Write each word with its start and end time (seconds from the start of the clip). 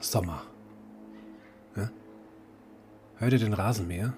Sommer. 0.00 0.42
Ja? 1.76 1.90
Hört 3.16 3.32
ihr 3.32 3.38
den 3.38 3.52
Rasenmäher? 3.52 4.14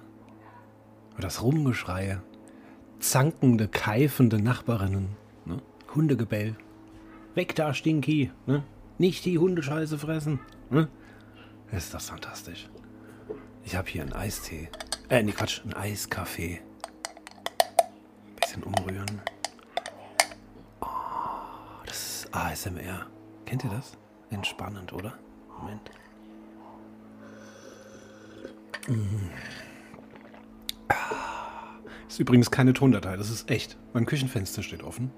Oder 1.13 1.23
das 1.23 1.43
Rumgeschreie? 1.43 2.21
Zankende, 2.99 3.67
keifende 3.67 4.41
Nachbarinnen? 4.41 5.09
Ne? 5.45 5.61
Hundegebell? 5.93 6.55
Weg 7.35 7.55
da, 7.55 7.73
Stinky! 7.73 8.31
Ne? 8.45 8.63
Nicht 8.97 9.25
die 9.25 9.37
Hundescheiße 9.37 9.97
fressen! 9.97 10.39
Ne? 10.69 10.87
Ist 11.71 11.93
das 11.93 12.09
fantastisch. 12.09 12.69
Ich 13.65 13.75
habe 13.75 13.89
hier 13.89 14.03
einen 14.03 14.13
Eistee. 14.13 14.69
Äh, 15.09 15.23
nee, 15.23 15.31
Quatsch, 15.31 15.61
einen 15.63 15.73
Eiskaffee. 15.73 16.61
Bisschen 18.39 18.63
umrühren. 18.63 19.21
Oh, 20.81 20.87
das 21.85 22.25
ist 22.25 22.35
ASMR. 22.35 23.07
Kennt 23.45 23.63
ihr 23.63 23.69
das? 23.69 23.97
Entspannend, 24.29 24.93
oder? 24.93 25.13
Moment. 25.63 25.91
Ah, 30.89 30.95
ist 32.07 32.19
übrigens 32.19 32.51
keine 32.51 32.73
Tondatei, 32.73 33.15
das 33.15 33.29
ist 33.29 33.49
echt. 33.49 33.77
Mein 33.93 34.05
Küchenfenster 34.05 34.61
steht 34.61 34.83
offen. 34.83 35.11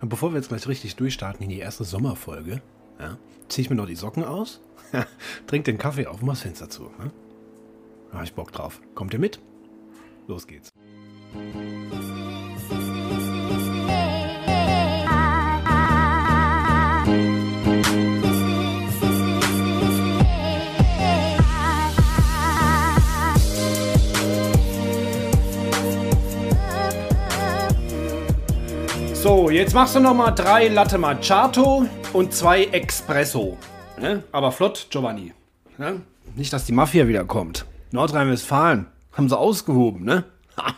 Und 0.00 0.10
bevor 0.10 0.32
wir 0.32 0.36
jetzt 0.36 0.48
gleich 0.48 0.68
richtig 0.68 0.96
durchstarten 0.96 1.42
in 1.42 1.48
die 1.48 1.58
erste 1.58 1.84
Sommerfolge, 1.84 2.60
ja, 3.00 3.16
ziehe 3.48 3.64
ich 3.64 3.70
mir 3.70 3.76
noch 3.76 3.86
die 3.86 3.96
Socken 3.96 4.24
aus, 4.24 4.60
trink 5.46 5.64
den 5.64 5.78
Kaffee 5.78 6.06
auf 6.06 6.20
und 6.20 6.26
mach 6.26 6.34
das 6.34 6.42
Fenster 6.42 6.68
zu. 6.68 6.84
Ne? 6.98 7.10
Da 8.12 8.18
hab 8.18 8.24
ich 8.24 8.34
Bock 8.34 8.52
drauf. 8.52 8.80
Kommt 8.94 9.14
ihr 9.14 9.20
mit? 9.20 9.40
Los 10.26 10.46
geht's. 10.46 10.70
Jetzt 29.56 29.74
machst 29.74 29.96
du 29.96 30.00
noch 30.00 30.14
mal 30.14 30.32
drei 30.32 30.68
Latte 30.68 30.98
Macchiato 30.98 31.86
und 32.12 32.32
zwei 32.34 32.64
Espresso. 32.64 33.56
Ne? 33.98 34.22
Aber 34.30 34.52
flott, 34.52 34.88
Giovanni. 34.90 35.32
Ne? 35.78 36.02
Nicht, 36.34 36.52
dass 36.52 36.66
die 36.66 36.72
Mafia 36.72 37.08
wiederkommt. 37.08 37.64
Nordrhein-Westfalen. 37.90 38.86
Haben 39.12 39.28
sie 39.30 39.38
ausgehoben, 39.38 40.04
ne? 40.04 40.24
Ha, 40.58 40.74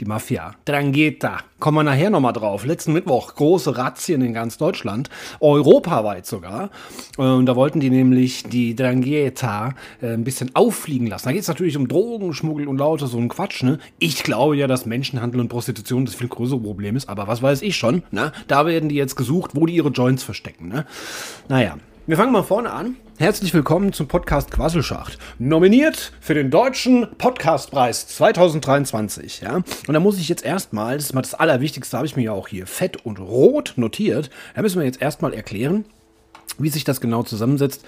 die 0.00 0.06
Mafia. 0.06 0.54
Drangheta. 0.64 1.38
Kommen 1.58 1.78
wir 1.78 1.82
nachher 1.82 2.10
nochmal 2.10 2.32
drauf. 2.32 2.64
Letzten 2.64 2.94
Mittwoch 2.94 3.34
große 3.34 3.76
Razzien 3.76 4.22
in 4.22 4.32
ganz 4.32 4.56
Deutschland. 4.56 5.10
Europaweit 5.40 6.26
sogar. 6.26 6.70
Und 7.18 7.46
da 7.46 7.54
wollten 7.54 7.80
die 7.80 7.90
nämlich 7.90 8.44
die 8.44 8.74
Drangheta 8.74 9.74
äh, 10.00 10.14
ein 10.14 10.24
bisschen 10.24 10.54
auffliegen 10.54 11.06
lassen. 11.06 11.26
Da 11.26 11.32
geht 11.32 11.42
es 11.42 11.48
natürlich 11.48 11.76
um 11.76 11.86
Drogenschmuggel 11.86 12.66
und 12.66 12.78
lauter 12.78 13.06
so 13.06 13.18
ein 13.18 13.28
Quatsch, 13.28 13.62
ne? 13.62 13.78
Ich 13.98 14.22
glaube 14.22 14.56
ja, 14.56 14.66
dass 14.66 14.86
Menschenhandel 14.86 15.40
und 15.40 15.48
Prostitution 15.48 16.06
das 16.06 16.14
viel 16.14 16.28
größere 16.28 16.60
Problem 16.60 16.96
ist. 16.96 17.08
Aber 17.08 17.28
was 17.28 17.42
weiß 17.42 17.60
ich 17.62 17.76
schon, 17.76 18.02
ne? 18.10 18.32
Da 18.48 18.64
werden 18.66 18.88
die 18.88 18.96
jetzt 18.96 19.16
gesucht, 19.16 19.50
wo 19.54 19.66
die 19.66 19.74
ihre 19.74 19.90
Joints 19.90 20.22
verstecken, 20.22 20.68
ne? 20.68 20.86
Naja. 21.48 21.76
Wir 22.10 22.16
fangen 22.16 22.32
mal 22.32 22.42
vorne 22.42 22.72
an. 22.72 22.96
Herzlich 23.20 23.54
willkommen 23.54 23.92
zum 23.92 24.08
Podcast 24.08 24.50
Quasselschacht. 24.50 25.16
Nominiert 25.38 26.12
für 26.20 26.34
den 26.34 26.50
Deutschen 26.50 27.06
Podcastpreis 27.18 28.08
2023. 28.08 29.42
Ja? 29.42 29.58
Und 29.86 29.94
da 29.94 30.00
muss 30.00 30.18
ich 30.18 30.28
jetzt 30.28 30.44
erstmal, 30.44 30.96
das 30.96 31.04
ist 31.04 31.14
mal 31.14 31.22
das 31.22 31.34
Allerwichtigste, 31.34 31.96
habe 31.96 32.08
ich 32.08 32.16
mir 32.16 32.24
ja 32.24 32.32
auch 32.32 32.48
hier 32.48 32.66
fett 32.66 33.06
und 33.06 33.20
rot 33.20 33.74
notiert. 33.76 34.28
Da 34.56 34.62
müssen 34.62 34.80
wir 34.80 34.86
jetzt 34.86 35.00
erstmal 35.00 35.32
erklären, 35.32 35.84
wie 36.58 36.70
sich 36.70 36.82
das 36.82 37.00
genau 37.00 37.22
zusammensetzt, 37.22 37.84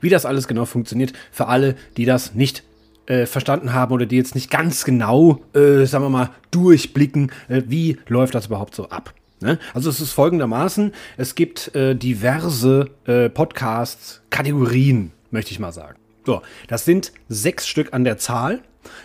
wie 0.00 0.08
das 0.08 0.26
alles 0.26 0.48
genau 0.48 0.64
funktioniert, 0.64 1.12
für 1.30 1.46
alle, 1.46 1.76
die 1.96 2.06
das 2.06 2.34
nicht 2.34 2.64
äh, 3.06 3.24
verstanden 3.24 3.72
haben 3.72 3.92
oder 3.92 4.04
die 4.04 4.16
jetzt 4.16 4.34
nicht 4.34 4.50
ganz 4.50 4.82
genau, 4.82 5.42
äh, 5.54 5.84
sagen 5.84 6.02
wir 6.02 6.10
mal, 6.10 6.30
durchblicken, 6.50 7.30
äh, 7.46 7.62
wie 7.68 7.98
läuft 8.08 8.34
das 8.34 8.46
überhaupt 8.46 8.74
so 8.74 8.88
ab. 8.88 9.14
Ne? 9.40 9.58
Also 9.72 9.88
es 9.88 10.00
ist 10.00 10.12
folgendermaßen, 10.12 10.92
es 11.16 11.34
gibt 11.34 11.74
äh, 11.74 11.94
diverse 11.94 12.90
äh, 13.06 13.28
Podcasts, 13.30 14.20
Kategorien, 14.30 15.12
möchte 15.30 15.52
ich 15.52 15.58
mal 15.58 15.72
sagen. 15.72 15.98
So, 16.26 16.42
das 16.68 16.84
sind 16.84 17.12
sechs 17.28 17.66
Stück 17.66 17.94
an 17.94 18.04
der 18.04 18.18
Zahl, 18.18 18.60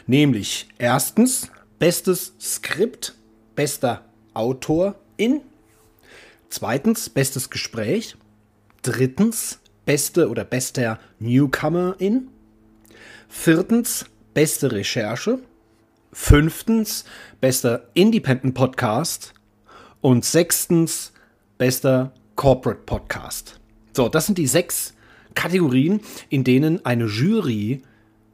nämlich 0.07 0.68
erstens 0.78 1.50
bestes 1.79 2.34
Skript, 2.40 3.16
bester 3.56 4.03
Autor 4.34 4.96
in, 5.16 5.41
zweitens 6.50 7.09
bestes 7.09 7.50
Gespräch, 7.50 8.17
drittens 8.81 9.59
beste 9.85 10.29
oder 10.29 10.44
bester 10.44 11.00
Newcomer 11.19 11.96
in, 12.00 12.28
viertens 13.29 14.06
beste 14.34 14.73
Recherche, 14.73 15.40
fünftens 16.12 17.06
bester 17.40 17.88
Independent 17.94 18.53
Podcast, 18.53 19.34
und 20.05 20.23
sechstens, 20.23 21.13
bester 21.57 22.13
Corporate 22.35 22.81
Podcast. 22.85 23.59
So, 23.93 24.07
das 24.07 24.27
sind 24.27 24.38
die 24.38 24.45
sechs 24.45 24.93
Kategorien, 25.33 25.99
in 26.29 26.43
denen 26.43 26.85
eine 26.85 27.05
Jury 27.05 27.81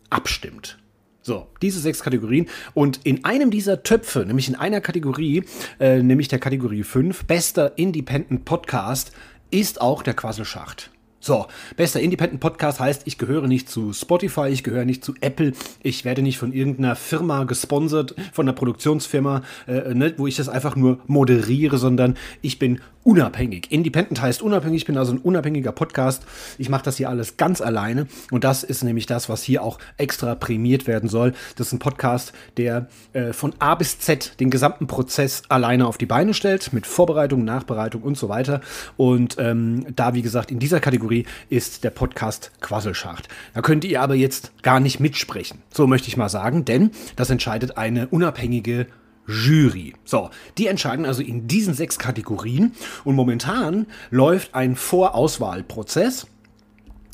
abstimmt. 0.10 0.78
So, 1.22 1.48
diese 1.62 1.80
sechs 1.80 2.04
Kategorien. 2.04 2.50
Und 2.74 3.00
in 3.06 3.24
einem 3.24 3.52
dieser 3.52 3.84
Töpfe, 3.84 4.26
nämlich 4.26 4.50
in 4.50 4.56
einer 4.56 4.82
Kategorie, 4.82 5.46
äh, 5.80 6.04
nämlich 6.04 6.28
der 6.28 6.40
Kategorie 6.40 6.84
5, 6.84 7.24
bester 7.24 7.78
Independent 7.78 8.44
Podcast, 8.44 9.14
ist 9.50 9.80
auch 9.80 10.04
der 10.04 10.14
Quasselschacht. 10.14 10.91
So, 11.24 11.46
bester 11.78 12.00
Independent 12.00 12.42
Podcast 12.42 12.80
heißt, 12.80 13.04
ich 13.06 13.20
gehöre 13.20 13.48
nicht 13.48 13.70
zu 13.70 13.94
Spotify, 13.94 14.48
ich 14.48 14.64
gehöre 14.64 14.86
nicht 14.86 15.06
zu 15.06 15.14
Apple, 15.22 15.54
ich 15.84 16.04
werde 16.04 16.24
nicht 16.24 16.40
von 16.40 16.52
irgendeiner 16.52 16.96
Firma 16.96 17.44
gesponsert, 17.44 18.16
von 18.34 18.48
einer 18.48 18.56
Produktionsfirma, 18.56 19.44
äh, 19.68 19.94
ne, 19.94 20.16
wo 20.18 20.26
ich 20.26 20.36
das 20.36 20.50
einfach 20.50 20.76
nur 20.76 20.98
moderiere, 21.06 21.78
sondern 21.78 22.18
ich 22.42 22.58
bin 22.58 22.82
unabhängig. 23.04 23.72
Independent 23.72 24.22
heißt 24.22 24.42
unabhängig, 24.42 24.82
ich 24.82 24.86
bin 24.86 24.98
also 24.98 25.14
ein 25.14 25.20
unabhängiger 25.20 25.72
Podcast. 25.72 26.24
Ich 26.58 26.70
mache 26.70 26.84
das 26.84 26.98
hier 26.98 27.10
alles 27.10 27.38
ganz 27.38 27.62
alleine 27.62 28.08
und 28.32 28.44
das 28.44 28.64
ist 28.64 28.84
nämlich 28.84 29.06
das, 29.06 29.30
was 29.30 29.44
hier 29.44 29.64
auch 29.64 29.80
extra 29.98 30.36
prämiert 30.36 30.88
werden 30.88 31.10
soll. 31.10 31.34
Das 31.56 31.68
ist 31.68 31.74
ein 31.74 31.80
Podcast, 31.80 32.34
der 32.58 32.88
äh, 33.14 33.34
von 33.34 33.54
A 33.60 33.76
bis 33.76 34.00
Z 34.00 34.40
den 34.40 34.50
gesamten 34.50 34.88
Prozess 34.88 35.44
alleine 35.50 35.88
auf 35.88 35.98
die 35.98 36.06
Beine 36.06 36.34
stellt, 36.34 36.74
mit 36.74 36.86
Vorbereitung, 36.86 37.44
Nachbereitung 37.44 38.02
und 38.02 38.18
so 38.18 38.30
weiter. 38.30 38.62
Und 38.98 39.38
ähm, 39.40 39.86
da, 39.96 40.14
wie 40.14 40.22
gesagt, 40.22 40.52
in 40.52 40.60
dieser 40.60 40.80
Kategorie 40.80 41.26
ist 41.50 41.84
der 41.84 41.90
Podcast 41.90 42.52
Quasselschacht. 42.62 43.28
Da 43.54 43.62
könnt 43.62 43.84
ihr 43.84 44.02
aber 44.02 44.16
jetzt 44.16 44.52
gar 44.62 44.80
nicht 44.80 45.00
mitsprechen. 45.00 45.60
So 45.74 45.88
möchte 45.88 46.08
ich 46.08 46.18
mal 46.18 46.30
sagen, 46.30 46.66
denn 46.66 46.92
das 47.16 47.30
entscheidet 47.30 47.78
eine 47.78 48.08
unabhängige 48.08 48.88
Jury. 49.32 49.94
So, 50.04 50.30
die 50.58 50.68
entscheiden 50.68 51.06
also 51.06 51.22
in 51.22 51.48
diesen 51.48 51.74
sechs 51.74 51.98
Kategorien 51.98 52.74
und 53.04 53.16
momentan 53.16 53.88
läuft 54.10 54.54
ein 54.56 54.76
Vorauswahlprozess. 54.76 56.28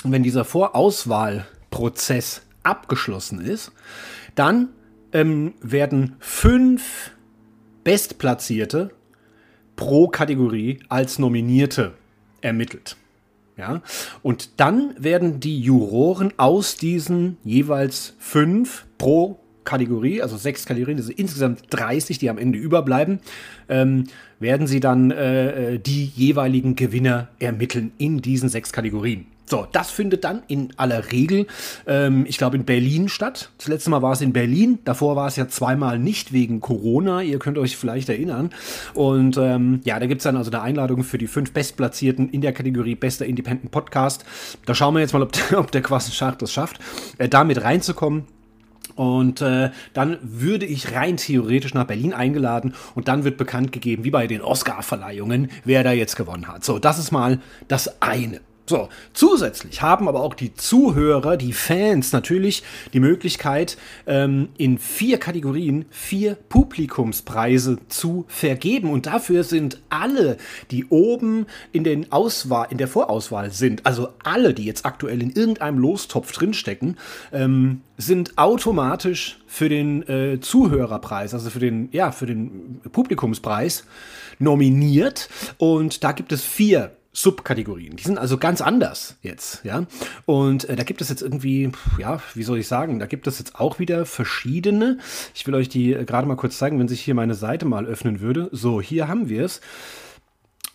Und 0.03 0.11
wenn 0.11 0.23
dieser 0.23 0.45
Vorauswahlprozess 0.45 2.41
abgeschlossen 2.63 3.41
ist, 3.41 3.71
dann 4.35 4.69
ähm, 5.13 5.53
werden 5.61 6.15
fünf 6.19 7.11
Bestplatzierte 7.83 8.91
pro 9.75 10.07
Kategorie 10.07 10.79
als 10.89 11.19
Nominierte 11.19 11.93
ermittelt. 12.41 12.97
Ja? 13.57 13.81
Und 14.21 14.59
dann 14.59 14.93
werden 14.97 15.39
die 15.39 15.59
Juroren 15.59 16.33
aus 16.37 16.77
diesen 16.77 17.37
jeweils 17.43 18.15
fünf 18.19 18.85
pro 18.97 19.39
Kategorie, 19.67 20.21
also 20.21 20.37
sechs 20.37 20.65
Kategorien, 20.65 20.97
also 20.97 21.11
insgesamt 21.11 21.63
30, 21.69 22.17
die 22.17 22.29
am 22.29 22.37
Ende 22.37 22.57
überbleiben, 22.57 23.19
ähm, 23.67 24.05
werden 24.39 24.65
sie 24.65 24.79
dann 24.79 25.11
äh, 25.11 25.73
äh, 25.73 25.79
die 25.79 26.05
jeweiligen 26.05 26.75
Gewinner 26.75 27.27
ermitteln 27.39 27.91
in 27.97 28.21
diesen 28.21 28.47
sechs 28.47 28.71
Kategorien. 28.71 29.25
So, 29.49 29.65
das 29.71 29.91
findet 29.91 30.25
dann 30.25 30.43
in 30.47 30.73
aller 30.75 31.11
Regel, 31.11 31.47
ähm, 31.85 32.25
ich 32.27 32.37
glaube, 32.37 32.57
in 32.57 32.65
Berlin 32.65 33.07
statt. 33.07 33.49
Das 33.57 33.67
letzte 33.69 33.89
Mal 33.89 34.01
war 34.01 34.11
es 34.11 34.19
in 34.19 34.33
Berlin. 34.33 34.79
Davor 34.83 35.15
war 35.15 35.27
es 35.27 35.37
ja 35.37 35.47
zweimal 35.47 35.99
nicht 35.99 36.33
wegen 36.33 36.59
Corona. 36.59 37.21
Ihr 37.21 37.39
könnt 37.39 37.57
euch 37.57 37.77
vielleicht 37.77 38.09
erinnern. 38.09 38.49
Und 38.93 39.37
ähm, 39.37 39.79
ja, 39.85 39.99
da 39.99 40.05
gibt 40.05 40.19
es 40.19 40.23
dann 40.23 40.35
also 40.35 40.51
eine 40.51 40.61
Einladung 40.61 41.03
für 41.03 41.17
die 41.17 41.27
fünf 41.27 41.53
Bestplatzierten 41.53 42.29
in 42.29 42.41
der 42.41 42.51
Kategorie 42.51 42.95
Bester 42.95 43.25
Independent 43.25 43.71
Podcast. 43.71 44.25
Da 44.65 44.75
schauen 44.75 44.93
wir 44.95 44.99
jetzt 44.99 45.13
mal, 45.13 45.21
ob, 45.21 45.31
der, 45.31 45.59
ob 45.59 45.71
der 45.71 45.81
Quassenschacht 45.81 46.41
das 46.41 46.51
schafft, 46.51 46.79
äh, 47.17 47.29
damit 47.29 47.63
reinzukommen. 47.63 48.25
Und 48.97 49.41
äh, 49.41 49.69
dann 49.93 50.17
würde 50.21 50.65
ich 50.65 50.93
rein 50.93 51.17
theoretisch 51.17 51.73
nach 51.73 51.85
Berlin 51.85 52.13
eingeladen 52.13 52.73
und 52.95 53.07
dann 53.07 53.23
wird 53.23 53.37
bekannt 53.37 53.71
gegeben, 53.71 54.03
wie 54.03 54.11
bei 54.11 54.27
den 54.27 54.41
Oscar-Verleihungen, 54.41 55.49
wer 55.63 55.83
da 55.83 55.91
jetzt 55.91 56.15
gewonnen 56.15 56.47
hat. 56.47 56.65
So, 56.65 56.79
das 56.79 56.99
ist 56.99 57.11
mal 57.11 57.39
das 57.67 58.01
eine. 58.01 58.41
So, 58.69 58.89
zusätzlich 59.13 59.81
haben 59.81 60.09
aber 60.09 60.19
auch 60.19 60.33
die 60.33 60.53
Zuhörer, 60.53 61.37
die 61.37 61.53
Fans 61.53 62.11
natürlich 62.11 62.63
die 62.91 62.99
Möglichkeit, 62.99 63.77
ähm, 64.05 64.49
in 64.57 64.77
vier 64.77 65.19
Kategorien 65.19 65.85
vier 65.89 66.35
Publikumspreise 66.35 67.77
zu 67.87 68.25
vergeben. 68.27 68.89
Und 68.91 69.05
dafür 69.05 69.45
sind 69.45 69.79
alle, 69.89 70.35
die 70.69 70.85
oben 70.89 71.45
in, 71.71 71.85
den 71.85 72.11
Auswahl, 72.11 72.67
in 72.69 72.77
der 72.77 72.89
Vorauswahl 72.89 73.51
sind, 73.51 73.85
also 73.85 74.09
alle, 74.21 74.53
die 74.53 74.65
jetzt 74.65 74.85
aktuell 74.85 75.21
in 75.21 75.31
irgendeinem 75.31 75.77
Lostopf 75.77 76.33
drinstecken, 76.33 76.97
ähm, 77.31 77.83
sind 77.97 78.37
automatisch 78.37 79.39
für 79.47 79.69
den 79.69 80.05
äh, 80.09 80.41
Zuhörerpreis, 80.41 81.33
also 81.33 81.49
für 81.49 81.59
den, 81.59 81.87
ja, 81.93 82.11
für 82.11 82.25
den 82.25 82.81
Publikumspreis 82.91 83.85
nominiert. 84.39 85.29
Und 85.57 86.03
da 86.03 86.11
gibt 86.11 86.33
es 86.33 86.43
vier 86.43 86.91
Subkategorien. 87.17 87.95
Die 87.95 88.03
sind 88.03 88.19
also 88.19 88.37
ganz 88.37 88.61
anders 88.61 89.17
jetzt, 89.23 89.65
ja. 89.65 89.87
Und 90.27 90.69
äh, 90.69 90.75
da 90.75 90.83
gibt 90.83 91.01
es 91.01 91.09
jetzt 91.09 91.23
irgendwie, 91.23 91.71
ja, 91.97 92.21
wie 92.35 92.43
soll 92.43 92.59
ich 92.59 92.67
sagen, 92.67 92.99
da 92.99 93.07
gibt 93.07 93.25
es 93.25 93.39
jetzt 93.39 93.55
auch 93.55 93.79
wieder 93.79 94.05
verschiedene. 94.05 94.99
Ich 95.33 95.47
will 95.47 95.55
euch 95.55 95.67
die 95.67 95.93
äh, 95.93 96.05
gerade 96.05 96.27
mal 96.27 96.35
kurz 96.35 96.59
zeigen, 96.59 96.77
wenn 96.77 96.87
sich 96.87 97.01
hier 97.01 97.15
meine 97.15 97.33
Seite 97.33 97.65
mal 97.65 97.87
öffnen 97.87 98.19
würde. 98.19 98.49
So, 98.51 98.81
hier 98.81 99.07
haben 99.07 99.29
wir 99.29 99.45
es. 99.45 99.61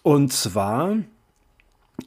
Und 0.02 0.32
zwar, 0.32 0.96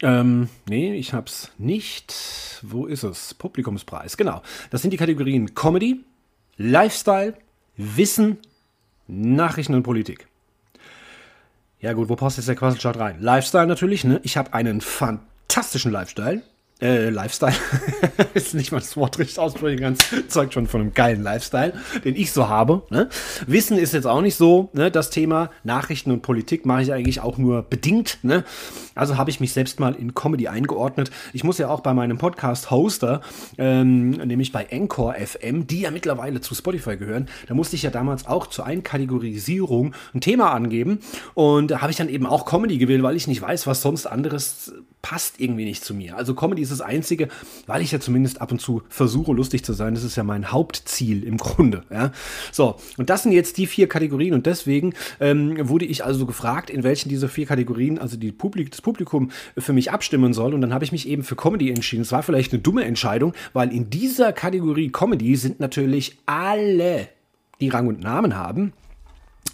ähm, 0.02 0.50
nee, 0.68 0.94
ich 0.96 1.14
hab's 1.14 1.52
nicht. 1.58 2.60
Wo 2.62 2.88
ist 2.88 3.04
es? 3.04 3.36
Publikumspreis, 3.36 4.18
genau. 4.18 4.42
Das 4.70 4.82
sind 4.82 4.92
die 4.92 4.98
Kategorien 4.98 5.56
Comedy, 5.56 6.04
Lifestyle, 6.58 7.36
Wissen, 7.78 8.40
Nachrichten 9.08 9.76
und 9.76 9.84
Politik. 9.84 10.28
Ja 11.86 11.94
gut, 11.94 12.10
wo 12.10 12.16
passt 12.16 12.38
jetzt 12.38 12.48
der 12.48 12.56
Quasselstart 12.56 12.98
rein? 12.98 13.18
Lifestyle 13.20 13.68
natürlich, 13.68 14.04
ne? 14.06 14.20
Ich 14.24 14.38
habe 14.38 14.56
einen 14.56 14.82
fantastischen 14.82 15.92
Lifestyle. 15.92 16.42
Äh, 16.82 17.10
Lifestyle. 17.10 17.56
ist 18.34 18.54
nicht 18.54 18.74
mal 18.74 18.80
das 18.80 18.98
Wort 18.98 19.18
richtig 19.18 19.40
aussprechen 19.40 19.80
ganz 19.80 20.00
zeugt 20.28 20.54
schon 20.54 20.68
von 20.68 20.82
einem 20.82 20.94
geilen 20.94 21.24
Lifestyle, 21.24 21.74
den 22.04 22.18
ich 22.18 22.34
so 22.34 22.50
habe. 22.50 22.84
Ne? 22.90 23.08
Wissen 23.48 23.78
ist 23.78 23.94
jetzt 23.94 24.06
auch 24.06 24.20
nicht 24.20 24.36
so, 24.36 24.70
ne? 24.74 24.92
Das 24.92 25.10
Thema 25.10 25.52
Nachrichten 25.64 26.12
und 26.12 26.22
Politik 26.22 26.66
mache 26.66 26.82
ich 26.82 26.92
eigentlich 26.92 27.22
auch 27.22 27.38
nur 27.38 27.62
bedingt, 27.62 28.20
ne? 28.24 28.44
Also 28.94 29.18
habe 29.18 29.30
ich 29.30 29.40
mich 29.40 29.54
selbst 29.54 29.80
mal 29.80 29.96
in 29.96 30.16
Comedy 30.16 30.50
eingeordnet. 30.50 31.12
Ich 31.32 31.46
muss 31.46 31.58
ja 31.60 31.70
auch 31.70 31.80
bei 31.80 31.94
meinem 31.94 32.18
Podcast-Hoster, 32.18 33.22
ähm, 33.58 34.10
nämlich 34.10 34.52
bei 34.52 34.66
Encore 34.66 35.16
FM, 35.16 35.68
die 35.68 35.82
ja 35.82 35.92
mittlerweile 35.92 36.42
zu 36.42 36.56
Spotify 36.56 36.98
gehören, 36.98 37.30
da 37.48 37.54
musste 37.54 37.78
ich 37.78 37.84
ja 37.84 37.90
damals 37.90 38.28
auch 38.28 38.48
zur 38.48 38.66
Einkategorisierung 38.66 39.94
ein 40.14 40.20
Thema 40.20 40.52
angeben. 40.52 41.00
Und 41.36 41.72
da 41.72 41.82
habe 41.82 41.92
ich 41.92 41.98
dann 41.98 42.10
eben 42.10 42.26
auch 42.26 42.46
Comedy 42.46 42.78
gewählt, 42.78 43.04
weil 43.04 43.16
ich 43.16 43.28
nicht 43.28 43.42
weiß, 43.42 43.66
was 43.66 43.82
sonst 43.82 44.08
anderes 44.08 44.74
passt 45.06 45.40
irgendwie 45.40 45.66
nicht 45.66 45.86
zu 45.86 45.94
mir. 45.94 46.18
Also 46.18 46.34
Comedy 46.34 46.64
ist 46.64 46.72
das 46.72 46.82
Einzige, 46.82 47.28
weil 47.68 47.84
ich 47.84 47.92
ja 47.92 48.00
zumindest 48.00 48.42
ab 48.42 48.52
und 48.52 48.60
zu 48.60 48.82
versuche, 48.90 49.34
lustig 49.34 49.64
zu 49.64 49.74
sein. 49.74 49.94
Das 49.94 50.04
ist 50.04 50.16
ja 50.16 50.24
mein 50.24 50.52
Hauptziel 50.52 51.24
im 51.24 51.38
Grunde. 51.38 51.84
Ja? 51.92 52.12
So, 52.52 52.78
und 52.98 53.12
das 53.12 53.22
sind 53.22 53.32
jetzt 53.32 53.60
die 53.60 53.68
vier 53.68 53.88
Kategorien 53.88 54.34
und 54.34 54.48
deswegen 54.48 54.96
ähm, 55.20 55.70
wurde 55.70 55.86
ich 55.86 56.04
also 56.04 56.26
gefragt, 56.26 56.72
in 56.72 56.82
welchen 56.82 57.10
dieser 57.10 57.30
vier 57.30 57.46
Kategorien, 57.46 58.00
also 58.00 58.18
die 58.18 58.32
Publik, 58.32 58.72
das 58.72 58.82
Publikum 58.82 59.30
für 59.56 59.74
mich 59.74 59.92
abstimmen 59.92 60.34
soll. 60.34 60.56
Und 60.56 60.62
dann 60.62 60.74
habe 60.74 60.84
ich 60.84 60.92
mich 60.92 61.08
eben 61.08 61.22
für 61.22 61.36
Comedy 61.36 61.70
entschieden. 61.70 62.02
Es 62.02 62.12
war 62.12 62.24
vielleicht 62.24 62.52
eine 62.52 62.64
dumme 62.64 62.84
Entscheidung, 62.84 63.34
weil 63.54 63.72
in 63.72 63.92
dieser 63.92 64.34
Kategorie 64.34 64.90
Comedy 64.90 65.36
sind 65.36 65.60
natürlich 65.60 66.18
alle, 66.26 67.10
die 67.62 67.70
Rang 67.70 67.86
und 67.86 68.00
Namen 68.00 68.36
haben, 68.36 68.74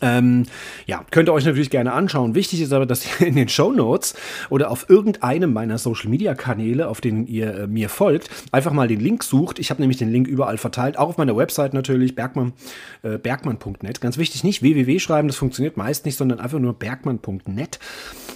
ähm, 0.02 0.46
ja, 0.86 1.06
könnt 1.12 1.30
ihr 1.30 1.34
euch 1.34 1.46
natürlich 1.46 1.70
gerne 1.70 1.94
anschauen. 1.94 2.36
Wichtig 2.36 2.62
ist 2.62 2.74
aber, 2.74 2.86
dass 2.86 3.06
ihr 3.06 3.28
in 3.28 3.36
den 3.36 3.50
Show 3.50 3.72
Notes 3.72 4.16
oder 4.50 4.72
auf 4.72 4.90
irgendeinem 4.90 5.54
meiner 5.54 5.78
Social 5.78 6.10
Media 6.10 6.34
Kanäle, 6.34 6.88
auf 6.88 7.02
denen 7.02 7.28
ihr 7.28 7.56
äh, 7.56 7.68
mir 7.68 7.90
folgt, 7.90 8.30
einfach 8.52 8.74
mal 8.74 8.88
den 8.88 9.00
Link 9.00 9.24
sucht. 9.24 9.60
Ich 9.60 9.70
habe 9.70 9.82
nämlich 9.82 9.98
den 9.98 10.12
Link 10.12 10.28
überall 10.28 10.58
verteilt, 10.58 10.98
auch 10.98 11.10
auf 11.10 11.18
meiner 11.18 11.36
Website 11.38 11.74
natürlich, 11.74 12.16
bergmann, 12.16 12.54
äh, 13.04 13.18
bergmann.net. 13.18 14.02
Ganz 14.02 14.18
wichtig, 14.18 14.44
nicht 14.44 14.62
www 14.62 15.00
schreiben, 15.00 15.28
das 15.28 15.38
funktioniert 15.38 15.78
meist 15.78 16.06
nicht, 16.06 16.18
sondern 16.18 16.40
einfach 16.40 16.60
nur 16.60 16.74
bergmann.net 16.74 17.80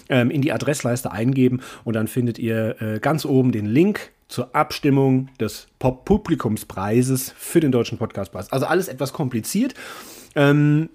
ähm, 0.10 0.30
in 0.30 0.42
die 0.42 0.52
Adressleiste 0.52 1.12
eingeben 1.12 1.62
und 1.84 1.96
dann 1.96 2.08
findet 2.08 2.40
ihr 2.40 2.82
äh, 2.82 3.00
ganz 3.00 3.26
oben 3.26 3.52
den 3.52 3.66
Link 3.66 4.12
zur 4.28 4.56
Abstimmung 4.56 5.30
des 5.40 5.68
Pop-Publikumspreises 5.80 7.34
für 7.38 7.60
den 7.60 7.72
Deutschen 7.72 7.98
Podcastpreis. 7.98 8.52
Also 8.52 8.66
alles 8.66 8.88
etwas 8.88 9.14
kompliziert. 9.14 9.76
Ähm, 10.36 10.90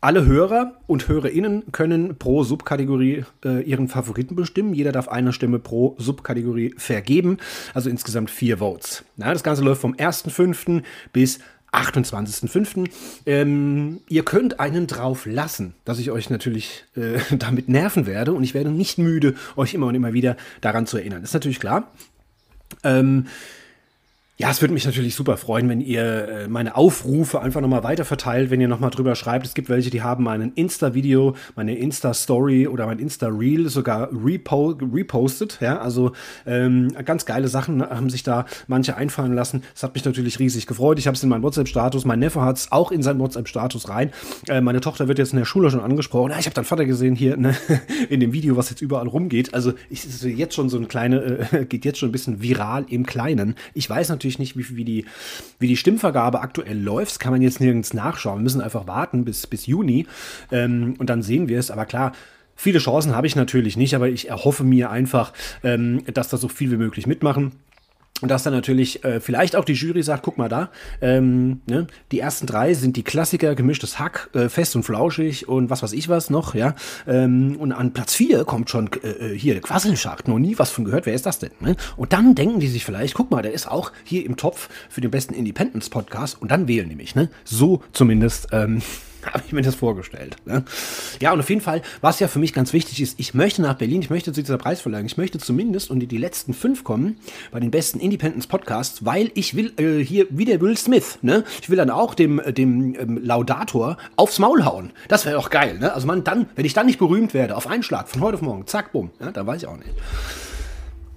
alle 0.00 0.24
Hörer 0.24 0.76
und 0.86 1.08
Hörerinnen 1.08 1.72
können 1.72 2.16
pro 2.16 2.42
Subkategorie 2.42 3.24
äh, 3.44 3.62
ihren 3.62 3.88
Favoriten 3.88 4.34
bestimmen. 4.34 4.72
Jeder 4.72 4.92
darf 4.92 5.08
eine 5.08 5.32
Stimme 5.32 5.58
pro 5.58 5.94
Subkategorie 5.98 6.74
vergeben. 6.78 7.36
Also 7.74 7.90
insgesamt 7.90 8.30
vier 8.30 8.58
Votes. 8.58 9.04
Na, 9.16 9.32
das 9.32 9.42
Ganze 9.42 9.62
läuft 9.62 9.82
vom 9.82 9.94
1.5. 9.94 10.82
bis 11.12 11.40
28.05. 11.72 12.88
Ähm, 13.26 14.00
ihr 14.08 14.24
könnt 14.24 14.58
einen 14.58 14.86
drauf 14.86 15.26
lassen, 15.26 15.74
dass 15.84 15.98
ich 15.98 16.10
euch 16.10 16.30
natürlich 16.30 16.84
äh, 16.96 17.18
damit 17.36 17.68
nerven 17.68 18.06
werde 18.06 18.32
und 18.32 18.42
ich 18.42 18.54
werde 18.54 18.70
nicht 18.70 18.98
müde, 18.98 19.34
euch 19.56 19.74
immer 19.74 19.86
und 19.86 19.94
immer 19.94 20.12
wieder 20.12 20.36
daran 20.60 20.86
zu 20.86 20.96
erinnern. 20.96 21.22
Ist 21.22 21.34
natürlich 21.34 21.60
klar. 21.60 21.92
Ähm, 22.82 23.26
ja, 24.40 24.48
es 24.48 24.62
würde 24.62 24.72
mich 24.72 24.86
natürlich 24.86 25.14
super 25.14 25.36
freuen, 25.36 25.68
wenn 25.68 25.82
ihr 25.82 26.02
äh, 26.02 26.48
meine 26.48 26.74
Aufrufe 26.74 27.42
einfach 27.42 27.60
nochmal 27.60 27.84
weiterverteilt, 27.84 28.48
wenn 28.48 28.58
ihr 28.58 28.68
nochmal 28.68 28.88
drüber 28.88 29.14
schreibt. 29.14 29.44
Es 29.44 29.52
gibt 29.52 29.68
welche, 29.68 29.90
die 29.90 30.00
haben 30.00 30.24
meinen 30.24 30.54
Insta-Video, 30.54 31.36
meine 31.56 31.76
Insta-Story 31.76 32.66
oder 32.66 32.86
mein 32.86 32.98
Insta-Reel 32.98 33.68
sogar 33.68 34.08
repo 34.10 34.78
repostet. 34.80 35.58
Ja, 35.60 35.78
also 35.80 36.12
ähm, 36.46 36.90
ganz 37.04 37.26
geile 37.26 37.48
Sachen 37.48 37.82
haben 37.82 38.08
sich 38.08 38.22
da 38.22 38.46
manche 38.66 38.96
einfallen 38.96 39.34
lassen. 39.34 39.62
Das 39.74 39.82
hat 39.82 39.92
mich 39.92 40.06
natürlich 40.06 40.38
riesig 40.38 40.66
gefreut. 40.66 40.98
Ich 40.98 41.06
habe 41.06 41.16
es 41.16 41.22
in 41.22 41.28
meinen 41.28 41.42
WhatsApp-Status. 41.42 42.06
Mein 42.06 42.20
Neffe 42.20 42.40
hat 42.40 42.56
es 42.56 42.72
auch 42.72 42.92
in 42.92 43.02
seinen 43.02 43.18
WhatsApp-Status 43.18 43.90
rein. 43.90 44.10
Äh, 44.48 44.62
meine 44.62 44.80
Tochter 44.80 45.06
wird 45.06 45.18
jetzt 45.18 45.34
in 45.34 45.38
der 45.38 45.44
Schule 45.44 45.70
schon 45.70 45.80
angesprochen. 45.80 46.30
Ja, 46.30 46.38
ich 46.38 46.46
habe 46.46 46.54
deinen 46.54 46.64
Vater 46.64 46.86
gesehen 46.86 47.14
hier 47.14 47.36
ne, 47.36 47.54
in 48.08 48.20
dem 48.20 48.32
Video, 48.32 48.56
was 48.56 48.70
jetzt 48.70 48.80
überall 48.80 49.06
rumgeht. 49.06 49.52
Also 49.52 49.74
ich, 49.90 50.06
ist 50.06 50.24
jetzt 50.24 50.54
schon 50.54 50.70
so 50.70 50.78
ein 50.78 50.88
kleine, 50.88 51.46
äh, 51.52 51.64
geht 51.68 51.84
jetzt 51.84 51.98
schon 51.98 52.08
ein 52.08 52.12
bisschen 52.12 52.40
viral 52.40 52.86
im 52.88 53.04
Kleinen. 53.04 53.54
Ich 53.74 53.90
weiß 53.90 54.08
natürlich 54.08 54.29
natürlich 54.30 54.38
nicht, 54.38 54.56
wie, 54.56 54.76
wie, 54.76 54.84
die, 54.84 55.04
wie 55.58 55.68
die 55.68 55.76
Stimmvergabe 55.76 56.40
aktuell 56.40 56.78
läuft. 56.78 57.12
Das 57.12 57.18
kann 57.18 57.32
man 57.32 57.42
jetzt 57.42 57.60
nirgends 57.60 57.94
nachschauen. 57.94 58.38
Wir 58.38 58.44
müssen 58.44 58.60
einfach 58.60 58.86
warten 58.86 59.24
bis, 59.24 59.46
bis 59.46 59.66
Juni 59.66 60.06
ähm, 60.50 60.94
und 60.98 61.10
dann 61.10 61.22
sehen 61.22 61.48
wir 61.48 61.58
es. 61.58 61.70
Aber 61.70 61.86
klar, 61.86 62.12
viele 62.54 62.78
Chancen 62.78 63.16
habe 63.16 63.26
ich 63.26 63.36
natürlich 63.36 63.76
nicht, 63.76 63.94
aber 63.94 64.08
ich 64.08 64.28
erhoffe 64.28 64.64
mir 64.64 64.90
einfach, 64.90 65.32
ähm, 65.62 66.02
dass 66.12 66.28
da 66.28 66.36
so 66.36 66.48
viel 66.48 66.70
wie 66.70 66.76
möglich 66.76 67.06
mitmachen. 67.06 67.52
Und 68.20 68.30
dass 68.30 68.42
dann 68.42 68.52
natürlich 68.52 69.04
äh, 69.04 69.20
vielleicht 69.20 69.56
auch 69.56 69.64
die 69.64 69.72
Jury 69.72 70.02
sagt, 70.02 70.22
guck 70.22 70.38
mal 70.38 70.48
da, 70.48 70.70
ähm, 71.00 71.60
ne, 71.66 71.86
die 72.12 72.20
ersten 72.20 72.46
drei 72.46 72.74
sind 72.74 72.96
die 72.96 73.02
Klassiker, 73.02 73.54
gemischtes 73.54 73.98
Hack, 73.98 74.30
äh, 74.34 74.48
fest 74.48 74.76
und 74.76 74.82
flauschig 74.82 75.48
und 75.48 75.70
was 75.70 75.82
weiß 75.82 75.92
ich 75.92 76.08
was 76.08 76.30
noch, 76.30 76.54
ja. 76.54 76.74
Ähm, 77.06 77.56
und 77.58 77.72
an 77.72 77.92
Platz 77.92 78.14
vier 78.14 78.44
kommt 78.44 78.70
schon 78.70 78.90
äh, 79.02 79.08
äh 79.08 79.38
hier 79.38 79.54
der 79.54 79.62
Quasselschacht, 79.62 80.28
noch 80.28 80.38
nie 80.38 80.58
was 80.58 80.70
von 80.70 80.84
gehört, 80.84 81.06
wer 81.06 81.14
ist 81.14 81.26
das 81.26 81.38
denn? 81.38 81.52
Ne? 81.60 81.76
Und 81.96 82.12
dann 82.12 82.34
denken 82.34 82.60
die 82.60 82.68
sich 82.68 82.84
vielleicht, 82.84 83.14
guck 83.14 83.30
mal, 83.30 83.42
der 83.42 83.52
ist 83.52 83.68
auch 83.68 83.92
hier 84.04 84.26
im 84.26 84.36
Topf 84.36 84.68
für 84.88 85.00
den 85.00 85.10
besten 85.10 85.34
Independence-Podcast 85.34 86.40
und 86.40 86.50
dann 86.50 86.68
wählen 86.68 86.88
nämlich, 86.88 87.14
ne? 87.14 87.30
So 87.44 87.82
zumindest 87.92 88.48
ähm, 88.52 88.82
habe 89.32 89.42
ich 89.46 89.52
mir 89.52 89.62
das 89.62 89.74
vorgestellt. 89.74 90.36
Ne? 90.44 90.64
Ja, 91.20 91.32
und 91.32 91.40
auf 91.40 91.48
jeden 91.48 91.60
Fall, 91.60 91.82
was 92.00 92.20
ja 92.20 92.28
für 92.28 92.38
mich 92.38 92.52
ganz 92.52 92.72
wichtig 92.72 93.00
ist, 93.00 93.18
ich 93.18 93.34
möchte 93.34 93.62
nach 93.62 93.74
Berlin, 93.74 94.02
ich 94.02 94.10
möchte 94.10 94.32
zu 94.32 94.40
dieser 94.40 94.58
Preisverleihung, 94.58 95.06
ich 95.06 95.16
möchte 95.16 95.38
zumindest 95.38 95.90
unter 95.90 96.06
die 96.06 96.16
letzten 96.16 96.54
fünf 96.54 96.84
kommen 96.84 97.18
bei 97.50 97.60
den 97.60 97.70
besten 97.70 98.00
Independence 98.00 98.46
Podcasts, 98.46 99.04
weil 99.04 99.30
ich 99.34 99.54
will 99.54 99.72
äh, 99.78 100.02
hier 100.04 100.26
wie 100.30 100.44
der 100.44 100.60
Will 100.60 100.76
Smith, 100.76 101.18
ne? 101.22 101.44
Ich 101.60 101.70
will 101.70 101.76
dann 101.76 101.90
auch 101.90 102.14
dem, 102.14 102.38
äh, 102.38 102.52
dem 102.52 102.94
ähm, 102.94 103.20
Laudator 103.22 103.96
aufs 104.16 104.38
Maul 104.38 104.64
hauen. 104.64 104.92
Das 105.08 105.24
wäre 105.24 105.36
doch 105.36 105.50
geil, 105.50 105.78
ne? 105.78 105.92
Also 105.92 106.06
man 106.06 106.24
dann, 106.24 106.48
wenn 106.56 106.64
ich 106.64 106.74
dann 106.74 106.86
nicht 106.86 106.98
berühmt 106.98 107.34
werde, 107.34 107.56
auf 107.56 107.66
einen 107.66 107.82
Schlag, 107.82 108.08
von 108.08 108.20
heute 108.20 108.36
auf 108.36 108.42
morgen, 108.42 108.66
zack, 108.66 108.92
bumm, 108.92 109.10
ja, 109.20 109.30
dann 109.30 109.46
weiß 109.46 109.62
ich 109.62 109.68
auch 109.68 109.76
nicht. 109.76 109.90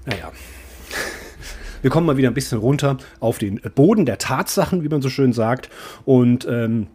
Naja. 0.06 0.32
Wir 1.82 1.90
kommen 1.90 2.08
mal 2.08 2.16
wieder 2.16 2.30
ein 2.30 2.34
bisschen 2.34 2.60
runter 2.60 2.98
auf 3.20 3.40
den 3.40 3.60
Boden 3.76 4.06
der 4.06 4.18
Tatsachen, 4.18 4.84
wie 4.84 4.90
man 4.90 5.02
so 5.02 5.10
schön 5.10 5.34
sagt. 5.34 5.70
Und 6.06 6.48
ähm, 6.50 6.88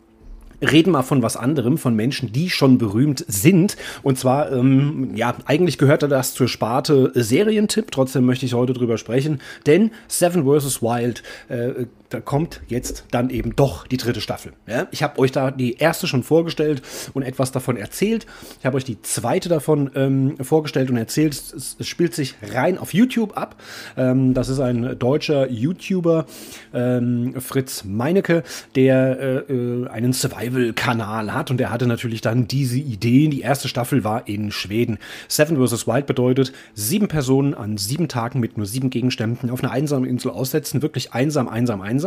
reden 0.60 0.92
mal 0.92 1.02
von 1.02 1.22
was 1.22 1.36
anderem, 1.36 1.78
von 1.78 1.94
Menschen, 1.94 2.32
die 2.32 2.50
schon 2.50 2.78
berühmt 2.78 3.24
sind. 3.28 3.76
Und 4.02 4.18
zwar, 4.18 4.52
ähm, 4.52 5.10
ja, 5.14 5.34
eigentlich 5.46 5.78
gehörte 5.78 6.08
das 6.08 6.34
zur 6.34 6.48
Sparte 6.48 7.12
Serientipp. 7.14 7.90
Trotzdem 7.90 8.24
möchte 8.26 8.46
ich 8.46 8.54
heute 8.54 8.72
drüber 8.72 8.98
sprechen, 8.98 9.40
denn 9.66 9.90
Seven 10.08 10.44
vs. 10.44 10.82
Wild 10.82 11.22
äh, 11.48 11.86
da 12.10 12.20
kommt 12.20 12.60
jetzt 12.68 13.04
dann 13.10 13.30
eben 13.30 13.54
doch 13.56 13.86
die 13.86 13.96
dritte 13.96 14.20
Staffel. 14.20 14.52
Ja? 14.66 14.86
Ich 14.90 15.02
habe 15.02 15.18
euch 15.18 15.32
da 15.32 15.50
die 15.50 15.76
erste 15.76 16.06
schon 16.06 16.22
vorgestellt 16.22 16.82
und 17.14 17.22
etwas 17.22 17.52
davon 17.52 17.76
erzählt. 17.76 18.26
Ich 18.58 18.66
habe 18.66 18.76
euch 18.76 18.84
die 18.84 19.00
zweite 19.02 19.48
davon 19.48 19.90
ähm, 19.94 20.36
vorgestellt 20.42 20.90
und 20.90 20.96
erzählt. 20.96 21.34
Es, 21.34 21.76
es, 21.78 21.86
spielt 21.86 22.14
sich 22.14 22.34
rein 22.42 22.78
auf 22.78 22.94
YouTube 22.94 23.36
ab. 23.36 23.56
Ähm, 23.96 24.34
das 24.34 24.48
ist 24.48 24.60
ein 24.60 24.98
deutscher 24.98 25.50
YouTuber, 25.50 26.26
ähm, 26.74 27.34
Fritz 27.40 27.84
Meinecke, 27.84 28.42
der 28.74 29.46
äh, 29.48 29.52
äh 29.52 29.88
einen 29.88 30.12
Survival 30.12 30.48
Survival-Kanal 30.48 31.32
hat. 31.32 31.50
Und 31.50 31.60
er 31.60 31.70
hatte 31.70 31.86
natürlich 31.86 32.20
dann 32.20 32.46
diese 32.48 32.78
Ideen. 32.78 33.30
Die 33.30 33.40
erste 33.40 33.68
Staffel 33.68 34.04
war 34.04 34.28
in 34.28 34.50
Schweden. 34.50 34.98
Seven 35.28 35.56
vs. 35.56 35.86
Wild 35.86 36.06
bedeutet, 36.06 36.52
sieben 36.74 37.08
Personen 37.08 37.54
an 37.54 37.76
sieben 37.76 38.08
Tagen 38.08 38.40
mit 38.40 38.56
nur 38.56 38.66
sieben 38.66 38.90
Gegenständen 38.90 39.50
auf 39.50 39.62
einer 39.62 39.72
einsamen 39.72 40.08
Insel 40.08 40.30
aussetzen. 40.30 40.82
Wirklich 40.82 41.12
einsam, 41.12 41.48
einsam, 41.48 41.80
einsam. 41.80 41.97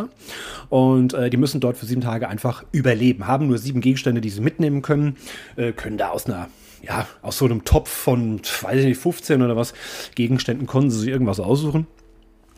Und 0.69 1.13
äh, 1.13 1.29
die 1.29 1.37
müssen 1.37 1.59
dort 1.59 1.77
für 1.77 1.85
sieben 1.85 2.01
Tage 2.01 2.27
einfach 2.27 2.63
überleben. 2.71 3.27
Haben 3.27 3.47
nur 3.47 3.57
sieben 3.57 3.81
Gegenstände, 3.81 4.21
die 4.21 4.29
sie 4.29 4.41
mitnehmen 4.41 4.81
können. 4.81 5.17
Äh, 5.55 5.71
können 5.71 5.97
da 5.97 6.09
aus 6.09 6.25
einer 6.25 6.49
ja, 6.83 7.07
aus 7.21 7.37
so 7.37 7.45
einem 7.45 7.63
Topf 7.63 7.89
von, 7.89 8.41
weiß 8.61 8.79
ich 8.79 8.85
nicht, 8.85 8.99
15 8.99 9.41
oder 9.41 9.55
was 9.55 9.73
Gegenständen 10.15 10.65
konnten 10.65 10.89
sie 10.89 10.99
sich 10.99 11.09
irgendwas 11.09 11.39
aussuchen. 11.39 11.85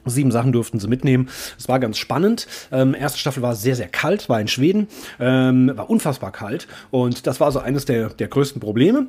Sieben 0.05 0.31
Sachen 0.31 0.51
durften 0.51 0.79
sie 0.79 0.87
mitnehmen. 0.87 1.29
Es 1.57 1.69
war 1.69 1.79
ganz 1.79 1.97
spannend. 1.97 2.47
Ähm, 2.71 2.93
erste 2.93 3.19
Staffel 3.19 3.41
war 3.41 3.55
sehr, 3.55 3.75
sehr 3.75 3.87
kalt, 3.87 4.27
war 4.27 4.39
in 4.41 4.49
Schweden, 4.49 4.87
ähm, 5.19 5.71
war 5.75 5.89
unfassbar 5.89 6.31
kalt. 6.31 6.67
Und 6.91 7.25
das 7.25 7.39
war 7.39 7.51
so 7.51 7.59
eines 7.59 7.85
der, 7.85 8.09
der 8.09 8.27
größten 8.27 8.59
Probleme. 8.59 9.07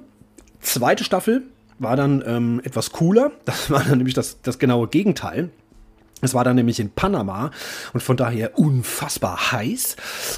Zweite 0.61 1.03
Staffel 1.03 1.43
war 1.79 1.97
dann 1.97 2.23
ähm, 2.27 2.61
etwas 2.63 2.93
cooler. 2.93 3.33
Das 3.45 3.71
war 3.71 3.83
dann 3.83 3.99
nämlich 3.99 4.15
das, 4.15 4.41
das 4.43 4.59
genaue 4.59 4.89
Gegenteil. 4.89 5.51
Es 6.25 6.35
war 6.35 6.45
dann 6.45 6.57
nämlich 6.57 6.81
in 6.81 6.91
Panama 6.91 7.51
und 7.93 8.03
von 8.03 8.17
daher 8.17 8.59
unfassbar 8.59 9.53
heiß 9.53 9.97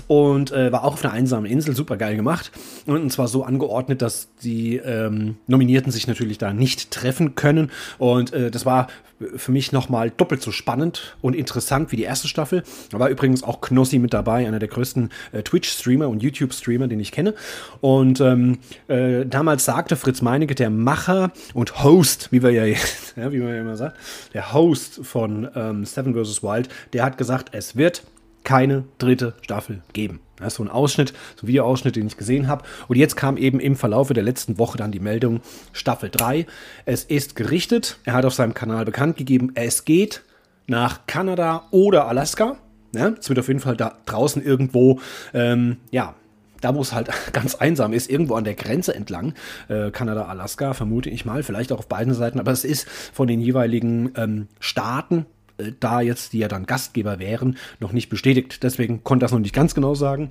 und 0.08 0.52
äh, 0.52 0.72
war 0.72 0.84
auch 0.84 0.94
auf 0.94 1.04
einer 1.04 1.12
einsamen 1.12 1.50
Insel, 1.50 1.74
super 1.74 1.96
geil 1.96 2.16
gemacht. 2.16 2.50
Und 2.86 3.10
zwar 3.12 3.28
so 3.28 3.44
angeordnet, 3.44 4.02
dass 4.02 4.28
die 4.42 4.76
ähm, 4.76 5.36
Nominierten 5.46 5.92
sich 5.92 6.06
natürlich 6.06 6.38
da 6.38 6.52
nicht 6.52 6.90
treffen 6.90 7.34
können. 7.34 7.70
Und 7.98 8.32
äh, 8.32 8.50
das 8.50 8.66
war 8.66 8.88
für 9.36 9.52
mich 9.52 9.72
nochmal 9.72 10.10
doppelt 10.10 10.42
so 10.42 10.50
spannend 10.52 11.16
und 11.22 11.34
interessant 11.34 11.92
wie 11.92 11.96
die 11.96 12.02
erste 12.02 12.28
Staffel. 12.28 12.62
Da 12.90 12.98
war 12.98 13.08
übrigens 13.08 13.42
auch 13.42 13.60
Knossi 13.60 13.98
mit 13.98 14.12
dabei, 14.12 14.46
einer 14.46 14.58
der 14.58 14.68
größten 14.68 15.10
äh, 15.32 15.42
Twitch-Streamer 15.42 16.08
und 16.08 16.22
YouTube-Streamer, 16.22 16.88
den 16.88 17.00
ich 17.00 17.12
kenne. 17.12 17.34
Und 17.80 18.20
ähm, 18.20 18.58
äh, 18.88 19.24
damals 19.24 19.64
sagte 19.64 19.96
Fritz 19.96 20.22
Meinecke, 20.22 20.54
der 20.54 20.70
Macher 20.70 21.32
und 21.54 21.82
Host, 21.82 22.28
wie 22.30 22.42
wir 22.42 22.50
ja, 22.50 22.64
ja 23.16 23.32
wie 23.32 23.38
man 23.38 23.54
ja 23.54 23.60
immer 23.60 23.76
sagt, 23.76 23.96
der 24.34 24.52
Host 24.52 25.00
von 25.02 25.48
ähm, 25.54 25.84
Seven 25.84 26.14
vs. 26.14 26.42
Wild, 26.42 26.68
der 26.92 27.04
hat 27.04 27.18
gesagt, 27.18 27.50
es 27.52 27.76
wird 27.76 28.02
keine 28.46 28.84
dritte 28.98 29.34
Staffel 29.42 29.82
geben. 29.92 30.20
Das 30.36 30.48
ist 30.48 30.56
so 30.56 30.62
ein 30.62 30.70
Ausschnitt, 30.70 31.12
so 31.34 31.44
ein 31.44 31.48
Videoausschnitt, 31.48 31.96
den 31.96 32.06
ich 32.06 32.16
gesehen 32.16 32.46
habe. 32.46 32.64
Und 32.88 32.96
jetzt 32.96 33.16
kam 33.16 33.36
eben 33.36 33.58
im 33.58 33.74
Verlaufe 33.74 34.14
der 34.14 34.22
letzten 34.22 34.58
Woche 34.58 34.78
dann 34.78 34.92
die 34.92 35.00
Meldung 35.00 35.40
Staffel 35.72 36.10
3. 36.10 36.46
Es 36.84 37.04
ist 37.04 37.36
gerichtet. 37.36 37.98
Er 38.04 38.12
hat 38.12 38.24
auf 38.24 38.34
seinem 38.34 38.54
Kanal 38.54 38.84
bekannt 38.84 39.16
gegeben, 39.16 39.50
es 39.54 39.84
geht 39.84 40.22
nach 40.66 41.06
Kanada 41.06 41.64
oder 41.72 42.06
Alaska. 42.06 42.56
Ja, 42.94 43.14
es 43.18 43.28
wird 43.28 43.38
auf 43.40 43.48
jeden 43.48 43.60
Fall 43.60 43.76
da 43.76 43.98
draußen 44.06 44.42
irgendwo, 44.42 45.00
ähm, 45.34 45.78
ja, 45.90 46.14
da 46.60 46.74
wo 46.74 46.80
es 46.80 46.92
halt 46.92 47.10
ganz 47.32 47.56
einsam 47.56 47.92
ist, 47.92 48.08
irgendwo 48.08 48.36
an 48.36 48.44
der 48.44 48.54
Grenze 48.54 48.94
entlang, 48.94 49.34
äh, 49.68 49.90
Kanada, 49.90 50.26
Alaska, 50.26 50.72
vermute 50.72 51.10
ich 51.10 51.24
mal, 51.24 51.42
vielleicht 51.42 51.72
auch 51.72 51.80
auf 51.80 51.88
beiden 51.88 52.14
Seiten, 52.14 52.38
aber 52.38 52.52
es 52.52 52.64
ist 52.64 52.88
von 52.88 53.26
den 53.26 53.40
jeweiligen 53.40 54.12
ähm, 54.16 54.48
Staaten 54.60 55.26
äh, 55.58 55.72
da 55.80 56.00
jetzt, 56.00 56.32
die 56.32 56.38
ja 56.38 56.48
dann 56.48 56.66
Gastgeber 56.66 57.18
wären, 57.18 57.56
noch 57.80 57.92
nicht 57.92 58.08
bestätigt. 58.08 58.62
Deswegen 58.62 59.04
konnte 59.04 59.24
das 59.24 59.32
noch 59.32 59.38
nicht 59.38 59.54
ganz 59.54 59.74
genau 59.74 59.94
sagen. 59.94 60.30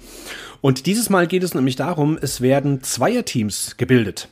Und 0.62 0.86
dieses 0.86 1.10
Mal 1.10 1.28
geht 1.28 1.44
es 1.44 1.54
nämlich 1.54 1.76
darum, 1.76 2.18
es 2.22 2.42
werden 2.42 2.82
Zweierteams 2.84 3.78
gebildet. 3.78 4.30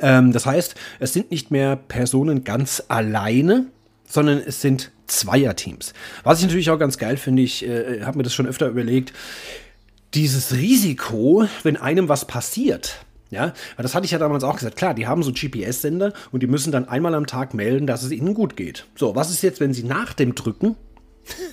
Ähm, 0.00 0.32
das 0.32 0.46
heißt, 0.46 0.74
es 1.00 1.12
sind 1.12 1.30
nicht 1.30 1.50
mehr 1.50 1.76
Personen 1.76 2.44
ganz 2.44 2.82
alleine, 2.88 3.66
sondern 4.06 4.38
es 4.38 4.60
sind 4.60 4.90
Zweierteams. 5.06 5.92
Was 6.24 6.38
ich 6.38 6.46
natürlich 6.46 6.70
auch 6.70 6.78
ganz 6.78 6.98
geil 6.98 7.16
finde, 7.16 7.42
ich 7.42 7.66
äh, 7.66 8.02
habe 8.02 8.18
mir 8.18 8.22
das 8.22 8.34
schon 8.34 8.46
öfter 8.46 8.68
überlegt, 8.68 9.12
dieses 10.14 10.54
Risiko, 10.54 11.46
wenn 11.62 11.76
einem 11.76 12.08
was 12.08 12.26
passiert, 12.26 13.04
ja, 13.32 13.54
weil 13.76 13.82
das 13.82 13.94
hatte 13.94 14.04
ich 14.04 14.10
ja 14.10 14.18
damals 14.18 14.44
auch 14.44 14.56
gesagt. 14.56 14.76
Klar, 14.76 14.92
die 14.92 15.06
haben 15.06 15.22
so 15.22 15.32
GPS-Sender 15.32 16.12
und 16.32 16.42
die 16.42 16.46
müssen 16.46 16.70
dann 16.70 16.86
einmal 16.86 17.14
am 17.14 17.26
Tag 17.26 17.54
melden, 17.54 17.86
dass 17.86 18.02
es 18.02 18.12
ihnen 18.12 18.34
gut 18.34 18.56
geht. 18.56 18.84
So, 18.94 19.16
was 19.16 19.30
ist 19.30 19.42
jetzt, 19.42 19.58
wenn 19.58 19.72
sie 19.72 19.84
nach 19.84 20.12
dem 20.12 20.34
Drücken 20.34 20.76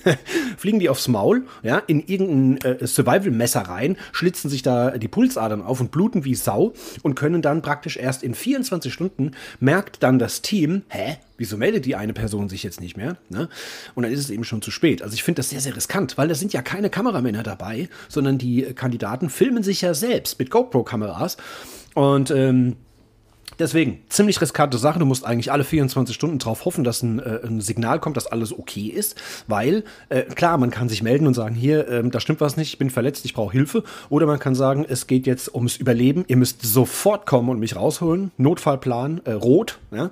fliegen 0.56 0.78
die 0.78 0.88
aufs 0.88 1.08
Maul, 1.08 1.46
ja, 1.62 1.78
in 1.78 2.00
irgendein 2.06 2.78
äh, 2.78 2.86
Survival-Messer 2.86 3.62
rein, 3.62 3.96
schlitzen 4.12 4.50
sich 4.50 4.62
da 4.62 4.98
die 4.98 5.08
Pulsadern 5.08 5.62
auf 5.62 5.80
und 5.80 5.90
bluten 5.90 6.24
wie 6.24 6.34
Sau 6.34 6.72
und 7.02 7.14
können 7.14 7.42
dann 7.42 7.62
praktisch 7.62 7.96
erst 7.96 8.22
in 8.22 8.34
24 8.34 8.92
Stunden 8.92 9.32
merkt 9.58 10.02
dann 10.02 10.18
das 10.18 10.42
Team, 10.42 10.82
hä, 10.88 11.18
wieso 11.36 11.56
meldet 11.56 11.86
die 11.86 11.96
eine 11.96 12.12
Person 12.12 12.48
sich 12.48 12.62
jetzt 12.62 12.80
nicht 12.80 12.96
mehr? 12.96 13.16
Ne? 13.28 13.48
Und 13.94 14.02
dann 14.02 14.12
ist 14.12 14.20
es 14.20 14.30
eben 14.30 14.44
schon 14.44 14.62
zu 14.62 14.70
spät. 14.70 15.02
Also 15.02 15.14
ich 15.14 15.22
finde 15.22 15.40
das 15.40 15.50
sehr, 15.50 15.60
sehr 15.60 15.74
riskant, 15.74 16.18
weil 16.18 16.28
da 16.28 16.34
sind 16.34 16.52
ja 16.52 16.62
keine 16.62 16.90
Kameramänner 16.90 17.42
dabei, 17.42 17.88
sondern 18.08 18.38
die 18.38 18.62
Kandidaten 18.74 19.30
filmen 19.30 19.62
sich 19.62 19.80
ja 19.80 19.94
selbst 19.94 20.38
mit 20.38 20.50
GoPro-Kameras 20.50 21.36
und 21.94 22.30
ähm, 22.30 22.76
Deswegen, 23.60 23.98
ziemlich 24.08 24.40
riskante 24.40 24.78
Sache. 24.78 24.98
Du 24.98 25.04
musst 25.04 25.26
eigentlich 25.26 25.52
alle 25.52 25.64
24 25.64 26.14
Stunden 26.14 26.38
darauf 26.38 26.64
hoffen, 26.64 26.82
dass 26.82 27.02
ein, 27.02 27.18
äh, 27.18 27.40
ein, 27.44 27.60
Signal 27.60 28.00
kommt, 28.00 28.16
dass 28.16 28.26
alles 28.26 28.58
okay 28.58 28.86
ist. 28.86 29.20
Weil, 29.48 29.84
äh, 30.08 30.22
klar, 30.22 30.56
man 30.56 30.70
kann 30.70 30.88
sich 30.88 31.02
melden 31.02 31.26
und 31.26 31.34
sagen, 31.34 31.54
hier, 31.54 31.86
äh, 31.86 32.08
da 32.08 32.20
stimmt 32.20 32.40
was 32.40 32.56
nicht, 32.56 32.72
ich 32.72 32.78
bin 32.78 32.88
verletzt, 32.88 33.26
ich 33.26 33.34
brauche 33.34 33.52
Hilfe. 33.52 33.84
Oder 34.08 34.24
man 34.24 34.38
kann 34.38 34.54
sagen, 34.54 34.86
es 34.88 35.06
geht 35.06 35.26
jetzt 35.26 35.54
ums 35.54 35.76
Überleben, 35.76 36.24
ihr 36.26 36.38
müsst 36.38 36.62
sofort 36.62 37.26
kommen 37.26 37.50
und 37.50 37.60
mich 37.60 37.76
rausholen. 37.76 38.30
Notfallplan, 38.38 39.20
äh, 39.26 39.32
rot. 39.32 39.78
Ja? 39.90 40.10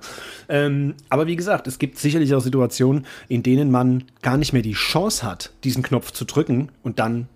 Ähm, 0.50 0.94
aber 1.08 1.26
wie 1.26 1.36
gesagt, 1.36 1.66
es 1.66 1.78
gibt 1.78 1.98
sicherlich 1.98 2.34
auch 2.34 2.40
Situationen, 2.40 3.06
in 3.28 3.42
denen 3.42 3.70
man 3.70 4.04
gar 4.20 4.36
nicht 4.36 4.52
mehr 4.52 4.62
die 4.62 4.74
Chance 4.74 5.26
hat, 5.26 5.52
diesen 5.64 5.82
Knopf 5.82 6.12
zu 6.12 6.26
drücken 6.26 6.68
und 6.82 6.98
dann 6.98 7.28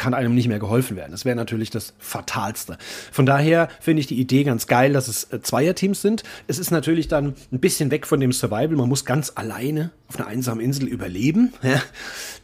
kann 0.00 0.14
einem 0.14 0.34
nicht 0.34 0.48
mehr 0.48 0.58
geholfen 0.58 0.96
werden. 0.96 1.10
Das 1.10 1.26
wäre 1.26 1.36
natürlich 1.36 1.68
das 1.68 1.92
Fatalste. 1.98 2.78
Von 3.12 3.26
daher 3.26 3.68
finde 3.80 4.00
ich 4.00 4.06
die 4.06 4.18
Idee 4.18 4.44
ganz 4.44 4.66
geil, 4.66 4.94
dass 4.94 5.08
es 5.08 5.24
äh, 5.24 5.42
Zweierteams 5.42 6.00
sind. 6.00 6.22
Es 6.46 6.58
ist 6.58 6.70
natürlich 6.70 7.06
dann 7.06 7.34
ein 7.52 7.60
bisschen 7.60 7.90
weg 7.90 8.06
von 8.06 8.18
dem 8.18 8.32
Survival. 8.32 8.76
Man 8.76 8.88
muss 8.88 9.04
ganz 9.04 9.32
alleine 9.34 9.90
auf 10.08 10.18
einer 10.18 10.26
einsamen 10.26 10.64
Insel 10.64 10.88
überleben. 10.88 11.52
Ja, 11.62 11.82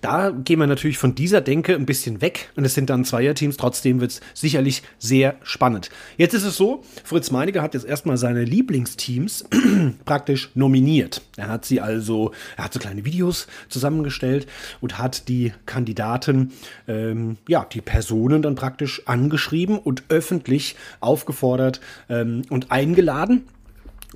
da 0.02 0.30
gehen 0.30 0.60
wir 0.60 0.68
natürlich 0.68 0.98
von 0.98 1.16
dieser 1.16 1.40
Denke 1.40 1.74
ein 1.74 1.86
bisschen 1.86 2.20
weg 2.20 2.50
und 2.54 2.64
es 2.64 2.74
sind 2.74 2.90
dann 2.90 3.04
Zweierteams. 3.04 3.56
Trotzdem 3.56 4.00
wird 4.00 4.12
es 4.12 4.20
sicherlich 4.34 4.82
sehr 4.98 5.36
spannend. 5.42 5.88
Jetzt 6.16 6.34
ist 6.34 6.44
es 6.44 6.56
so, 6.56 6.84
Fritz 7.02 7.32
Meinecke 7.32 7.62
hat 7.62 7.74
jetzt 7.74 7.86
erstmal 7.86 8.18
seine 8.18 8.44
Lieblingsteams 8.44 9.46
praktisch 10.04 10.50
nominiert. 10.54 11.22
Er 11.36 11.48
hat 11.48 11.64
sie 11.64 11.80
also, 11.80 12.30
er 12.56 12.64
hat 12.64 12.74
so 12.74 12.78
kleine 12.78 13.04
Videos 13.04 13.48
zusammengestellt 13.68 14.46
und 14.80 14.98
hat 14.98 15.28
die 15.28 15.52
Kandidaten 15.64 16.52
ähm, 16.86 17.38
ja, 17.48 17.64
die 17.64 17.80
Personen 17.80 18.42
dann 18.42 18.54
praktisch 18.54 19.02
angeschrieben 19.06 19.78
und 19.78 20.04
öffentlich 20.08 20.76
aufgefordert 21.00 21.80
ähm, 22.08 22.42
und 22.50 22.70
eingeladen. 22.70 23.44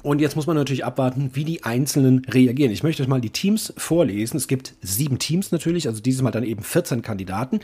Und 0.03 0.21
jetzt 0.21 0.35
muss 0.35 0.47
man 0.47 0.57
natürlich 0.57 0.85
abwarten, 0.85 1.31
wie 1.35 1.45
die 1.45 1.65
Einzelnen 1.65 2.25
reagieren. 2.25 2.73
Ich 2.73 2.83
möchte 2.83 3.03
euch 3.03 3.09
mal 3.09 3.21
die 3.21 3.31
Teams 3.31 3.73
vorlesen. 3.77 4.39
Es 4.39 4.49
gibt 4.49 4.75
sieben 4.81 5.19
Teams 5.19 5.53
natürlich, 5.53 5.89
also 5.89 6.01
dieses 6.01 6.23
Mal 6.23 6.31
dann 6.31 6.45
eben 6.45 6.63
14 6.63 7.03
Kandidaten. 7.03 7.61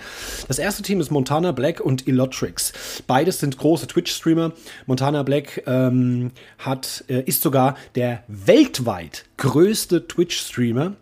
Das 0.47 0.59
erste 0.59 0.83
Team 0.83 1.01
ist 1.01 1.11
Montana 1.11 1.53
Black 1.53 1.81
und 1.81 2.07
Elotrix. 2.07 2.73
Beides 3.07 3.41
sind 3.41 3.57
große 3.57 3.87
Twitch-Streamer. 3.87 4.53
Montana 4.87 5.23
Black 5.23 5.63
ähm, 5.67 6.31
hat, 6.59 7.05
äh, 7.09 7.23
ist 7.23 7.41
sogar 7.41 7.77
der 7.95 8.23
weltweit 8.29 9.25
größte 9.39 10.07
Twitch-Streamer 10.07 10.93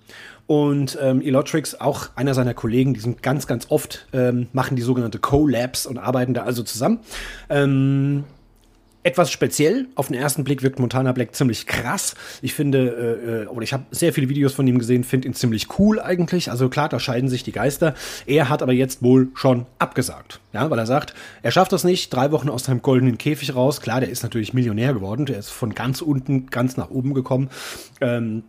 und 0.47 0.99
ähm, 1.01 1.23
Elotrix, 1.23 1.75
auch 1.75 2.11
einer 2.17 2.35
seiner 2.35 2.55
Kollegen, 2.55 2.93
die 2.95 3.01
sind 3.01 3.23
ganz, 3.23 3.47
ganz 3.47 3.71
oft, 3.71 4.07
ähm, 4.13 4.49
machen 4.53 4.77
die 4.77 4.83
sogenannte 4.83 5.19
Co-Labs 5.19 5.87
und 5.87 5.99
arbeiten 5.99 6.35
da 6.35 6.43
also 6.43 6.63
zusammen. 6.63 7.01
Ähm, 7.49 8.25
etwas 9.05 9.31
speziell. 9.31 9.87
Auf 9.97 10.09
den 10.09 10.17
ersten 10.17 10.45
Blick 10.45 10.63
wirkt 10.63 10.79
Montana 10.79 11.13
Black 11.13 11.35
ziemlich 11.35 11.67
krass. 11.67 12.15
Ich 12.41 12.55
finde, 12.55 12.79
äh, 12.89 13.43
äh 13.43 13.47
oder 13.47 13.63
ich 13.63 13.75
habe 13.75 13.85
sehr 13.91 14.15
viele 14.15 14.31
Videos 14.31 14.55
von 14.55 14.67
ihm 14.67 14.79
gesehen, 14.79 15.05
finde 15.05 15.29
ihn 15.29 15.35
ziemlich 15.35 15.79
cool 15.79 16.01
eigentlich. 16.01 16.51
Also 16.51 16.71
klar, 16.71 16.89
da 16.89 16.99
scheiden 16.99 17.29
sich 17.29 17.43
die 17.43 17.53
Geister. 17.53 17.95
Er 18.27 18.49
hat 18.49 18.63
aber 18.63 18.73
jetzt 18.73 19.03
wohl 19.03 19.29
schon 19.35 19.67
abgesagt. 19.79 20.41
Ja, 20.55 20.71
weil 20.71 20.79
er 20.79 20.87
sagt, 20.87 21.15
er 21.43 21.51
schafft 21.51 21.73
das 21.73 21.85
nicht. 21.85 22.13
Drei 22.15 22.33
Wochen 22.33 22.49
aus 22.49 22.65
seinem 22.65 22.81
goldenen 22.81 23.19
Käfig 23.19 23.55
raus. 23.55 23.83
Klar, 23.83 24.01
der 24.01 24.09
ist 24.09 24.23
natürlich 24.23 24.55
Millionär 24.55 24.95
geworden. 24.95 25.27
Der 25.27 25.39
ist 25.39 25.51
von 25.51 25.75
ganz 25.75 26.01
unten 26.01 26.47
ganz 26.47 26.79
nach 26.79 26.91
oben 26.91 27.13
gekommen. 27.13 27.51
Ähm, 28.01 28.43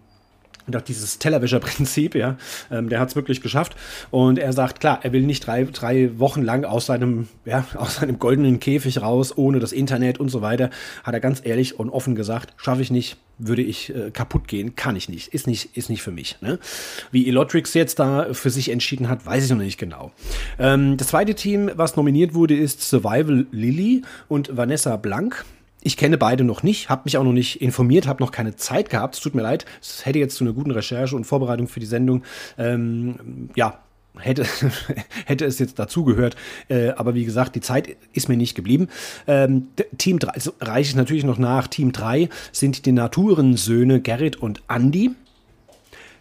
und 0.68 0.76
auch 0.76 0.82
dieses 0.82 1.20
Tellerwäscher-Prinzip, 1.20 2.16
ja, 2.16 2.38
ähm, 2.72 2.90
der 2.90 3.00
hat 3.00 3.10
es 3.10 3.16
wirklich 3.16 3.42
geschafft. 3.42 3.76
Und 4.12 4.40
er 4.40 4.54
sagt, 4.54 4.80
klar, 4.80 5.00
er 5.04 5.12
will 5.12 5.22
nicht 5.22 5.46
drei, 5.46 5.64
drei 5.66 6.18
Wochen 6.20 6.42
lang 6.42 6.66
aus 6.66 6.86
seinem, 6.88 7.28
ja, 7.46 7.66
aus 7.76 7.98
seinem 7.98 8.20
goldenen 8.20 8.60
Käfig 8.60 9.02
raus, 9.02 9.38
ohne 9.38 9.60
das 9.60 9.72
Internet 9.72 10.20
und 10.20 10.30
so 10.30 10.42
weiter. 10.42 10.70
Hat 11.04 11.14
er 11.14 11.20
ganz 11.20 11.42
ehrlich 11.44 11.80
und 11.80 11.90
offen 11.90 12.16
gesagt, 12.16 12.54
schaffe 12.58 12.82
ich 12.82 12.92
nicht, 12.92 13.18
würde 13.38 13.62
ich 13.62 13.94
äh, 13.94 14.12
kaputt 14.12 14.48
gehen, 14.48 14.76
kann 14.76 14.96
ich 14.96 15.10
nicht, 15.10 15.34
ist 15.34 15.48
nicht, 15.48 15.76
ist 15.78 15.90
nicht 15.90 16.02
für 16.02 16.12
mich. 16.12 16.38
Ne? 16.42 16.60
Wie 17.12 17.28
Elotrix 17.28 17.74
jetzt 17.74 18.00
da 18.00 18.34
für 18.34 18.50
sich 18.50 18.70
entschieden 18.70 19.10
hat, 19.10 19.26
weiß 19.26 19.46
ich 19.46 19.50
noch 19.52 19.58
nicht 19.58 19.78
genau. 19.78 20.12
Ähm, 20.58 20.98
das 20.98 21.08
zweite 21.08 21.36
Team, 21.36 21.70
was 21.76 21.96
nominiert 21.96 22.34
wurde, 22.34 22.56
ist 22.56 22.82
Survival 22.82 23.46
Lily 23.52 24.04
und 24.28 24.56
Vanessa 24.56 24.96
Blank. 24.96 25.44
Ich 25.86 25.98
kenne 25.98 26.18
beide 26.18 26.44
noch 26.44 26.64
nicht, 26.64 26.90
habe 26.90 27.04
mich 27.06 27.16
auch 27.16 27.24
noch 27.24 27.32
nicht 27.32 27.62
informiert, 27.62 28.08
habe 28.08 28.24
noch 28.24 28.32
keine 28.32 28.56
Zeit 28.56 28.90
gehabt. 28.90 29.14
Es 29.14 29.22
tut 29.22 29.36
mir 29.36 29.44
leid. 29.44 29.66
Es 29.80 30.04
hätte 30.04 30.18
jetzt 30.18 30.36
zu 30.36 30.44
einer 30.44 30.52
guten 30.52 30.72
Recherche 30.72 31.16
und 31.16 31.26
Vorbereitung 31.26 31.68
für 31.68 31.80
die 31.80 31.86
Sendung 31.86 32.24
ähm, 32.58 33.52
ja 33.56 33.78
hätte, 34.18 34.48
hätte 35.28 35.46
es 35.46 35.60
jetzt 35.60 35.78
dazugehört. 35.78 36.36
Äh, 36.70 36.90
aber 36.90 37.14
wie 37.14 37.24
gesagt, 37.24 37.56
die 37.56 37.62
Zeit 37.62 37.98
ist 38.14 38.30
mir 38.30 38.36
nicht 38.36 38.56
geblieben. 38.56 38.88
Ähm, 39.28 39.68
Team 40.00 40.18
3, 40.18 40.32
also 40.32 40.54
reiche 40.60 40.90
ich 40.90 40.96
natürlich 40.96 41.24
noch 41.24 41.38
nach. 41.38 41.68
Team 41.68 41.92
3 41.92 42.30
sind 42.52 42.88
die 42.88 42.92
Naturensöhne 42.92 44.02
Gerrit 44.02 44.38
und 44.38 44.64
Andy. 44.68 45.12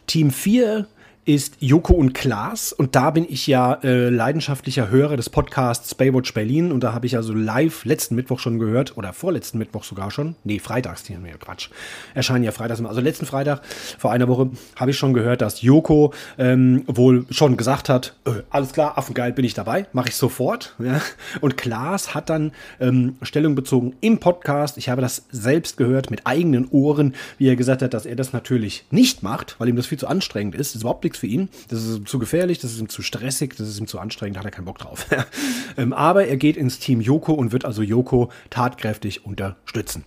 Team 0.06 0.30
4 0.30 0.86
ist 1.24 1.56
Joko 1.60 1.94
und 1.94 2.12
Klaas. 2.12 2.72
Und 2.72 2.94
da 2.94 3.10
bin 3.10 3.26
ich 3.28 3.46
ja 3.46 3.74
äh, 3.82 4.10
leidenschaftlicher 4.10 4.90
Hörer 4.90 5.16
des 5.16 5.30
Podcasts 5.30 5.94
Baywatch 5.94 6.34
Berlin. 6.34 6.70
Und 6.70 6.84
da 6.84 6.92
habe 6.92 7.06
ich 7.06 7.16
also 7.16 7.32
live 7.32 7.84
letzten 7.84 8.14
Mittwoch 8.14 8.38
schon 8.38 8.58
gehört, 8.58 8.96
oder 8.96 9.12
vorletzten 9.12 9.58
Mittwoch 9.58 9.84
sogar 9.84 10.10
schon. 10.10 10.36
Nee, 10.44 10.58
freitags, 10.58 11.02
die 11.04 11.14
haben 11.14 11.24
wir 11.24 11.32
Quatsch. 11.38 11.70
Erscheinen 12.14 12.44
ja 12.44 12.52
freitags 12.52 12.80
immer. 12.80 12.90
Also 12.90 13.00
letzten 13.00 13.26
Freitag, 13.26 13.62
vor 13.98 14.12
einer 14.12 14.28
Woche, 14.28 14.50
habe 14.76 14.90
ich 14.90 14.98
schon 14.98 15.14
gehört, 15.14 15.40
dass 15.40 15.62
Joko 15.62 16.12
ähm, 16.38 16.84
wohl 16.86 17.26
schon 17.30 17.56
gesagt 17.56 17.88
hat, 17.88 18.14
äh, 18.26 18.42
alles 18.50 18.72
klar, 18.72 18.98
Affengeil, 18.98 19.32
bin 19.32 19.44
ich 19.44 19.54
dabei, 19.54 19.86
mache 19.92 20.10
ich 20.10 20.16
sofort. 20.16 20.74
Ja? 20.78 21.00
Und 21.40 21.56
Klaas 21.56 22.14
hat 22.14 22.28
dann 22.28 22.52
ähm, 22.80 23.16
Stellung 23.22 23.54
bezogen 23.54 23.94
im 24.00 24.18
Podcast. 24.18 24.76
Ich 24.76 24.88
habe 24.88 25.00
das 25.00 25.24
selbst 25.30 25.76
gehört 25.76 26.10
mit 26.10 26.26
eigenen 26.26 26.68
Ohren, 26.68 27.14
wie 27.38 27.48
er 27.48 27.56
gesagt 27.56 27.82
hat, 27.82 27.94
dass 27.94 28.04
er 28.04 28.16
das 28.16 28.32
natürlich 28.32 28.84
nicht 28.90 29.22
macht, 29.22 29.56
weil 29.58 29.68
ihm 29.68 29.76
das 29.76 29.86
viel 29.86 29.98
zu 29.98 30.06
anstrengend 30.06 30.54
ist. 30.54 30.70
Das 30.70 30.76
ist 30.76 30.82
überhaupt 30.82 31.04
nichts 31.04 31.13
nichts 31.14 31.18
für 31.18 31.26
ihn. 31.26 31.48
Das 31.68 31.82
ist 31.82 31.96
ihm 31.96 32.06
zu 32.06 32.18
gefährlich, 32.18 32.58
das 32.58 32.72
ist 32.72 32.80
ihm 32.80 32.88
zu 32.88 33.02
stressig, 33.02 33.54
das 33.56 33.68
ist 33.68 33.78
ihm 33.78 33.86
zu 33.86 33.98
anstrengend, 33.98 34.36
da 34.36 34.40
hat 34.40 34.46
er 34.46 34.50
keinen 34.50 34.66
Bock 34.66 34.78
drauf. 34.78 35.06
ähm, 35.76 35.92
aber 35.92 36.26
er 36.26 36.36
geht 36.36 36.56
ins 36.56 36.78
Team 36.78 37.00
Yoko 37.00 37.32
und 37.32 37.52
wird 37.52 37.64
also 37.64 37.82
Yoko 37.82 38.30
tatkräftig 38.50 39.24
unterstützen. 39.24 40.04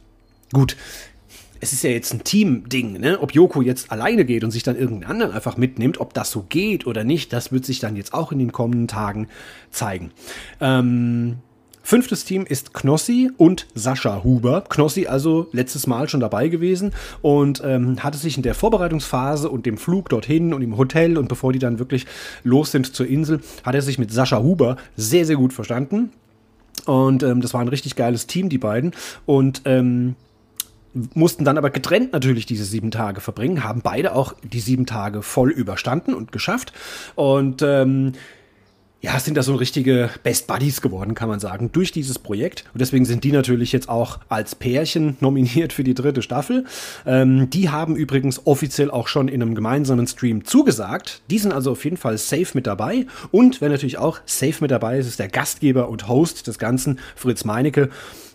Gut, 0.54 0.76
es 1.60 1.74
ist 1.74 1.84
ja 1.84 1.90
jetzt 1.90 2.14
ein 2.14 2.24
Team-Ding, 2.24 3.00
ne? 3.00 3.20
Ob 3.20 3.34
Yoko 3.34 3.62
jetzt 3.62 3.92
alleine 3.92 4.26
geht 4.26 4.44
und 4.44 4.52
sich 4.52 4.64
dann 4.64 4.76
irgendeinen 4.76 5.12
anderen 5.12 5.32
einfach 5.32 5.58
mitnimmt, 5.58 6.00
ob 6.00 6.14
das 6.14 6.32
so 6.32 6.46
geht 6.48 6.86
oder 6.86 7.04
nicht, 7.04 7.34
das 7.34 7.52
wird 7.52 7.66
sich 7.66 7.80
dann 7.80 7.96
jetzt 7.96 8.14
auch 8.14 8.32
in 8.32 8.40
den 8.40 8.52
kommenden 8.52 8.88
Tagen 8.88 9.28
zeigen. 9.72 10.12
Ähm, 10.62 11.38
Fünftes 11.88 12.26
Team 12.26 12.46
ist 12.46 12.74
Knossi 12.74 13.32
und 13.38 13.66
Sascha 13.74 14.22
Huber. 14.22 14.66
Knossi 14.68 15.08
also 15.08 15.48
letztes 15.54 15.88
Mal 15.88 16.10
schon 16.10 16.20
dabei 16.20 16.50
gewesen 16.50 16.92
und 17.22 17.62
ähm, 17.64 18.04
hatte 18.04 18.18
sich 18.18 18.36
in 18.36 18.44
der 18.44 18.56
Vorbereitungsphase 18.56 19.50
und 19.50 19.66
dem 19.66 19.78
Flug 19.78 20.10
dorthin 20.10 20.54
und 20.54 20.62
im 20.62 20.76
Hotel 20.76 21.18
und 21.18 21.30
bevor 21.30 21.54
die 21.54 21.60
dann 21.60 21.80
wirklich 21.80 22.06
los 22.44 22.72
sind 22.74 22.94
zur 22.94 23.08
Insel, 23.08 23.40
hat 23.64 23.74
er 23.74 23.82
sich 23.82 24.00
mit 24.00 24.12
Sascha 24.12 24.40
Huber 24.40 24.76
sehr, 24.98 25.26
sehr 25.26 25.38
gut 25.38 25.54
verstanden. 25.54 26.12
Und 26.86 27.24
ähm, 27.24 27.40
das 27.40 27.54
war 27.54 27.62
ein 27.62 27.70
richtig 27.70 27.96
geiles 27.96 28.28
Team, 28.28 28.50
die 28.50 28.58
beiden. 28.58 28.92
Und 29.26 29.62
ähm, 29.64 30.18
mussten 31.14 31.46
dann 31.46 31.58
aber 31.58 31.70
getrennt 31.70 32.12
natürlich 32.12 32.46
diese 32.46 32.66
sieben 32.66 32.92
Tage 32.92 33.22
verbringen, 33.22 33.64
haben 33.64 33.82
beide 33.82 34.14
auch 34.14 34.34
die 34.44 34.60
sieben 34.60 34.88
Tage 34.88 35.22
voll 35.22 35.52
überstanden 35.52 36.14
und 36.14 36.34
geschafft. 36.34 36.74
Und 37.16 37.62
ähm, 37.62 38.12
ja, 39.00 39.20
sind 39.20 39.38
da 39.38 39.44
so 39.44 39.56
richtige 39.56 40.10
Best 40.24 40.48
Buddies 40.48 40.82
geworden, 40.82 41.14
kann 41.14 41.30
man 41.30 41.40
sagen, 41.40 41.72
durch 41.72 41.92
dieses 41.92 42.18
Projekt. 42.18 42.66
Und 42.74 42.82
deswegen 42.82 43.06
sind 43.06 43.24
die 43.24 43.32
natürlich 43.32 43.72
jetzt 43.72 43.90
auch 43.90 44.20
als 44.28 44.56
Pärchen 44.56 45.18
nominiert 45.20 45.72
für 45.72 45.84
die 45.84 45.94
dritte 45.94 46.24
Staffel. 46.24 46.66
Ähm, 47.06 47.50
die 47.52 47.70
haben 47.70 47.96
übrigens 47.96 48.46
offiziell 48.46 48.90
auch 48.90 49.08
schon 49.08 49.28
in 49.28 49.42
einem 49.42 49.54
gemeinsamen 49.54 50.08
Stream 50.08 50.46
zugesagt. 50.46 51.22
Die 51.30 51.38
sind 51.38 51.52
also 51.52 51.72
auf 51.72 51.84
jeden 51.84 51.98
Fall 51.98 52.18
safe 52.18 52.48
mit 52.54 52.66
dabei. 52.66 53.06
Und 53.32 53.62
wer 53.62 53.70
natürlich 53.70 54.00
auch 54.00 54.20
safe 54.26 54.58
mit 54.62 54.72
dabei 54.72 54.98
ist, 54.98 55.08
ist 55.08 55.20
der 55.20 55.30
Gastgeber 55.30 55.90
und 55.90 56.08
Host 56.08 56.48
des 56.48 56.58
Ganzen, 56.58 57.00
Fritz 57.16 57.46
Meinecke. 57.46 57.90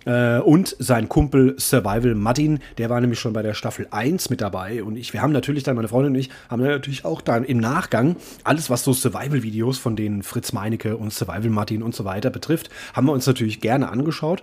Äh, 0.05 0.39
und 0.39 0.77
sein 0.79 1.09
Kumpel 1.09 1.55
Survival 1.59 2.15
Martin, 2.15 2.61
der 2.79 2.91
war 2.91 3.01
nämlich 3.01 3.21
schon 3.21 3.33
bei 3.33 3.43
der 3.43 3.55
Staffel 3.55 3.87
1 3.91 4.31
mit 4.31 4.41
dabei. 4.41 4.83
Und 4.83 4.97
ich, 4.97 5.13
wir 5.13 5.23
haben 5.23 5.33
natürlich 5.33 5.63
dann, 5.63 5.77
meine 5.77 5.89
Freundin 5.89 6.13
und 6.13 6.19
ich, 6.19 6.31
haben 6.49 6.63
natürlich 6.63 7.05
auch 7.05 7.21
dann 7.21 7.45
im 7.45 7.59
Nachgang 7.59 8.17
alles, 8.45 8.71
was 8.71 8.85
so 8.85 8.93
Survival-Videos 8.93 9.79
von 9.79 9.97
denen 9.97 10.23
Fritz 10.23 10.53
Meinecke 10.53 10.97
und 10.97 11.13
Survival 11.13 11.51
Martin 11.51 11.83
und 11.83 11.95
so 11.95 12.05
weiter 12.05 12.31
betrifft, 12.31 12.71
haben 12.95 13.07
wir 13.07 13.13
uns 13.13 13.27
natürlich 13.27 13.61
gerne 13.61 13.91
angeschaut. 13.91 14.43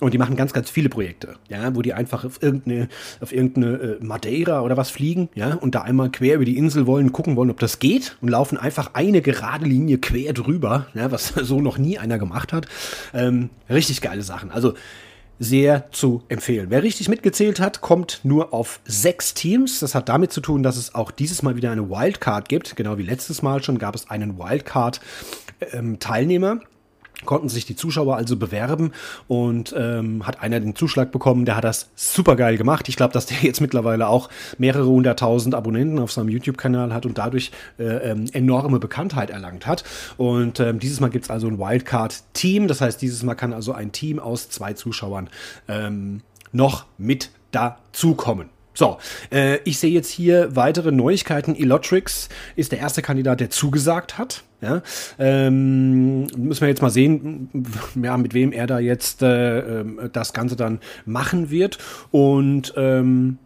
Und 0.00 0.14
die 0.14 0.18
machen 0.18 0.34
ganz, 0.34 0.52
ganz 0.52 0.70
viele 0.70 0.88
Projekte, 0.88 1.36
ja, 1.48 1.74
wo 1.74 1.82
die 1.82 1.92
einfach 1.92 2.24
auf 2.24 2.42
irgendeine, 2.42 2.88
auf 3.20 3.32
irgendeine 3.32 3.76
äh, 3.76 4.04
Madeira 4.04 4.62
oder 4.62 4.76
was 4.76 4.90
fliegen, 4.90 5.28
ja, 5.34 5.54
und 5.54 5.74
da 5.74 5.82
einmal 5.82 6.10
quer 6.10 6.36
über 6.36 6.46
die 6.46 6.56
Insel 6.56 6.86
wollen, 6.86 7.12
gucken 7.12 7.36
wollen, 7.36 7.50
ob 7.50 7.60
das 7.60 7.78
geht 7.78 8.16
und 8.22 8.28
laufen 8.28 8.56
einfach 8.56 8.94
eine 8.94 9.20
gerade 9.20 9.66
Linie 9.66 9.98
quer 9.98 10.32
drüber, 10.32 10.86
ja, 10.94 11.12
was 11.12 11.28
so 11.42 11.60
noch 11.60 11.78
nie 11.78 11.98
einer 11.98 12.18
gemacht 12.18 12.52
hat. 12.52 12.66
Ähm, 13.12 13.50
richtig 13.68 14.00
geile 14.00 14.22
Sachen. 14.22 14.50
Also 14.50 14.74
sehr 15.40 15.90
zu 15.90 16.22
empfehlen. 16.28 16.66
Wer 16.68 16.82
richtig 16.82 17.08
mitgezählt 17.08 17.60
hat, 17.60 17.80
kommt 17.80 18.20
nur 18.24 18.52
auf 18.52 18.80
sechs 18.84 19.32
Teams. 19.32 19.80
Das 19.80 19.94
hat 19.94 20.10
damit 20.10 20.32
zu 20.32 20.42
tun, 20.42 20.62
dass 20.62 20.76
es 20.76 20.94
auch 20.94 21.10
dieses 21.10 21.42
Mal 21.42 21.56
wieder 21.56 21.70
eine 21.70 21.88
Wildcard 21.88 22.46
gibt. 22.48 22.76
Genau 22.76 22.98
wie 22.98 23.02
letztes 23.02 23.40
Mal 23.40 23.62
schon 23.62 23.78
gab 23.78 23.94
es 23.94 24.10
einen 24.10 24.38
Wildcard-Teilnehmer. 24.38 26.50
Ähm, 26.52 26.60
konnten 27.24 27.48
sich 27.48 27.66
die 27.66 27.76
Zuschauer 27.76 28.16
also 28.16 28.36
bewerben 28.36 28.92
und 29.28 29.74
ähm, 29.76 30.26
hat 30.26 30.42
einer 30.42 30.60
den 30.60 30.74
Zuschlag 30.74 31.12
bekommen, 31.12 31.44
der 31.44 31.56
hat 31.56 31.64
das 31.64 31.90
super 31.94 32.36
geil 32.36 32.56
gemacht. 32.56 32.88
Ich 32.88 32.96
glaube, 32.96 33.12
dass 33.12 33.26
der 33.26 33.38
jetzt 33.42 33.60
mittlerweile 33.60 34.08
auch 34.08 34.28
mehrere 34.58 34.86
hunderttausend 34.86 35.54
Abonnenten 35.54 35.98
auf 35.98 36.12
seinem 36.12 36.28
YouTube-Kanal 36.28 36.92
hat 36.92 37.06
und 37.06 37.18
dadurch 37.18 37.50
äh, 37.78 37.84
ähm, 37.84 38.26
enorme 38.32 38.78
Bekanntheit 38.78 39.30
erlangt 39.30 39.66
hat. 39.66 39.84
Und 40.16 40.60
ähm, 40.60 40.78
dieses 40.78 41.00
Mal 41.00 41.10
gibt 41.10 41.26
es 41.26 41.30
also 41.30 41.46
ein 41.46 41.58
Wildcard-Team. 41.58 42.68
Das 42.68 42.80
heißt, 42.80 43.00
dieses 43.00 43.22
Mal 43.22 43.34
kann 43.34 43.52
also 43.52 43.72
ein 43.72 43.92
Team 43.92 44.18
aus 44.18 44.48
zwei 44.48 44.72
Zuschauern 44.72 45.28
ähm, 45.68 46.22
noch 46.52 46.86
mit 46.98 47.30
dazukommen. 47.52 48.48
So, 48.80 48.96
äh, 49.30 49.58
ich 49.64 49.78
sehe 49.78 49.90
jetzt 49.90 50.08
hier 50.08 50.56
weitere 50.56 50.90
Neuigkeiten. 50.90 51.54
Elotrix 51.54 52.30
ist 52.56 52.72
der 52.72 52.78
erste 52.78 53.02
Kandidat, 53.02 53.40
der 53.40 53.50
zugesagt 53.50 54.16
hat. 54.16 54.42
Ja, 54.62 54.80
ähm, 55.18 56.22
müssen 56.34 56.62
wir 56.62 56.68
jetzt 56.68 56.80
mal 56.80 56.88
sehen, 56.88 57.50
ja, 58.02 58.16
mit 58.16 58.32
wem 58.32 58.52
er 58.52 58.66
da 58.66 58.78
jetzt 58.78 59.20
äh, 59.20 59.80
ähm, 59.80 60.08
das 60.14 60.32
Ganze 60.32 60.56
dann 60.56 60.80
machen 61.04 61.50
wird. 61.50 61.76
Und 62.10 62.72
ähm, 62.78 63.36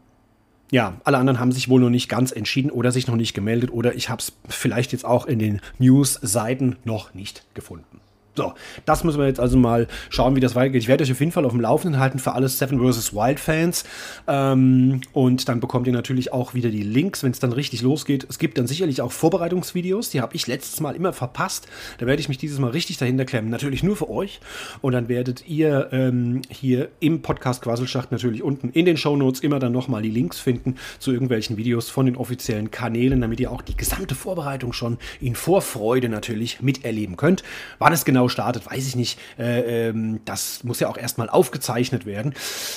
ja, 0.70 1.01
alle 1.03 1.18
anderen 1.18 1.40
haben 1.40 1.51
sich 1.51 1.68
wohl 1.68 1.81
noch 1.81 1.90
nicht 1.90 2.09
ganz 2.09 2.31
entschieden 2.31 2.70
oder 2.70 2.92
sich 2.92 3.09
noch 3.09 3.16
nicht 3.16 3.35
gemeldet 3.35 3.73
oder 3.73 3.97
ich 3.97 4.11
habe 4.11 4.20
es 4.20 4.35
vielleicht 4.49 4.92
jetzt 4.92 5.05
auch 5.05 5.27
in 5.27 5.40
den 5.40 5.61
News-Seiten 5.81 6.77
noch 6.85 7.12
nicht 7.12 7.44
gefunden. 7.55 7.94
So, 8.37 8.53
das 8.85 9.05
müssen 9.05 9.20
wir 9.20 9.29
jetzt 9.29 9.38
also 9.38 9.57
mal 9.57 9.87
schauen, 10.11 10.35
wie 10.35 10.40
das 10.40 10.57
weitergeht. 10.57 10.83
Ich 10.83 10.88
werde 10.88 11.05
euch 11.05 11.12
auf 11.12 11.20
jeden 11.20 11.31
Fall 11.31 11.44
auf 11.44 11.53
dem 11.53 11.61
Laufenden 11.61 12.01
halten 12.01 12.18
für 12.18 12.33
alle 12.33 12.49
Seven 12.49 12.81
vs. 12.81 13.14
Wild 13.14 13.38
Fans. 13.38 13.85
Ähm, 14.27 15.03
und 15.12 15.49
dann 15.49 15.61
bekommt 15.61 15.87
ihr 15.87 15.92
natürlich 15.92 16.33
auch 16.33 16.53
wieder 16.53 16.70
die 16.70 16.83
Links, 16.83 17.23
wenn 17.23 17.31
es 17.31 17.38
dann 17.38 17.53
richtig 17.53 17.83
losgeht. 17.83 18.27
Es 18.29 18.40
gibt 18.40 18.59
dann 18.59 18.66
sicherlich 18.66 19.01
auch 19.03 19.12
Vorbereitungsvideos, 19.12 20.11
die 20.11 20.20
habe 20.20 20.35
ich 20.35 20.49
letztes 20.49 20.81
Mal 20.81 20.97
immer 20.97 21.12
verpasst. 21.12 21.68
Da 21.99 22.07
werde 22.07 22.18
ich 22.18 22.29
mich 22.29 22.38
dieses 22.38 22.59
Mal 22.59 22.70
richtig 22.70 22.97
dahinter 22.97 23.25
klemmen. 23.25 23.51
Natürlich 23.51 23.85
nur 23.85 23.97
für 23.97 24.11
euch. 24.11 24.40
Und 24.81 24.94
dann 24.94 25.09
werdet 25.09 25.47
ihr 25.47 25.90
ähm, 25.92 26.42
hier 26.51 26.88
im 26.99 27.23
Podcast 27.23 27.62
Quasselschacht 27.62 28.11
natürlich 28.11 28.42
unten 28.42 28.70
in 28.70 28.85
den 28.85 28.97
Show 28.97 29.14
Notes 29.14 29.40
immer 29.40 29.61
dann 29.61 29.73
nochmal 29.73 30.03
die 30.03 30.11
Links 30.11 30.40
finden 30.40 30.75
zu 30.99 31.12
irgendwelchen 31.12 31.57
Videos 31.57 31.88
von 31.88 32.07
den 32.07 32.16
offiziellen 32.16 32.73
Kanälen, 32.73 33.20
damit 33.20 33.38
ihr 33.38 33.53
auch 33.53 33.62
die 33.62 33.77
gesamte 33.77 34.16
Vorbereitung 34.16 34.73
schon 34.73 34.99
in 35.20 35.37
Vorfreude 35.37 36.09
natürlich 36.09 36.62
miterleben 36.62 37.16
könnt. 37.16 37.44
Wann 37.79 37.92
es 37.92 38.05
genau 38.05 38.24
genau 38.25 38.29
startet, 38.29 38.67
weiß 38.67 38.87
ich 38.87 38.97
nicht. 38.97 39.19
Äh, 39.39 39.89
ähm, 39.89 40.21
das 40.25 40.65
muss 40.65 40.81
ja 40.81 40.89
auch 40.89 40.97
erstmal 40.97 41.29
aufgezeichnet 41.29 42.07
werden. 42.07 42.35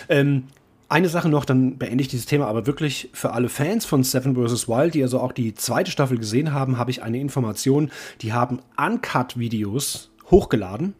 Ähm, 0.09 0.43
eine 0.89 1.09
Sache 1.09 1.27
noch, 1.27 1.43
dann 1.43 1.77
beende 1.77 2.01
ich 2.01 2.07
dieses 2.07 2.25
Thema, 2.25 2.47
aber 2.47 2.65
wirklich 2.65 3.09
für 3.11 3.33
alle 3.33 3.49
Fans 3.49 3.85
von 3.85 4.03
Seven 4.03 4.35
vs. 4.35 4.69
Wild, 4.69 4.93
die 4.93 5.03
also 5.03 5.19
auch 5.19 5.33
die 5.33 5.53
zweite 5.53 5.91
Staffel 5.91 6.17
gesehen 6.17 6.53
haben, 6.53 6.77
habe 6.77 6.91
ich 6.91 7.03
eine 7.03 7.19
Information. 7.19 7.91
Die 8.21 8.31
haben 8.31 8.59
Uncut-Videos 8.77 10.11
hochgeladen. 10.29 10.93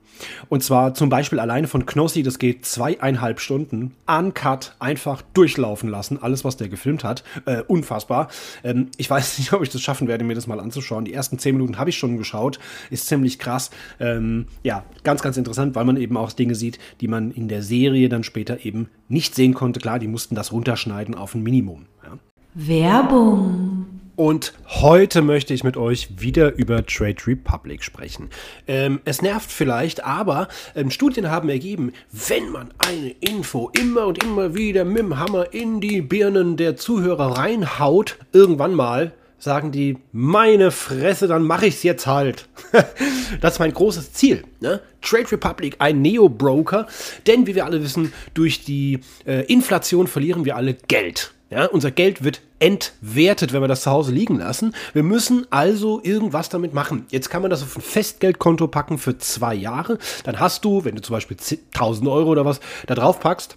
Und 0.50 0.64
zwar 0.64 0.94
zum 0.94 1.10
Beispiel 1.10 1.40
alleine 1.40 1.68
von 1.68 1.86
Knossi, 1.86 2.24
das 2.24 2.40
geht 2.40 2.66
zweieinhalb 2.66 3.40
Stunden, 3.40 3.94
uncut, 4.08 4.76
einfach 4.80 5.22
durchlaufen 5.34 5.90
lassen, 5.90 6.22
alles, 6.22 6.44
was 6.44 6.58
der 6.58 6.70
gefilmt 6.70 7.04
hat. 7.04 7.24
Äh, 7.46 7.62
unfassbar. 7.68 8.30
Ähm, 8.64 8.90
ich 8.98 9.10
weiß 9.10 9.38
nicht, 9.40 9.54
ob 9.54 9.62
ich 9.62 9.70
das 9.70 9.82
schaffen 9.82 10.08
werde, 10.08 10.24
mir 10.24 10.36
das 10.36 10.48
mal 10.48 10.60
anzuschauen. 10.60 11.06
Die 11.06 11.14
ersten 11.14 11.40
zehn 11.40 11.56
Minuten 11.56 11.78
habe 11.78 11.90
ich 11.90 11.98
schon 11.98 12.18
geschaut, 12.18 12.60
ist 12.90 13.08
ziemlich 13.08 13.40
krass. 13.40 13.70
Ähm, 14.00 14.48
ja, 14.64 14.84
ganz, 15.04 15.22
ganz 15.22 15.38
interessant, 15.38 15.76
weil 15.76 15.86
man 15.86 15.98
eben 15.98 16.18
auch 16.18 16.32
Dinge 16.32 16.56
sieht, 16.56 16.80
die 17.02 17.08
man 17.08 17.32
in 17.32 17.48
der 17.48 17.64
Serie 17.64 18.10
dann 18.10 18.24
später 18.24 18.66
eben 18.66 18.90
nicht 19.10 19.36
sehen 19.36 19.54
konnte. 19.54 19.80
Klar, 19.80 20.00
die 20.00 20.08
mussten 20.08 20.36
das 20.36 20.52
runterschneiden 20.52 21.16
auf 21.16 21.36
ein 21.36 21.44
Minimum. 21.44 21.86
Ja. 22.04 22.18
Werbung. 22.54 23.97
Und 24.18 24.54
heute 24.66 25.22
möchte 25.22 25.54
ich 25.54 25.64
mit 25.64 25.78
euch 25.78 26.20
wieder 26.20 26.56
über 26.56 26.84
Trade 26.84 27.28
Republic 27.28 27.84
sprechen. 27.84 28.32
Ähm, 28.68 29.00
es 29.06 29.22
nervt 29.22 29.52
vielleicht, 29.52 30.04
aber 30.04 30.48
ähm, 30.76 30.90
Studien 30.90 31.30
haben 31.30 31.50
ergeben, 31.50 31.94
wenn 32.12 32.50
man 32.50 32.74
eine 32.80 33.12
Info 33.20 33.72
immer 33.80 34.08
und 34.08 34.24
immer 34.24 34.56
wieder 34.56 34.86
mit 34.86 34.98
dem 35.04 35.20
Hammer 35.20 35.54
in 35.54 35.82
die 35.82 36.02
Birnen 36.02 36.58
der 36.58 36.76
Zuhörer 36.76 37.38
reinhaut, 37.38 38.18
irgendwann 38.34 38.74
mal 38.74 39.14
sagen 39.38 39.72
die, 39.72 39.98
meine 40.12 40.72
Fresse, 40.72 41.28
dann 41.28 41.44
mache 41.44 41.68
ich 41.68 41.76
es 41.76 41.84
jetzt 41.84 42.08
halt. 42.08 42.50
das 43.42 43.54
ist 43.54 43.60
mein 43.60 43.72
großes 43.72 44.14
Ziel. 44.14 44.44
Ne? 44.62 44.82
Trade 45.04 45.32
Republic, 45.32 45.76
ein 45.78 46.02
Neo-Broker, 46.02 46.88
denn 47.28 47.46
wie 47.46 47.54
wir 47.54 47.66
alle 47.66 47.84
wissen, 47.84 48.12
durch 48.34 48.66
die 48.66 49.02
äh, 49.28 49.46
Inflation 49.46 50.08
verlieren 50.08 50.44
wir 50.44 50.56
alle 50.56 50.74
Geld. 50.74 51.34
Ja, 51.50 51.66
unser 51.66 51.92
Geld 51.92 52.26
wird 52.26 52.42
entwertet, 52.60 53.54
wenn 53.54 53.62
wir 53.62 53.70
das 53.70 53.84
zu 53.84 53.92
Hause 53.92 54.12
liegen 54.12 54.38
lassen. 54.38 54.76
Wir 54.92 55.04
müssen 55.04 55.48
also 55.50 56.02
irgendwas 56.04 56.50
damit 56.50 56.74
machen. 56.74 57.06
Jetzt 57.10 57.30
kann 57.30 57.42
man 57.42 57.50
das 57.52 57.64
auf 57.64 57.78
ein 57.78 57.82
Festgeldkonto 57.82 58.68
packen 58.68 58.98
für 58.98 59.18
zwei 59.18 59.56
Jahre. 59.56 59.98
Dann 60.26 60.42
hast 60.42 60.66
du, 60.66 60.84
wenn 60.84 60.96
du 60.96 61.02
zum 61.02 61.14
Beispiel 61.14 61.38
1000 61.74 62.10
Euro 62.10 62.32
oder 62.32 62.44
was 62.44 62.60
da 62.88 62.96
drauf 62.96 63.22
packst, 63.22 63.56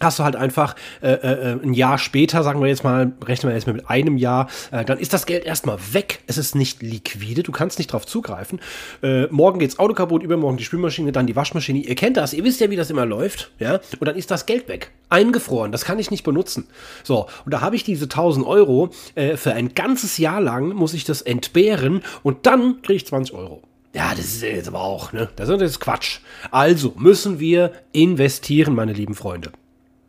hast 0.00 0.18
du 0.18 0.24
halt 0.24 0.36
einfach 0.36 0.74
äh, 1.02 1.12
äh, 1.12 1.58
ein 1.62 1.74
Jahr 1.74 1.98
später, 1.98 2.42
sagen 2.42 2.60
wir 2.60 2.68
jetzt 2.68 2.84
mal, 2.84 3.12
rechnen 3.24 3.50
wir 3.50 3.54
jetzt 3.54 3.66
mal 3.66 3.74
mit 3.74 3.88
einem 3.88 4.16
Jahr, 4.16 4.48
äh, 4.70 4.84
dann 4.84 4.98
ist 4.98 5.12
das 5.12 5.26
Geld 5.26 5.44
erstmal 5.44 5.78
weg. 5.92 6.20
Es 6.26 6.38
ist 6.38 6.54
nicht 6.54 6.82
liquide, 6.82 7.42
du 7.42 7.52
kannst 7.52 7.78
nicht 7.78 7.92
drauf 7.92 8.06
zugreifen. 8.06 8.60
Äh, 9.02 9.26
morgen 9.26 9.58
geht's 9.58 9.78
Auto 9.78 9.94
kaputt, 9.94 10.22
übermorgen 10.22 10.56
die 10.56 10.64
Spülmaschine, 10.64 11.12
dann 11.12 11.26
die 11.26 11.36
Waschmaschine. 11.36 11.80
Ihr 11.80 11.94
kennt 11.94 12.16
das, 12.16 12.32
ihr 12.32 12.44
wisst 12.44 12.60
ja, 12.60 12.70
wie 12.70 12.76
das 12.76 12.90
immer 12.90 13.06
läuft, 13.06 13.50
ja? 13.58 13.80
Und 13.98 14.06
dann 14.06 14.16
ist 14.16 14.30
das 14.30 14.46
Geld 14.46 14.68
weg, 14.68 14.90
eingefroren. 15.08 15.72
Das 15.72 15.84
kann 15.84 15.98
ich 15.98 16.10
nicht 16.10 16.24
benutzen. 16.24 16.66
So, 17.02 17.26
und 17.44 17.52
da 17.52 17.60
habe 17.60 17.76
ich 17.76 17.84
diese 17.84 18.04
1000 18.04 18.46
Euro 18.46 18.90
äh, 19.14 19.36
für 19.36 19.52
ein 19.52 19.74
ganzes 19.74 20.18
Jahr 20.18 20.40
lang 20.40 20.74
muss 20.74 20.94
ich 20.94 21.04
das 21.04 21.22
entbehren 21.22 22.02
und 22.22 22.46
dann 22.46 22.82
kriege 22.82 22.96
ich 22.96 23.06
20 23.06 23.34
Euro. 23.34 23.62
Ja, 23.94 24.10
das 24.10 24.24
ist 24.24 24.42
jetzt 24.42 24.68
aber 24.68 24.80
auch, 24.80 25.12
ne? 25.12 25.28
Das 25.36 25.48
ist 25.48 25.78
Quatsch. 25.78 26.18
Also 26.50 26.94
müssen 26.96 27.38
wir 27.38 27.70
investieren, 27.92 28.74
meine 28.74 28.92
lieben 28.92 29.14
Freunde. 29.14 29.52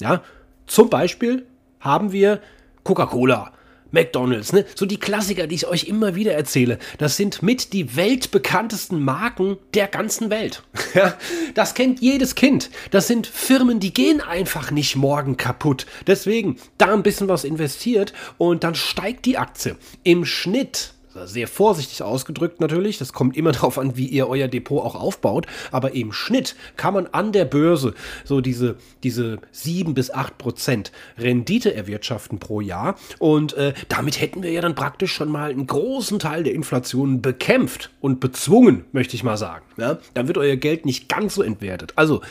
Ja, 0.02 0.24
zum 0.68 0.90
Beispiel 0.90 1.46
haben 1.80 2.12
wir 2.12 2.42
Coca-Cola, 2.84 3.52
McDonald's, 3.92 4.52
ne? 4.52 4.66
So 4.76 4.86
die 4.86 5.00
Klassiker, 5.00 5.48
die 5.48 5.56
ich 5.56 5.68
euch 5.68 5.86
immer 5.86 6.16
wieder 6.16 6.34
erzähle. 6.34 6.80
Das 6.98 7.18
sind 7.18 7.42
mit 7.42 7.72
die 7.72 7.96
weltbekanntesten 7.96 9.02
Marken 9.02 9.58
der 9.74 9.88
ganzen 9.88 10.30
Welt. 10.30 10.64
Das 11.54 11.74
kennt 11.74 12.02
jedes 12.02 12.36
Kind. 12.36 12.70
Das 12.92 13.08
sind 13.08 13.28
Firmen, 13.28 13.80
die 13.80 13.94
gehen 13.94 14.20
einfach 14.20 14.72
nicht 14.72 14.98
morgen 14.98 15.38
kaputt. 15.38 15.86
Deswegen 16.06 16.58
da 16.78 16.92
ein 16.92 17.04
bisschen 17.04 17.30
was 17.30 17.46
investiert 17.46 18.12
und 18.38 18.66
dann 18.66 18.76
steigt 18.76 19.26
die 19.26 19.38
Aktie. 19.38 19.78
Im 20.04 20.26
Schnitt 20.26 20.95
sehr 21.24 21.48
vorsichtig 21.48 22.04
ausgedrückt 22.04 22.60
natürlich, 22.60 22.98
das 22.98 23.14
kommt 23.14 23.38
immer 23.38 23.52
darauf 23.54 23.78
an, 23.78 23.98
wie 23.98 24.08
ihr 24.08 24.28
euer 24.28 24.48
Depot 24.48 24.84
auch 24.84 24.96
aufbaut, 24.96 25.48
aber 25.72 25.94
im 25.94 26.12
Schnitt 26.12 26.56
kann 26.76 26.94
man 26.94 27.08
an 27.08 27.32
der 27.32 27.46
Börse 27.46 27.94
so 28.24 28.42
diese, 28.42 28.76
diese 29.04 29.40
7 29.52 29.94
bis 29.94 30.12
8 30.12 30.38
Prozent 30.38 30.92
Rendite 31.18 31.74
erwirtschaften 31.74 32.40
pro 32.40 32.62
Jahr 32.62 32.96
und 33.20 33.54
äh, 33.54 33.74
damit 33.90 34.20
hätten 34.20 34.44
wir 34.44 34.52
ja 34.52 34.62
dann 34.62 34.76
praktisch 34.76 35.14
schon 35.14 35.30
mal 35.30 35.52
einen 35.52 35.68
großen 35.68 36.20
Teil 36.20 36.44
der 36.44 36.54
Inflation 36.54 37.22
bekämpft 37.22 37.92
und 38.02 38.20
bezwungen, 38.20 38.86
möchte 38.92 39.16
ich 39.16 39.24
mal 39.24 39.38
sagen. 39.38 39.66
Ja? 39.78 40.00
Dann 40.14 40.28
wird 40.28 40.38
euer 40.38 40.56
Geld 40.56 40.86
nicht 40.86 41.10
ganz 41.10 41.36
so 41.36 41.42
entwertet. 41.42 41.94
Also 41.96 42.22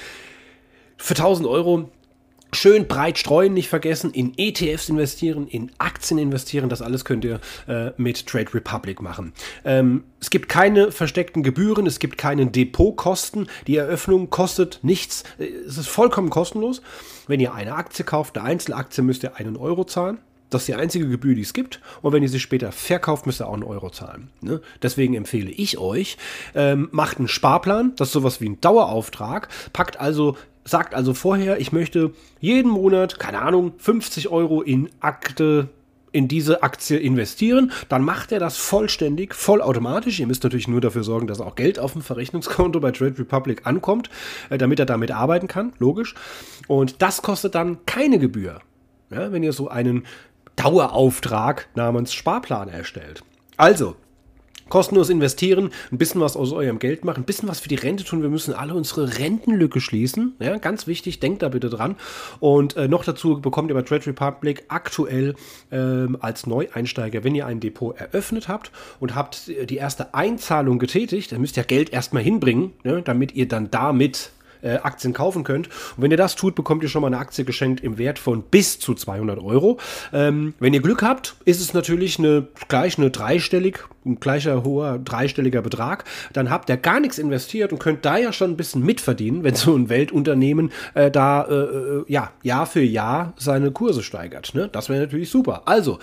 für 0.97 1.15
1000 1.15 1.49
Euro 1.49 1.91
Schön 2.55 2.87
breit 2.87 3.19
streuen, 3.19 3.53
nicht 3.53 3.69
vergessen, 3.69 4.13
in 4.13 4.33
ETFs 4.37 4.89
investieren, 4.89 5.49
in 5.49 5.73
Aktien 5.79 6.19
investieren, 6.19 6.69
das 6.69 6.83
alles 6.83 7.05
könnt 7.05 7.25
ihr 7.25 7.41
äh, 7.67 7.91
mit 7.97 8.27
Trade 8.27 8.55
Republic 8.55 9.03
machen. 9.03 9.33
Ähm, 9.65 10.05
es 10.21 10.31
gibt 10.31 10.49
keine 10.49 10.93
versteckten 10.93 11.43
Gebühren, 11.43 11.87
es 11.87 11.99
gibt 11.99 12.17
keine 12.17 12.47
Depotkosten, 12.47 13.49
die 13.67 13.77
Eröffnung 13.77 14.31
kostet 14.31 14.79
nichts, 14.83 15.25
äh, 15.39 15.47
es 15.67 15.79
ist 15.79 15.89
vollkommen 15.89 16.31
kostenlos. 16.31 16.81
Wenn 17.27 17.41
ihr 17.41 17.55
eine 17.55 17.75
Aktie 17.75 18.05
kauft, 18.05 18.39
eine 18.39 18.47
Einzelaktie, 18.47 19.03
müsst 19.03 19.25
ihr 19.25 19.37
einen 19.37 19.57
Euro 19.57 19.85
zahlen. 19.85 20.19
Das 20.51 20.63
ist 20.63 20.69
die 20.69 20.75
einzige 20.75 21.09
Gebühr, 21.09 21.35
die 21.35 21.43
es 21.43 21.53
gibt. 21.53 21.81
Und 22.01 22.13
wenn 22.13 22.23
ihr 22.23 22.29
sie 22.29 22.39
später 22.39 22.71
verkauft, 22.71 23.27
müsst 23.27 23.41
ihr 23.41 23.49
auch 23.49 23.55
einen 23.55 23.65
Euro 23.65 23.91
zahlen. 23.91 24.31
Ne? 24.41 24.61
Deswegen 24.83 25.15
empfehle 25.15 25.51
ich 25.51 25.79
euch, 25.79 26.17
ähm, 26.55 26.89
macht 26.93 27.19
einen 27.19 27.27
Sparplan, 27.27 27.95
das 27.97 28.09
ist 28.09 28.13
sowas 28.13 28.41
wie 28.41 28.51
ein 28.51 28.61
Dauerauftrag, 28.61 29.49
packt 29.73 29.99
also 29.99 30.37
sagt 30.65 30.95
also 30.95 31.15
vorher, 31.15 31.61
ich 31.61 31.73
möchte 31.73 32.13
jeden 32.41 32.71
Monat, 32.71 33.19
keine 33.19 33.43
Ahnung, 33.43 33.75
50 33.79 34.29
Euro 34.29 34.63
in 34.63 34.91
Akte 35.01 35.69
in 36.15 36.29
diese 36.29 36.63
Aktie 36.63 36.97
investieren, 36.97 37.73
dann 37.89 38.03
macht 38.05 38.31
er 38.31 38.39
das 38.39 38.57
vollständig, 38.57 39.35
vollautomatisch. 39.35 40.21
Ihr 40.21 40.29
müsst 40.29 40.45
natürlich 40.45 40.69
nur 40.69 40.81
dafür 40.81 41.03
sorgen, 41.03 41.27
dass 41.27 41.41
auch 41.41 41.57
Geld 41.57 41.81
auf 41.81 41.93
dem 41.93 42.03
Verrechnungskonto 42.03 42.79
bei 42.79 42.93
Trade 42.93 43.19
Republic 43.19 43.67
ankommt, 43.67 44.11
äh, 44.49 44.57
damit 44.57 44.79
er 44.79 44.87
damit 44.87 45.11
arbeiten 45.11 45.49
kann, 45.49 45.73
logisch. 45.81 46.15
Und 46.69 47.03
das 47.03 47.23
kostet 47.23 47.57
dann 47.57 47.85
keine 47.85 48.21
Gebühr, 48.21 48.61
ja, 49.11 49.33
wenn 49.33 49.43
ihr 49.43 49.53
so 49.53 49.69
einen 49.69 50.05
Dauerauftrag 50.55 51.69
namens 51.75 52.15
Sparplan 52.15 52.69
erstellt. 52.69 53.25
Also, 53.57 53.97
Kostenlos 54.69 55.11
investieren, 55.11 55.71
ein 55.93 55.99
bisschen 55.99 56.21
was 56.21 56.37
aus 56.37 56.53
eurem 56.53 56.79
Geld 56.79 57.05
machen, 57.05 57.23
ein 57.23 57.27
bisschen 57.27 57.49
was 57.49 57.61
für 57.61 57.69
die 57.69 57.75
Rente 57.75 58.05
tun. 58.05 58.23
Wir 58.23 58.29
müssen 58.29 58.55
alle 58.55 58.75
unsere 58.75 59.19
Rentenlücke 59.19 59.81
schließen. 59.81 60.35
Ja, 60.39 60.57
ganz 60.59 60.87
wichtig, 60.87 61.21
denkt 61.21 61.43
da 61.43 61.49
bitte 61.49 61.71
dran. 61.71 61.97
Und 62.41 62.77
äh, 62.77 62.89
noch 62.89 63.05
dazu 63.05 63.41
bekommt 63.41 63.71
ihr 63.71 63.75
bei 63.75 63.83
Trade 63.83 64.07
Republic 64.07 64.65
aktuell 64.69 65.35
ähm, 65.71 66.17
als 66.21 66.47
Neueinsteiger, 66.47 67.25
wenn 67.25 67.35
ihr 67.35 67.47
ein 67.47 67.61
Depot 67.61 67.97
eröffnet 67.97 68.49
habt 68.49 68.71
und 69.01 69.15
habt 69.15 69.49
die 69.49 69.77
erste 69.77 70.15
Einzahlung 70.15 70.79
getätigt, 70.79 71.33
dann 71.33 71.41
müsst 71.41 71.57
ihr 71.57 71.65
Geld 71.65 71.93
erstmal 71.93 72.23
hinbringen, 72.23 72.73
ne, 72.83 73.03
damit 73.03 73.35
ihr 73.35 73.49
dann 73.49 73.71
damit 73.71 74.31
äh, 74.65 74.79
Aktien 74.83 75.13
kaufen 75.13 75.45
könnt. 75.45 75.69
Und 75.69 76.03
wenn 76.03 76.11
ihr 76.11 76.17
das 76.17 76.35
tut, 76.35 76.55
bekommt 76.55 76.83
ihr 76.83 76.89
schon 76.89 77.03
mal 77.03 77.09
eine 77.09 77.19
Aktie 77.19 77.45
geschenkt 77.45 77.83
im 77.83 77.99
Wert 77.99 78.19
von 78.19 78.43
bis 78.43 78.79
zu 78.79 78.95
200 78.95 79.39
Euro. 79.39 79.79
Ähm, 80.13 80.55
wenn 80.59 80.75
ihr 80.75 80.81
Glück 80.81 81.03
habt, 81.03 81.37
ist 81.45 81.61
es 81.61 81.75
natürlich 81.75 82.19
eine, 82.19 82.49
gleich 82.69 82.99
eine 82.99 83.11
dreistellig, 83.11 83.81
ein 84.05 84.21
gleicher 84.21 84.65
hoher 84.65 84.99
dreistelliger 84.99 85.63
Betrag. 85.63 86.05
Dann 86.33 86.51
habt 86.51 86.69
ihr 86.69 86.77
gar 86.77 87.01
nichts 87.01 87.19
investiert 87.19 87.73
und 87.73 87.79
könnt 87.79 88.05
da 88.05 88.17
ja 88.17 88.33
schon 88.33 88.51
ein 88.51 88.57
bisschen 88.57 88.85
mitverdienen, 88.85 89.45
wenn 89.45 89.55
so 89.55 89.75
ein 89.75 89.89
Weltunternehmen 89.89 90.73
äh, 90.95 91.11
da 91.11 91.45
äh, 91.45 91.55
äh 91.55 92.05
ja, 92.09 92.31
Jahr 92.43 92.67
für 92.67 92.83
Jahr 92.83 93.35
seine 93.37 93.71
Kurse 93.71 94.03
steigert. 94.03 94.55
Ne? 94.55 94.69
Das 94.71 94.89
wäre 94.89 95.01
natürlich 95.01 95.31
super. 95.31 95.63
Also, 95.67 95.99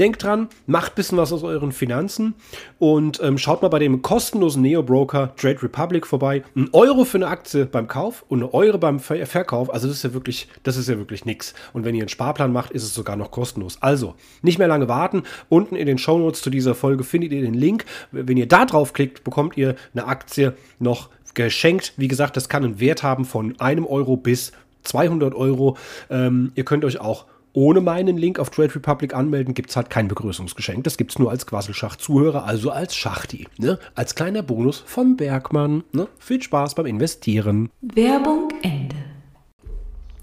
Denkt 0.00 0.22
dran, 0.22 0.48
macht 0.66 0.92
ein 0.92 0.94
bisschen 0.94 1.18
was 1.18 1.30
aus 1.30 1.42
euren 1.42 1.72
Finanzen 1.72 2.34
und 2.78 3.20
ähm, 3.22 3.36
schaut 3.36 3.60
mal 3.60 3.68
bei 3.68 3.78
dem 3.78 4.00
kostenlosen 4.00 4.62
Neo-Broker 4.62 5.36
Trade 5.36 5.62
Republic 5.62 6.06
vorbei. 6.06 6.42
Ein 6.56 6.70
Euro 6.72 7.04
für 7.04 7.18
eine 7.18 7.26
Aktie 7.26 7.66
beim 7.66 7.86
Kauf 7.86 8.24
und 8.28 8.38
eine 8.38 8.54
Euro 8.54 8.78
beim 8.78 8.98
Ver 8.98 9.26
Verkauf. 9.26 9.70
Also 9.70 9.88
das 9.88 9.98
ist 9.98 10.04
ja 10.04 10.14
wirklich, 10.14 10.48
das 10.62 10.78
ist 10.78 10.88
ja 10.88 10.96
wirklich 10.96 11.26
nix. 11.26 11.52
Und 11.74 11.84
wenn 11.84 11.94
ihr 11.94 12.00
einen 12.00 12.08
Sparplan 12.08 12.50
macht, 12.50 12.70
ist 12.70 12.84
es 12.84 12.94
sogar 12.94 13.16
noch 13.16 13.30
kostenlos. 13.30 13.76
Also, 13.82 14.14
nicht 14.40 14.58
mehr 14.58 14.68
lange 14.68 14.88
warten. 14.88 15.24
Unten 15.50 15.76
in 15.76 15.86
den 15.86 15.98
Shownotes 15.98 16.40
zu 16.40 16.48
dieser 16.48 16.74
Folge 16.74 17.04
findet 17.04 17.32
ihr 17.32 17.42
den 17.42 17.52
Link. 17.52 17.84
Wenn 18.10 18.38
ihr 18.38 18.48
da 18.48 18.64
drauf 18.64 18.94
klickt, 18.94 19.22
bekommt 19.22 19.58
ihr 19.58 19.76
eine 19.92 20.06
Aktie 20.06 20.54
noch 20.78 21.10
geschenkt. 21.34 21.92
Wie 21.98 22.08
gesagt, 22.08 22.38
das 22.38 22.48
kann 22.48 22.64
einen 22.64 22.80
Wert 22.80 23.02
haben 23.02 23.26
von 23.26 23.60
einem 23.60 23.84
Euro 23.84 24.16
bis 24.16 24.52
200 24.84 25.34
Euro. 25.34 25.76
Ähm, 26.08 26.52
ihr 26.54 26.64
könnt 26.64 26.86
euch 26.86 27.02
auch 27.02 27.26
ohne 27.52 27.80
meinen 27.80 28.16
Link 28.16 28.38
auf 28.38 28.50
Trade 28.50 28.74
Republic 28.74 29.14
anmelden, 29.14 29.54
gibt 29.54 29.70
es 29.70 29.76
halt 29.76 29.90
kein 29.90 30.08
Begrüßungsgeschenk. 30.08 30.84
Das 30.84 30.96
gibt 30.96 31.12
es 31.12 31.18
nur 31.18 31.30
als 31.30 31.46
Quasselschach-Zuhörer, 31.46 32.44
also 32.44 32.70
als 32.70 32.96
Schachti. 32.96 33.46
Ne? 33.58 33.78
Als 33.94 34.14
kleiner 34.14 34.42
Bonus 34.42 34.82
vom 34.86 35.16
Bergmann. 35.16 35.84
Ne? 35.92 36.08
Viel 36.18 36.42
Spaß 36.42 36.74
beim 36.74 36.86
Investieren. 36.86 37.70
Werbung 37.80 38.48
Ende. 38.62 38.96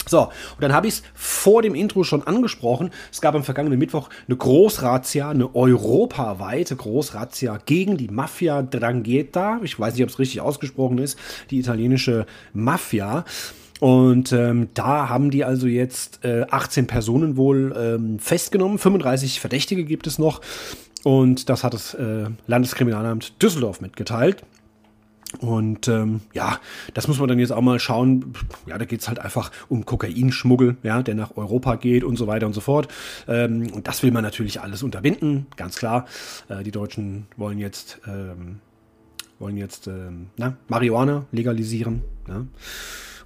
So, 0.08 0.24
und 0.24 0.62
dann 0.62 0.74
habe 0.74 0.88
ich 0.88 0.96
es 0.96 1.04
vor 1.14 1.62
dem 1.62 1.76
Intro 1.76 2.04
schon 2.04 2.24
angesprochen. 2.24 2.92
Es 3.12 3.22
gab 3.22 3.36
am 3.36 3.44
vergangenen 3.44 3.78
Mittwoch 3.78 4.10
eine 4.28 4.38
Großrazzia, 4.38 5.30
eine 5.30 5.54
europaweite 5.54 6.76
Großrazzia 6.76 7.60
gegen 7.66 7.98
die 7.98 8.08
Mafia 8.08 8.62
Drangheta. 8.62 9.60
Ich 9.64 9.80
weiß 9.80 9.94
nicht, 9.94 10.04
ob 10.04 10.10
es 10.10 10.20
richtig 10.20 10.42
ausgesprochen 10.42 10.98
ist. 10.98 11.20
Die 11.52 11.60
italienische 11.60 12.26
Mafia. 12.54 13.26
Und 13.80 14.34
ähm, 14.34 14.70
da 14.74 15.10
haben 15.10 15.30
die 15.30 15.44
also 15.44 15.68
jetzt 15.68 16.24
äh, 16.26 16.46
18 16.50 16.88
Personen 16.88 17.38
wohl 17.38 17.76
ähm, 17.78 18.20
festgenommen. 18.20 18.80
35 18.80 19.40
Verdächtige 19.40 19.84
gibt 19.84 20.08
es 20.08 20.18
noch. 20.18 20.42
Und 21.04 21.50
das 21.50 21.64
hat 21.64 21.74
das 21.74 21.94
äh, 21.94 22.26
Landeskriminalamt 22.48 23.42
Düsseldorf 23.42 23.82
mitgeteilt. 23.82 24.44
Und 25.40 25.88
ähm, 25.90 26.22
ja, 26.34 26.60
das 26.94 27.08
muss 27.08 27.20
man 27.20 27.28
dann 27.28 27.38
jetzt 27.38 27.52
auch 27.52 27.62
mal 27.62 27.80
schauen. 27.80 28.34
Ja, 28.66 28.78
da 28.78 28.86
geht 28.86 29.02
es 29.02 29.08
halt 29.08 29.20
einfach 29.20 29.52
um 29.68 29.86
Kokainschmuggel, 29.86 30.78
ja, 30.84 31.04
der 31.04 31.16
nach 31.16 31.36
Europa 31.36 31.76
geht 31.76 32.04
und 32.04 32.16
so 32.16 32.28
weiter 32.28 32.48
und 32.48 32.54
so 32.54 32.62
fort. 32.62 32.88
Ähm, 33.28 33.72
und 33.74 33.88
das 33.88 34.04
will 34.04 34.12
man 34.12 34.24
natürlich 34.24 34.62
alles 34.62 34.84
unterbinden, 34.84 35.48
ganz 35.58 35.78
klar. 35.78 36.06
Äh, 36.48 36.64
die 36.64 36.72
Deutschen 36.72 37.28
wollen 37.36 37.60
jetzt, 37.60 38.00
ähm, 38.08 38.60
wollen 39.38 39.58
jetzt 39.58 39.88
ähm, 39.88 40.28
na, 40.38 40.56
Marihuana 40.70 41.26
legalisieren. 41.32 42.04
Ja. 42.28 42.46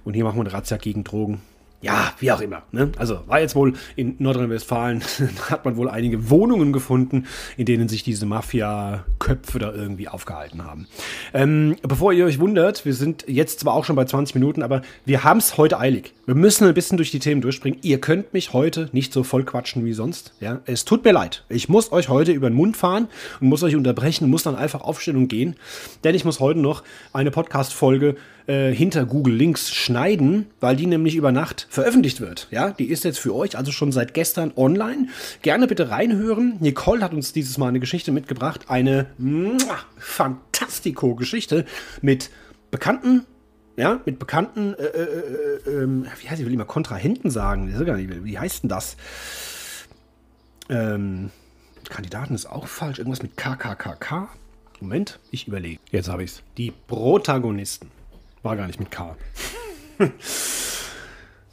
Und 0.04 0.14
hier 0.14 0.24
machen 0.24 0.36
wir 0.36 0.42
eine 0.42 0.52
Razzia 0.52 0.76
gegen 0.76 1.04
Drogen. 1.04 1.40
Ja, 1.82 2.12
wie 2.20 2.30
auch 2.30 2.40
immer. 2.40 2.62
Ne? 2.70 2.92
Also 2.96 3.20
war 3.26 3.40
jetzt 3.40 3.56
wohl 3.56 3.74
in 3.96 4.14
Nordrhein-Westfalen, 4.20 5.02
hat 5.50 5.64
man 5.64 5.76
wohl 5.76 5.90
einige 5.90 6.30
Wohnungen 6.30 6.72
gefunden, 6.72 7.26
in 7.56 7.66
denen 7.66 7.88
sich 7.88 8.04
diese 8.04 8.24
Mafia-Köpfe 8.24 9.58
da 9.58 9.72
irgendwie 9.72 10.06
aufgehalten 10.06 10.64
haben. 10.64 10.86
Ähm, 11.34 11.74
bevor 11.82 12.12
ihr 12.12 12.24
euch 12.24 12.38
wundert, 12.38 12.84
wir 12.84 12.94
sind 12.94 13.24
jetzt 13.26 13.60
zwar 13.60 13.74
auch 13.74 13.84
schon 13.84 13.96
bei 13.96 14.04
20 14.04 14.36
Minuten, 14.36 14.62
aber 14.62 14.82
wir 15.04 15.24
haben 15.24 15.38
es 15.38 15.58
heute 15.58 15.80
eilig. 15.80 16.14
Wir 16.24 16.36
müssen 16.36 16.68
ein 16.68 16.74
bisschen 16.74 16.98
durch 16.98 17.10
die 17.10 17.18
Themen 17.18 17.40
durchspringen. 17.40 17.80
Ihr 17.82 18.00
könnt 18.00 18.32
mich 18.32 18.52
heute 18.52 18.88
nicht 18.92 19.12
so 19.12 19.24
voll 19.24 19.42
quatschen 19.42 19.84
wie 19.84 19.92
sonst. 19.92 20.34
Ja? 20.38 20.60
Es 20.66 20.84
tut 20.84 21.04
mir 21.04 21.12
leid. 21.12 21.44
Ich 21.48 21.68
muss 21.68 21.90
euch 21.90 22.08
heute 22.08 22.30
über 22.30 22.48
den 22.48 22.56
Mund 22.56 22.76
fahren 22.76 23.08
und 23.40 23.48
muss 23.48 23.64
euch 23.64 23.74
unterbrechen, 23.74 24.30
muss 24.30 24.44
dann 24.44 24.54
einfach 24.54 24.82
aufstehen 24.82 25.16
und 25.16 25.26
gehen. 25.26 25.56
Denn 26.04 26.14
ich 26.14 26.24
muss 26.24 26.38
heute 26.38 26.60
noch 26.60 26.84
eine 27.12 27.32
Podcast-Folge 27.32 28.14
äh, 28.46 28.72
hinter 28.72 29.04
Google 29.04 29.34
Links 29.34 29.70
schneiden, 29.70 30.46
weil 30.60 30.76
die 30.76 30.86
nämlich 30.86 31.14
über 31.16 31.32
Nacht 31.32 31.66
veröffentlicht 31.72 32.20
wird. 32.20 32.48
Ja, 32.50 32.70
die 32.70 32.90
ist 32.90 33.02
jetzt 33.02 33.18
für 33.18 33.34
euch 33.34 33.56
also 33.56 33.72
schon 33.72 33.92
seit 33.92 34.12
gestern 34.12 34.52
online. 34.56 35.08
Gerne 35.40 35.66
bitte 35.66 35.88
reinhören. 35.88 36.58
Nicole 36.60 37.02
hat 37.02 37.14
uns 37.14 37.32
dieses 37.32 37.56
Mal 37.56 37.68
eine 37.68 37.80
Geschichte 37.80 38.12
mitgebracht. 38.12 38.66
Eine 38.68 39.06
Fantastico-Geschichte 39.96 41.64
mit 42.02 42.30
bekannten 42.70 43.24
ja, 43.74 44.02
mit 44.04 44.18
bekannten, 44.18 44.74
äh, 44.74 44.82
äh, 44.82 45.02
äh, 45.02 45.70
ähm, 45.70 46.06
wie 46.20 46.28
heißt 46.28 46.38
ich, 46.38 46.44
will 46.44 46.52
immer 46.52 46.66
Kontrahenten 46.66 47.30
sagen, 47.30 47.64
nicht, 47.64 48.24
wie 48.24 48.38
heißt 48.38 48.64
denn 48.64 48.68
das? 48.68 48.98
Ähm, 50.68 51.30
Kandidaten 51.88 52.34
ist 52.34 52.44
auch 52.44 52.66
falsch, 52.66 52.98
irgendwas 52.98 53.22
mit 53.22 53.38
KKKK. 53.38 54.28
Moment, 54.80 55.20
ich 55.30 55.48
überlege. 55.48 55.80
Jetzt 55.90 56.10
habe 56.10 56.22
ich 56.22 56.32
es. 56.32 56.42
Die 56.58 56.70
Protagonisten. 56.70 57.90
War 58.42 58.56
gar 58.56 58.66
nicht 58.66 58.78
mit 58.78 58.90
K. 58.90 59.16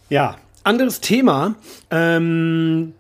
ja, 0.09 0.37
anderes 0.63 1.01
Thema. 1.01 1.55
Ähm, 1.89 2.93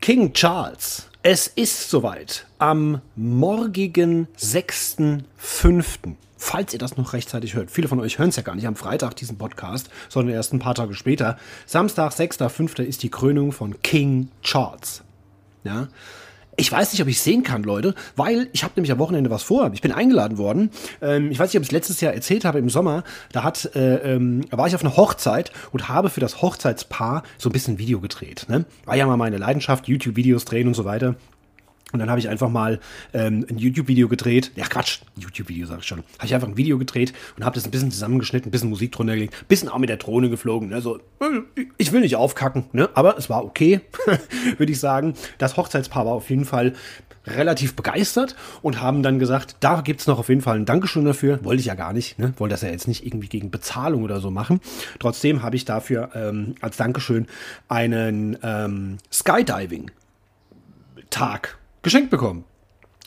King 0.00 0.32
Charles. 0.32 1.08
Es 1.22 1.48
ist 1.48 1.90
soweit. 1.90 2.46
Am 2.58 3.00
morgigen 3.16 4.28
6.5 4.38 6.14
falls 6.38 6.72
ihr 6.72 6.78
das 6.78 6.96
noch 6.96 7.12
rechtzeitig 7.12 7.54
hört. 7.54 7.70
Viele 7.70 7.88
von 7.88 8.00
euch 8.00 8.18
hören 8.18 8.30
es 8.30 8.36
ja 8.36 8.42
gar 8.42 8.54
nicht 8.54 8.66
am 8.66 8.76
Freitag, 8.76 9.16
diesen 9.16 9.36
Podcast, 9.36 9.90
sondern 10.08 10.34
erst 10.34 10.52
ein 10.52 10.60
paar 10.60 10.74
Tage 10.74 10.94
später. 10.94 11.36
Samstag, 11.66 12.12
6.5. 12.12 12.82
ist 12.82 13.02
die 13.02 13.10
Krönung 13.10 13.52
von 13.52 13.82
King 13.82 14.30
Charles. 14.42 15.02
Ja. 15.64 15.88
Ich 16.60 16.72
weiß 16.72 16.92
nicht, 16.92 17.00
ob 17.00 17.06
ich 17.06 17.20
sehen 17.20 17.44
kann, 17.44 17.62
Leute, 17.62 17.94
weil 18.16 18.48
ich 18.52 18.64
habe 18.64 18.72
nämlich 18.74 18.90
am 18.90 18.98
Wochenende 18.98 19.30
was 19.30 19.44
vor. 19.44 19.70
Ich 19.74 19.80
bin 19.80 19.92
eingeladen 19.92 20.38
worden. 20.38 20.70
Ähm, 21.00 21.30
ich 21.30 21.38
weiß 21.38 21.50
nicht, 21.50 21.56
ob 21.56 21.62
ich 21.62 21.68
es 21.68 21.72
letztes 21.72 22.00
Jahr 22.00 22.12
erzählt 22.12 22.44
habe 22.44 22.58
im 22.58 22.68
Sommer. 22.68 23.04
Da 23.30 23.44
hat, 23.44 23.76
äh, 23.76 24.14
ähm, 24.14 24.40
war 24.50 24.66
ich 24.66 24.74
auf 24.74 24.82
einer 24.82 24.96
Hochzeit 24.96 25.52
und 25.70 25.88
habe 25.88 26.10
für 26.10 26.18
das 26.18 26.42
Hochzeitspaar 26.42 27.22
so 27.38 27.48
ein 27.48 27.52
bisschen 27.52 27.78
Video 27.78 28.00
gedreht. 28.00 28.46
Ne? 28.48 28.64
War 28.86 28.96
ja 28.96 29.06
mal 29.06 29.16
meine 29.16 29.38
Leidenschaft, 29.38 29.86
YouTube-Videos 29.86 30.46
drehen 30.46 30.66
und 30.66 30.74
so 30.74 30.84
weiter. 30.84 31.14
Und 31.92 32.00
dann 32.00 32.10
habe 32.10 32.20
ich 32.20 32.28
einfach 32.28 32.50
mal 32.50 32.80
ähm, 33.14 33.46
ein 33.48 33.56
YouTube-Video 33.56 34.08
gedreht. 34.08 34.52
Ja, 34.56 34.66
Quatsch, 34.66 35.00
YouTube-Video 35.16 35.66
sage 35.66 35.80
ich 35.80 35.86
schon. 35.86 36.00
Habe 36.18 36.26
ich 36.26 36.34
einfach 36.34 36.48
ein 36.48 36.56
Video 36.56 36.78
gedreht 36.78 37.14
und 37.36 37.44
habe 37.44 37.54
das 37.54 37.64
ein 37.64 37.70
bisschen 37.70 37.90
zusammengeschnitten, 37.90 38.48
ein 38.48 38.50
bisschen 38.50 38.68
Musik 38.68 38.92
drunter 38.92 39.14
gelegt, 39.14 39.34
ein 39.34 39.46
bisschen 39.48 39.68
auch 39.68 39.78
mit 39.78 39.88
der 39.88 39.96
Drohne 39.96 40.28
geflogen. 40.28 40.68
Ne? 40.68 40.82
So, 40.82 41.00
ich 41.78 41.92
will 41.92 42.00
nicht 42.00 42.16
aufkacken, 42.16 42.64
ne? 42.72 42.90
aber 42.94 43.16
es 43.16 43.30
war 43.30 43.44
okay, 43.44 43.80
würde 44.58 44.72
ich 44.72 44.80
sagen. 44.80 45.14
Das 45.38 45.56
Hochzeitspaar 45.56 46.04
war 46.04 46.12
auf 46.12 46.28
jeden 46.28 46.44
Fall 46.44 46.74
relativ 47.26 47.74
begeistert 47.74 48.36
und 48.62 48.80
haben 48.80 49.02
dann 49.02 49.18
gesagt, 49.18 49.56
da 49.60 49.80
gibt 49.80 50.00
es 50.00 50.06
noch 50.06 50.18
auf 50.18 50.28
jeden 50.28 50.42
Fall 50.42 50.56
ein 50.56 50.66
Dankeschön 50.66 51.04
dafür. 51.04 51.44
Wollte 51.44 51.60
ich 51.60 51.66
ja 51.66 51.74
gar 51.74 51.92
nicht, 51.92 52.18
ne? 52.18 52.32
wollte 52.36 52.54
das 52.54 52.62
ja 52.62 52.70
jetzt 52.70 52.88
nicht 52.88 53.06
irgendwie 53.06 53.28
gegen 53.28 53.50
Bezahlung 53.50 54.02
oder 54.02 54.20
so 54.20 54.30
machen. 54.30 54.60
Trotzdem 54.98 55.42
habe 55.42 55.56
ich 55.56 55.64
dafür 55.64 56.10
ähm, 56.14 56.54
als 56.60 56.76
Dankeschön 56.76 57.26
einen 57.68 58.36
ähm, 58.42 58.98
Skydiving-Tag 59.12 61.58
geschenkt 61.82 62.10
bekommen. 62.10 62.44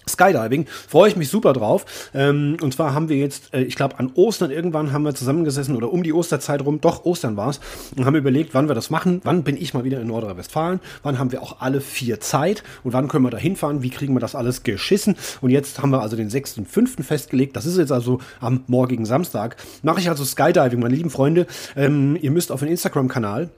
Skydiving, 0.09 0.65
freue 0.65 1.09
ich 1.09 1.15
mich 1.15 1.29
super 1.29 1.53
drauf. 1.53 2.09
Ähm, 2.13 2.57
und 2.61 2.73
zwar 2.73 2.93
haben 2.93 3.07
wir 3.09 3.17
jetzt, 3.17 3.53
äh, 3.53 3.61
ich 3.61 3.75
glaube, 3.75 3.99
an 3.99 4.11
Ostern 4.15 4.49
irgendwann 4.49 4.91
haben 4.91 5.03
wir 5.03 5.13
zusammengesessen 5.13 5.75
oder 5.75 5.91
um 5.91 6.03
die 6.03 6.13
Osterzeit 6.13 6.65
rum, 6.65 6.81
doch 6.81 7.05
Ostern 7.05 7.37
war 7.37 7.49
es, 7.49 7.59
und 7.95 8.05
haben 8.05 8.15
überlegt, 8.15 8.53
wann 8.53 8.67
wir 8.67 8.75
das 8.75 8.89
machen. 8.89 9.21
Wann 9.23 9.43
bin 9.43 9.57
ich 9.57 9.73
mal 9.73 9.83
wieder 9.83 10.01
in 10.01 10.07
Nordrhein-Westfalen? 10.07 10.79
Wann 11.03 11.19
haben 11.19 11.31
wir 11.31 11.41
auch 11.41 11.61
alle 11.61 11.81
vier 11.81 12.19
Zeit? 12.19 12.63
Und 12.83 12.93
wann 12.93 13.07
können 13.07 13.23
wir 13.23 13.29
da 13.29 13.37
hinfahren? 13.37 13.83
Wie 13.83 13.89
kriegen 13.89 14.13
wir 14.13 14.19
das 14.19 14.35
alles 14.35 14.63
geschissen? 14.63 15.15
Und 15.41 15.51
jetzt 15.51 15.81
haben 15.81 15.91
wir 15.91 16.01
also 16.01 16.15
den 16.15 16.29
6. 16.29 16.57
und 16.57 16.67
5. 16.67 17.05
festgelegt. 17.05 17.55
Das 17.55 17.65
ist 17.65 17.77
jetzt 17.77 17.91
also 17.91 18.19
am 18.39 18.63
morgigen 18.67 19.05
Samstag. 19.05 19.55
Mache 19.83 19.99
ich 19.99 20.09
also 20.09 20.25
Skydiving, 20.25 20.79
meine 20.79 20.95
lieben 20.95 21.11
Freunde. 21.11 21.45
Ähm, 21.75 22.17
ihr 22.19 22.31
müsst 22.31 22.51
auf 22.51 22.61
den 22.61 22.69
Instagram-Kanal 22.69 23.49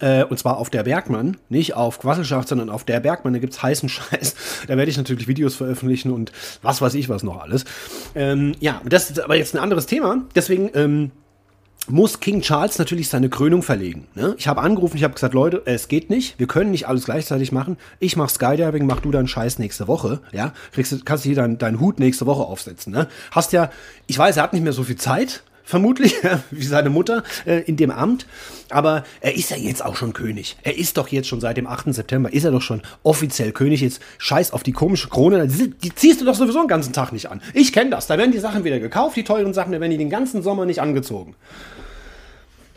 äh, 0.00 0.24
und 0.24 0.38
zwar 0.38 0.58
auf 0.58 0.70
der 0.70 0.84
Bergmann, 0.84 1.36
nicht 1.48 1.74
auf 1.74 1.98
Quasselschaft, 2.00 2.48
sondern 2.48 2.70
auf 2.70 2.84
der 2.84 3.00
Bergmann. 3.00 3.32
Da 3.32 3.38
gibt 3.38 3.52
es 3.52 3.62
heißen 3.62 3.88
Scheiß. 3.88 4.34
Da 4.66 4.76
werde 4.76 4.90
ich 4.90 4.96
natürlich 4.96 5.28
Videos 5.28 5.54
veröffentlichen 5.54 6.12
und 6.12 6.32
was 6.62 6.80
weiß 6.80 6.94
ich 6.94 7.08
was 7.08 7.22
noch 7.22 7.40
alles. 7.40 7.64
Ähm, 8.14 8.54
ja, 8.60 8.80
das 8.84 9.10
ist 9.10 9.20
aber 9.20 9.36
jetzt 9.36 9.54
ein 9.54 9.58
anderes 9.58 9.86
Thema. 9.86 10.22
Deswegen 10.34 10.70
ähm, 10.74 11.10
muss 11.88 12.20
King 12.20 12.42
Charles 12.42 12.78
natürlich 12.78 13.08
seine 13.08 13.28
Krönung 13.28 13.62
verlegen. 13.62 14.06
Ne? 14.14 14.34
Ich 14.38 14.46
habe 14.46 14.60
angerufen, 14.60 14.96
ich 14.96 15.04
habe 15.04 15.14
gesagt, 15.14 15.34
Leute, 15.34 15.62
es 15.64 15.88
geht 15.88 16.10
nicht, 16.10 16.38
wir 16.38 16.46
können 16.46 16.70
nicht 16.70 16.86
alles 16.86 17.04
gleichzeitig 17.04 17.50
machen. 17.50 17.76
Ich 17.98 18.16
mache 18.16 18.30
Skydiving, 18.30 18.86
mach 18.86 19.00
du 19.00 19.10
deinen 19.10 19.26
Scheiß 19.26 19.58
nächste 19.58 19.88
Woche, 19.88 20.20
ja? 20.32 20.52
Kriegst, 20.72 21.04
kannst 21.04 21.24
du 21.24 21.28
hier 21.28 21.36
deinen 21.36 21.58
dein 21.58 21.80
Hut 21.80 21.98
nächste 21.98 22.26
Woche 22.26 22.42
aufsetzen. 22.42 22.92
Ne? 22.92 23.08
Hast 23.32 23.52
ja, 23.52 23.70
ich 24.06 24.16
weiß, 24.16 24.36
er 24.36 24.44
hat 24.44 24.52
nicht 24.52 24.62
mehr 24.62 24.72
so 24.72 24.84
viel 24.84 24.96
Zeit, 24.96 25.42
vermutlich, 25.64 26.14
wie 26.50 26.64
seine 26.64 26.90
Mutter 26.90 27.22
äh, 27.46 27.62
in 27.62 27.76
dem 27.76 27.90
Amt. 27.90 28.26
Aber 28.70 29.04
er 29.20 29.34
ist 29.34 29.50
ja 29.50 29.56
jetzt 29.56 29.84
auch 29.84 29.96
schon 29.96 30.12
König. 30.12 30.56
Er 30.62 30.76
ist 30.78 30.96
doch 30.96 31.08
jetzt 31.08 31.28
schon 31.28 31.40
seit 31.40 31.56
dem 31.56 31.66
8. 31.66 31.92
September, 31.94 32.32
ist 32.32 32.44
er 32.44 32.50
doch 32.50 32.62
schon 32.62 32.82
offiziell 33.02 33.52
König. 33.52 33.80
Jetzt 33.80 34.00
scheiß 34.18 34.52
auf 34.52 34.62
die 34.62 34.72
komische 34.72 35.08
Krone, 35.08 35.46
die, 35.46 35.70
die 35.70 35.94
ziehst 35.94 36.20
du 36.20 36.24
doch 36.24 36.34
sowieso 36.34 36.60
den 36.60 36.68
ganzen 36.68 36.92
Tag 36.92 37.12
nicht 37.12 37.30
an. 37.30 37.42
Ich 37.54 37.72
kenne 37.72 37.90
das. 37.90 38.06
Da 38.06 38.18
werden 38.18 38.32
die 38.32 38.38
Sachen 38.38 38.64
wieder 38.64 38.80
gekauft, 38.80 39.16
die 39.16 39.24
teuren 39.24 39.54
Sachen, 39.54 39.72
da 39.72 39.80
werden 39.80 39.92
die 39.92 39.98
den 39.98 40.10
ganzen 40.10 40.42
Sommer 40.42 40.66
nicht 40.66 40.80
angezogen 40.80 41.34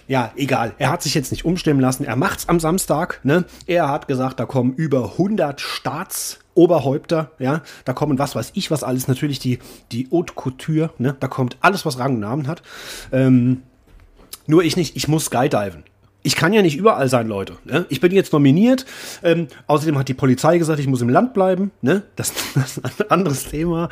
ja, 0.07 0.31
egal. 0.35 0.73
Er 0.77 0.91
hat 0.91 1.01
sich 1.01 1.15
jetzt 1.15 1.31
nicht 1.31 1.45
umstimmen 1.45 1.79
lassen. 1.79 2.05
Er 2.05 2.15
macht's 2.15 2.47
am 2.47 2.59
Samstag. 2.59 3.19
Ne? 3.23 3.45
Er 3.65 3.89
hat 3.89 4.07
gesagt, 4.07 4.39
da 4.39 4.45
kommen 4.45 4.73
über 4.73 5.11
100 5.13 5.59
Staatsoberhäupter. 5.59 7.31
Ja, 7.39 7.61
da 7.85 7.93
kommen 7.93 8.19
was 8.19 8.35
weiß 8.35 8.51
ich 8.53 8.69
was 8.69 8.83
alles. 8.83 9.07
Natürlich 9.07 9.39
die 9.39 9.59
die 9.91 10.07
Haute 10.11 10.33
Couture. 10.33 10.91
Ne? 10.99 11.15
Da 11.19 11.27
kommt 11.27 11.57
alles, 11.61 11.85
was 11.85 11.97
Rang 11.97 12.15
und 12.15 12.19
Namen 12.19 12.47
hat. 12.47 12.61
Ähm, 13.11 13.63
nur 14.47 14.63
ich 14.63 14.77
nicht. 14.77 14.95
Ich 14.95 15.07
muss 15.07 15.25
skydiven. 15.25 15.83
Ich 16.21 16.35
kann 16.35 16.53
ja 16.53 16.63
nicht 16.63 16.75
überall 16.75 17.07
sein, 17.07 17.27
Leute. 17.27 17.57
Ne? 17.65 17.85
Ich 17.89 17.99
bin 17.99 18.11
jetzt 18.11 18.33
nominiert. 18.33 18.85
Ähm, 19.23 19.47
außerdem 19.67 19.97
hat 19.97 20.07
die 20.07 20.15
Polizei 20.15 20.57
gesagt, 20.57 20.79
ich 20.79 20.87
muss 20.87 21.01
im 21.01 21.09
Land 21.09 21.33
bleiben. 21.33 21.71
Ne? 21.81 22.03
Das, 22.15 22.33
das 22.55 22.77
ist 22.77 23.01
ein 23.01 23.11
anderes 23.11 23.45
Thema. 23.45 23.89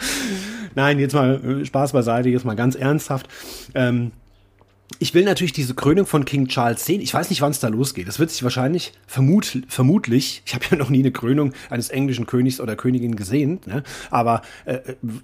Nein, 0.76 0.99
jetzt 0.99 1.13
mal 1.13 1.62
äh, 1.62 1.65
Spaß 1.65 1.91
beiseite, 1.91 2.30
jetzt 2.30 2.45
mal 2.45 2.56
ganz 2.56 2.76
ernsthaft. 2.76 3.28
Ähm, 3.76 4.12
ich 5.00 5.14
will 5.14 5.24
natürlich 5.24 5.54
diese 5.54 5.74
Krönung 5.74 6.06
von 6.06 6.26
King 6.26 6.48
Charles 6.48 6.86
sehen. 6.86 7.02
Ich 7.02 7.14
weiß 7.14 7.30
nicht, 7.30 7.42
wann 7.42 7.52
es 7.52 7.60
da 7.60 7.68
losgeht. 7.68 8.08
Das 8.08 8.20
wird 8.20 8.32
sich 8.32 8.44
wahrscheinlich 8.44 8.94
vermut, 9.08 9.64
vermutlich, 9.68 10.42
ich 10.46 10.54
habe 10.54 10.66
ja 10.72 10.78
noch 10.78 10.90
nie 10.90 11.00
eine 11.00 11.12
Krönung 11.12 11.54
eines 11.70 11.90
englischen 11.90 12.26
Königs 12.26 12.60
oder 12.60 12.76
Königin 12.76 13.16
gesehen, 13.16 13.60
ne? 13.66 13.84
aber 14.10 14.42
äh, 14.66 14.80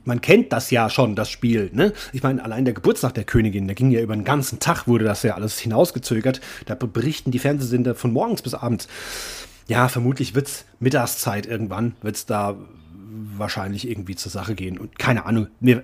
man 0.06 0.22
kennt 0.22 0.52
das 0.54 0.72
ja 0.72 0.90
schon, 0.90 1.16
das 1.16 1.30
Spiel. 1.30 1.70
Ne? 1.74 1.94
Ich 2.14 2.24
meine, 2.24 2.44
allein 2.44 2.66
der 2.66 2.74
Geburtstag 2.74 3.14
der 3.14 3.24
Königin, 3.24 3.68
der 3.68 3.76
ging 3.76 3.92
ja 3.92 4.02
über 4.02 4.16
den 4.16 4.26
ganzen 4.26 4.60
Tag, 4.60 4.88
wurde 4.88 5.06
das 5.06 5.24
ja 5.24 5.36
alles 5.36 5.60
hinausgezögert. 5.60 6.42
Da 6.66 6.76
berichten 6.76 7.32
die 7.32 7.40
Fernsehsender 7.40 7.96
von 7.96 8.14
morgens 8.14 8.42
bis 8.42 8.54
abends. 8.54 8.88
Ja, 9.68 9.88
vermutlich 9.88 10.34
wird 10.34 10.48
es 10.48 10.66
Mittagszeit 10.80 11.46
irgendwann, 11.46 11.94
wird 12.02 12.16
es 12.16 12.26
da 12.26 12.56
wahrscheinlich 13.38 13.88
irgendwie 13.88 14.16
zur 14.16 14.32
Sache 14.32 14.56
gehen. 14.56 14.78
Und 14.78 14.98
keine 14.98 15.26
Ahnung, 15.26 15.48
mir 15.60 15.84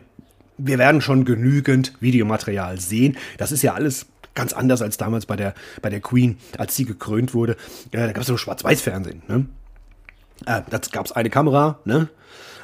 wir 0.57 0.77
werden 0.77 1.01
schon 1.01 1.25
genügend 1.25 1.93
Videomaterial 1.99 2.79
sehen. 2.79 3.17
Das 3.37 3.51
ist 3.51 3.61
ja 3.61 3.73
alles 3.73 4.05
ganz 4.33 4.53
anders 4.53 4.81
als 4.81 4.97
damals 4.97 5.25
bei 5.25 5.35
der, 5.35 5.53
bei 5.81 5.89
der 5.89 6.01
Queen, 6.01 6.37
als 6.57 6.75
sie 6.75 6.85
gekrönt 6.85 7.33
wurde. 7.33 7.53
Äh, 7.91 7.97
da 7.97 8.11
gab 8.11 8.21
es 8.21 8.27
so 8.27 8.37
Schwarz-Weiß-Fernsehen. 8.37 9.23
Ne? 9.27 9.45
Äh, 10.45 10.61
da 10.69 10.79
gab 10.91 11.05
es 11.05 11.11
eine 11.13 11.29
Kamera, 11.29 11.79
ne? 11.85 12.09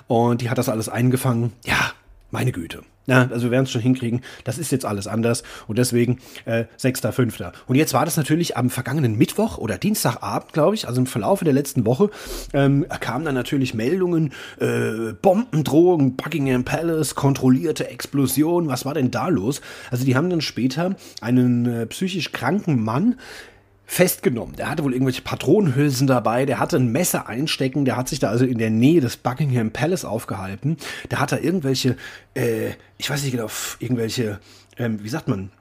Und 0.07 0.41
die 0.41 0.49
hat 0.49 0.57
das 0.57 0.67
alles 0.67 0.89
eingefangen. 0.89 1.53
Ja, 1.63 1.93
meine 2.31 2.51
Güte. 2.51 2.83
Ja, 3.07 3.27
also 3.31 3.45
wir 3.45 3.51
werden 3.51 3.63
es 3.63 3.71
schon 3.71 3.81
hinkriegen. 3.81 4.21
Das 4.43 4.57
ist 4.57 4.71
jetzt 4.71 4.85
alles 4.85 5.07
anders 5.07 5.43
und 5.67 5.79
deswegen 5.79 6.19
äh, 6.45 6.65
6.5. 6.79 7.51
Und 7.67 7.75
jetzt 7.75 7.93
war 7.93 8.05
das 8.05 8.15
natürlich 8.15 8.57
am 8.57 8.69
vergangenen 8.69 9.17
Mittwoch 9.17 9.57
oder 9.57 9.77
Dienstagabend, 9.77 10.53
glaube 10.53 10.75
ich, 10.75 10.87
also 10.87 11.01
im 11.01 11.07
Verlauf 11.07 11.39
der 11.43 11.53
letzten 11.53 11.85
Woche, 11.85 12.11
ähm, 12.53 12.85
kamen 12.99 13.25
dann 13.25 13.33
natürlich 13.33 13.73
Meldungen, 13.73 14.33
äh, 14.59 15.13
Bombendrohung, 15.19 16.15
Buckingham 16.15 16.63
Palace, 16.63 17.15
kontrollierte 17.15 17.89
Explosion. 17.89 18.67
Was 18.67 18.85
war 18.85 18.93
denn 18.93 19.09
da 19.09 19.29
los? 19.29 19.61
Also 19.89 20.05
die 20.05 20.15
haben 20.15 20.29
dann 20.29 20.41
später 20.41 20.95
einen 21.21 21.65
äh, 21.65 21.85
psychisch 21.87 22.31
kranken 22.31 22.83
Mann 22.83 23.15
festgenommen. 23.91 24.55
Der 24.55 24.69
hatte 24.69 24.85
wohl 24.85 24.93
irgendwelche 24.93 25.21
Patronenhülsen 25.21 26.07
dabei, 26.07 26.45
der 26.45 26.59
hatte 26.59 26.77
ein 26.77 26.93
Messer 26.93 27.27
einstecken, 27.27 27.83
der 27.83 27.97
hat 27.97 28.07
sich 28.07 28.19
da 28.19 28.29
also 28.29 28.45
in 28.45 28.57
der 28.57 28.69
Nähe 28.69 29.01
des 29.01 29.17
Buckingham 29.17 29.71
Palace 29.71 30.05
aufgehalten. 30.05 30.77
Der 31.11 31.19
hat 31.19 31.33
da 31.33 31.37
irgendwelche, 31.37 31.97
äh, 32.33 32.69
ich 32.97 33.09
weiß 33.09 33.21
nicht 33.21 33.33
genau, 33.33 33.49
irgendwelche, 33.79 34.39
ähm, 34.77 35.03
wie 35.03 35.09
sagt 35.09 35.27
man, 35.27 35.51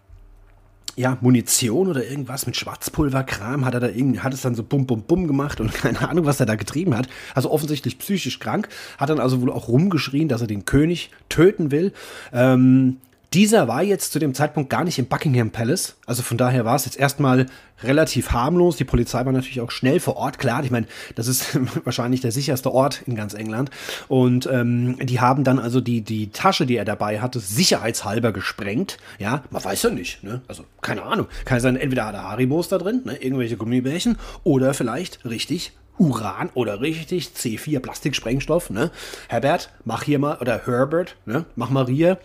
ja, 0.95 1.19
Munition 1.21 1.89
oder 1.89 2.07
irgendwas 2.07 2.47
mit 2.47 2.57
Schwarzpulverkram 2.57 3.65
hat 3.65 3.75
er 3.75 3.81
da 3.81 3.89
irgendwie, 3.89 4.21
hat 4.21 4.33
es 4.33 4.43
dann 4.43 4.55
so 4.55 4.63
bum 4.63 4.87
bum 4.87 5.03
bum 5.03 5.27
gemacht 5.27 5.61
und 5.61 5.75
keine 5.75 6.09
Ahnung, 6.09 6.25
was 6.25 6.39
er 6.39 6.47
da 6.47 6.55
getrieben 6.55 6.97
hat. 6.97 7.09
Also 7.35 7.51
offensichtlich 7.51 7.99
psychisch 7.99 8.39
krank, 8.39 8.69
hat 8.99 9.11
dann 9.11 9.19
also 9.19 9.41
wohl 9.41 9.51
auch 9.51 9.67
rumgeschrien, 9.67 10.29
dass 10.29 10.41
er 10.41 10.47
den 10.47 10.67
König 10.67 11.11
töten 11.29 11.73
will. 11.73 11.93
Ähm, 12.33 12.99
Dieser 13.33 13.69
war 13.69 13.85
jetzt 13.85 14.11
zu 14.11 14.19
dem 14.19 14.35
Zeitpunkt 14.35 14.71
gar 14.71 14.83
nicht 14.83 14.99
im 14.99 15.07
Buckingham 15.07 15.53
Palace. 15.53 15.95
Also 16.05 16.25
von 16.25 16.37
daher 16.37 16.65
war 16.65 16.75
es 16.75 16.85
jetzt 16.85 16.99
erstmal 16.99 17.47
relativ 17.85 18.33
harmlos. 18.33 18.77
Die 18.77 18.85
Polizei 18.85 19.25
war 19.25 19.33
natürlich 19.33 19.61
auch 19.61 19.71
schnell 19.71 20.01
vor 20.01 20.17
Ort. 20.17 20.41
Klar, 20.41 20.65
ich 20.65 20.73
meine, 20.73 20.87
das 21.15 21.29
ist 21.29 21.57
wahrscheinlich 21.85 22.21
der 22.21 22.33
sicherste 22.33 22.73
Ort 22.73 23.03
in 23.07 23.15
ganz 23.15 23.35
England. 23.35 23.71
Und 24.09 24.49
ähm, 24.53 24.99
die 25.01 25.21
haben 25.21 25.45
dann 25.45 25.61
also 25.61 25.81
die, 25.81 26.01
die 26.01 26.31
Tasche, 26.31 26.67
die 26.67 26.75
er 26.75 26.85
dabei 26.85 27.21
hatte, 27.21 27.39
sicherheitshalber 27.39 28.33
gesprengt. 28.33 28.99
Ja, 29.21 29.45
man 29.51 29.63
weiß 29.63 29.85
ja 29.85 29.91
nicht. 29.91 30.25
Ne? 30.25 30.41
Also 30.49 30.65
keine 30.81 31.05
Ahnung. 31.05 31.29
Kann 31.45 31.61
sein, 31.61 31.77
entweder 31.77 32.07
hat 32.07 32.15
er 32.15 32.25
Haribos 32.25 32.69
da 32.69 32.79
drin, 32.79 33.03
ne? 33.05 33.15
irgendwelche 33.17 33.57
Gummibärchen, 33.57 34.19
oder 34.43 34.75
vielleicht 34.75 35.25
richtig 35.25 35.71
Uran 35.99 36.51
oder 36.55 36.81
richtig 36.81 37.31
C4 37.37 37.79
Plastiksprengstoff, 37.79 38.71
ne? 38.71 38.91
Herbert, 39.29 39.71
mach 39.85 40.03
hier 40.03 40.19
mal, 40.19 40.39
oder 40.39 40.67
Herbert, 40.67 41.17
ne? 41.27 41.45
Mach 41.57 41.69
mal 41.69 41.87
hier 41.87 42.19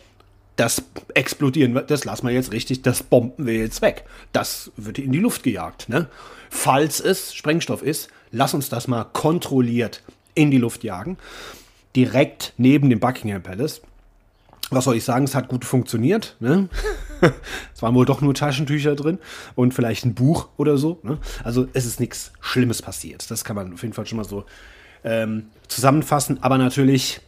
das 0.56 0.84
explodieren 1.14 1.74
wir, 1.74 1.82
das 1.82 2.06
lassen 2.06 2.28
wir 2.28 2.34
jetzt 2.34 2.52
richtig, 2.52 2.82
das 2.82 3.04
bomben 3.04 3.46
wir 3.46 3.56
jetzt 3.56 3.82
weg. 3.82 4.06
Das 4.32 4.72
wird 4.78 5.00
in 5.00 5.12
die 5.12 5.20
Luft 5.20 5.44
gejagt. 5.44 5.90
Ne? 5.90 6.08
Falls 6.50 7.00
es 7.00 7.34
Sprengstoff 7.34 7.82
ist, 7.82 8.10
lass 8.32 8.54
uns 8.54 8.70
das 8.70 8.88
mal 8.88 9.04
kontrolliert 9.04 10.02
in 10.34 10.52
die 10.52 10.58
Luft 10.58 10.84
jagen. 10.84 11.18
Direkt 11.96 12.54
neben 12.58 12.90
dem 12.90 13.00
Buckingham 13.00 13.44
Palace. 13.44 13.82
Was 14.72 14.86
soll 14.86 14.96
ich 14.96 15.04
sagen, 15.04 15.26
es 15.26 15.36
hat 15.36 15.48
gut 15.48 15.64
funktioniert. 15.64 16.36
Ne? 16.40 16.70
es 17.74 17.82
waren 17.82 17.94
wohl 17.94 18.06
doch 18.06 18.22
nur 18.22 18.34
Taschentücher 18.34 18.96
drin 18.96 19.20
und 19.56 19.74
vielleicht 19.74 20.06
ein 20.06 20.16
Buch 20.16 20.50
oder 20.58 20.78
so. 20.78 21.00
Ne? 21.04 21.20
Also 21.44 21.68
es 21.74 21.86
ist 21.86 22.00
nichts 22.00 22.32
Schlimmes 22.40 22.82
passiert. 22.82 23.30
Das 23.30 23.44
kann 23.44 23.56
man 23.56 23.74
auf 23.74 23.82
jeden 23.84 23.94
Fall 23.94 24.06
schon 24.06 24.18
mal 24.18 24.24
so 24.24 24.46
ähm, 25.04 25.48
zusammenfassen. 25.68 26.42
Aber 26.42 26.58
natürlich 26.58 27.22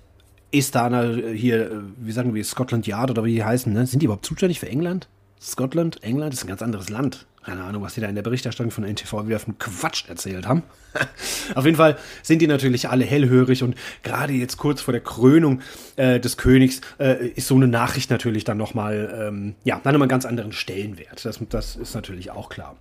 ist 0.52 0.76
da 0.76 1.04
hier, 1.34 1.72
äh, 1.72 1.76
wie 1.98 2.12
sagen 2.12 2.34
wir, 2.34 2.44
Scotland 2.44 2.88
Yard 2.88 3.12
oder 3.12 3.24
wie 3.24 3.36
die 3.36 3.44
heißen, 3.44 3.72
ne? 3.72 3.86
sind 3.86 4.02
die 4.02 4.06
überhaupt 4.06 4.26
zuständig 4.26 4.60
für 4.60 4.68
England? 4.68 5.08
Scotland, 5.40 6.04
England 6.04 6.34
ist 6.34 6.44
ein 6.44 6.48
ganz 6.48 6.62
anderes 6.62 6.90
Land. 6.90 7.26
Keine 7.44 7.64
Ahnung, 7.64 7.82
was 7.82 7.94
die 7.94 8.02
da 8.02 8.08
in 8.08 8.16
der 8.16 8.24
Berichterstattung 8.24 8.72
von 8.72 8.84
NTV 8.84 9.26
wieder 9.26 9.40
von 9.40 9.58
Quatsch 9.58 10.10
erzählt 10.10 10.46
haben. 10.46 10.64
Auf 11.56 11.64
jeden 11.64 11.78
Fall 11.78 11.98
sind 12.22 12.42
die 12.42 12.48
natürlich 12.48 12.90
alle 12.90 13.06
hellhörig 13.06 13.64
und 13.64 13.76
gerade 14.04 14.34
jetzt 14.34 14.58
kurz 14.58 14.82
vor 14.82 14.92
der 14.92 15.00
Krönung 15.00 15.62
äh, 15.96 16.20
des 16.20 16.36
Königs 16.36 16.82
äh, 17.00 17.28
ist 17.30 17.48
so 17.48 17.56
eine 17.56 17.70
Nachricht 17.70 18.10
natürlich 18.10 18.44
dann 18.44 18.58
nochmal, 18.58 19.30
ähm, 19.30 19.56
ja, 19.64 19.80
dann 19.82 19.94
nochmal 19.94 20.08
einen 20.08 20.10
ganz 20.10 20.26
anderen 20.26 20.52
Stellenwert. 20.52 21.24
Das, 21.24 21.40
das 21.50 21.78
ist 21.78 21.96
natürlich 21.96 22.32
auch 22.32 22.50
klar. 22.50 22.76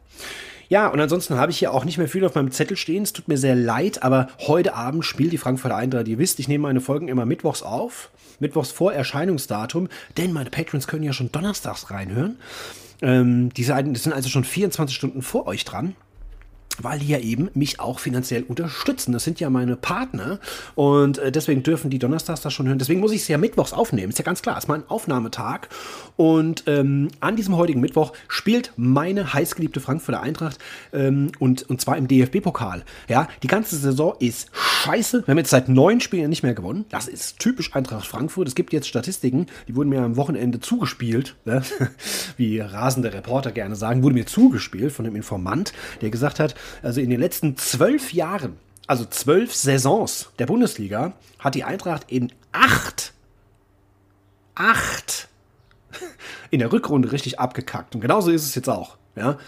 Ja, 0.68 0.88
und 0.88 1.00
ansonsten 1.00 1.36
habe 1.36 1.52
ich 1.52 1.58
hier 1.58 1.72
auch 1.72 1.84
nicht 1.84 1.98
mehr 1.98 2.08
viel 2.08 2.24
auf 2.24 2.34
meinem 2.34 2.50
Zettel 2.50 2.76
stehen. 2.76 3.02
Es 3.02 3.12
tut 3.12 3.28
mir 3.28 3.38
sehr 3.38 3.54
leid, 3.54 4.02
aber 4.02 4.28
heute 4.46 4.74
Abend 4.74 5.04
spielt 5.04 5.32
die 5.32 5.38
Frankfurter 5.38 5.76
Eintracht. 5.76 6.08
Ihr 6.08 6.18
wisst, 6.18 6.40
ich 6.40 6.48
nehme 6.48 6.62
meine 6.62 6.80
Folgen 6.80 7.08
immer 7.08 7.26
mittwochs 7.26 7.62
auf. 7.62 8.10
Mittwochs 8.38 8.70
vor 8.70 8.92
Erscheinungsdatum, 8.92 9.88
denn 10.18 10.32
meine 10.32 10.50
Patrons 10.50 10.86
können 10.86 11.02
ja 11.02 11.14
schon 11.14 11.32
donnerstags 11.32 11.90
reinhören. 11.90 12.36
Ähm, 13.00 13.48
die 13.54 13.64
sind 13.64 14.12
also 14.12 14.28
schon 14.28 14.44
24 14.44 14.94
Stunden 14.94 15.22
vor 15.22 15.46
euch 15.46 15.64
dran 15.64 15.94
weil 16.82 16.98
die 16.98 17.08
ja 17.08 17.18
eben 17.18 17.50
mich 17.54 17.80
auch 17.80 17.98
finanziell 17.98 18.42
unterstützen. 18.42 19.12
Das 19.12 19.24
sind 19.24 19.40
ja 19.40 19.50
meine 19.50 19.76
Partner 19.76 20.38
und 20.74 21.18
äh, 21.18 21.32
deswegen 21.32 21.62
dürfen 21.62 21.90
die 21.90 21.98
Donnerstags 21.98 22.40
das 22.40 22.52
schon 22.52 22.66
hören. 22.66 22.78
Deswegen 22.78 23.00
muss 23.00 23.12
ich 23.12 23.22
es 23.22 23.28
ja 23.28 23.38
mittwochs 23.38 23.72
aufnehmen. 23.72 24.10
Ist 24.10 24.18
ja 24.18 24.24
ganz 24.24 24.42
klar, 24.42 24.58
ist 24.58 24.68
mein 24.68 24.88
Aufnahmetag. 24.88 25.68
Und 26.16 26.64
ähm, 26.66 27.08
an 27.20 27.36
diesem 27.36 27.56
heutigen 27.56 27.80
Mittwoch 27.80 28.12
spielt 28.28 28.72
meine 28.76 29.32
heißgeliebte 29.32 29.80
Frankfurter 29.80 30.22
Eintracht 30.22 30.58
ähm, 30.92 31.32
und, 31.38 31.68
und 31.68 31.80
zwar 31.80 31.96
im 31.96 32.08
DFB-Pokal. 32.08 32.84
Ja, 33.08 33.28
die 33.42 33.48
ganze 33.48 33.76
Saison 33.76 34.14
ist 34.18 34.50
scheiße. 34.52 35.26
Wir 35.26 35.32
haben 35.32 35.38
jetzt 35.38 35.50
seit 35.50 35.68
neun 35.68 36.00
Spielen 36.00 36.30
nicht 36.30 36.42
mehr 36.42 36.54
gewonnen. 36.54 36.84
Das 36.90 37.08
ist 37.08 37.38
typisch 37.38 37.74
Eintracht 37.74 38.06
Frankfurt. 38.06 38.48
Es 38.48 38.54
gibt 38.54 38.72
jetzt 38.72 38.88
Statistiken, 38.88 39.46
die 39.68 39.76
wurden 39.76 39.88
mir 39.88 40.02
am 40.02 40.16
Wochenende 40.16 40.60
zugespielt, 40.60 41.36
ne? 41.44 41.62
wie 42.36 42.60
rasende 42.60 43.12
Reporter 43.12 43.52
gerne 43.52 43.76
sagen, 43.76 44.02
wurde 44.02 44.14
mir 44.14 44.26
zugespielt 44.26 44.92
von 44.92 45.06
einem 45.06 45.16
Informant, 45.16 45.72
der 46.00 46.10
gesagt 46.10 46.40
hat, 46.40 46.54
also 46.82 47.00
in 47.00 47.10
den 47.10 47.20
letzten 47.20 47.56
zwölf 47.56 48.12
Jahren, 48.12 48.56
also 48.86 49.04
zwölf 49.04 49.54
Saisons 49.54 50.30
der 50.38 50.46
Bundesliga, 50.46 51.12
hat 51.38 51.54
die 51.54 51.64
Eintracht 51.64 52.04
in 52.08 52.32
acht, 52.52 53.12
acht 54.54 55.28
in 56.50 56.60
der 56.60 56.72
Rückrunde 56.72 57.12
richtig 57.12 57.40
abgekackt. 57.40 57.94
Und 57.94 58.00
genauso 58.00 58.30
ist 58.30 58.44
es 58.44 58.54
jetzt 58.54 58.68
auch. 58.68 58.96
Ja? 59.14 59.38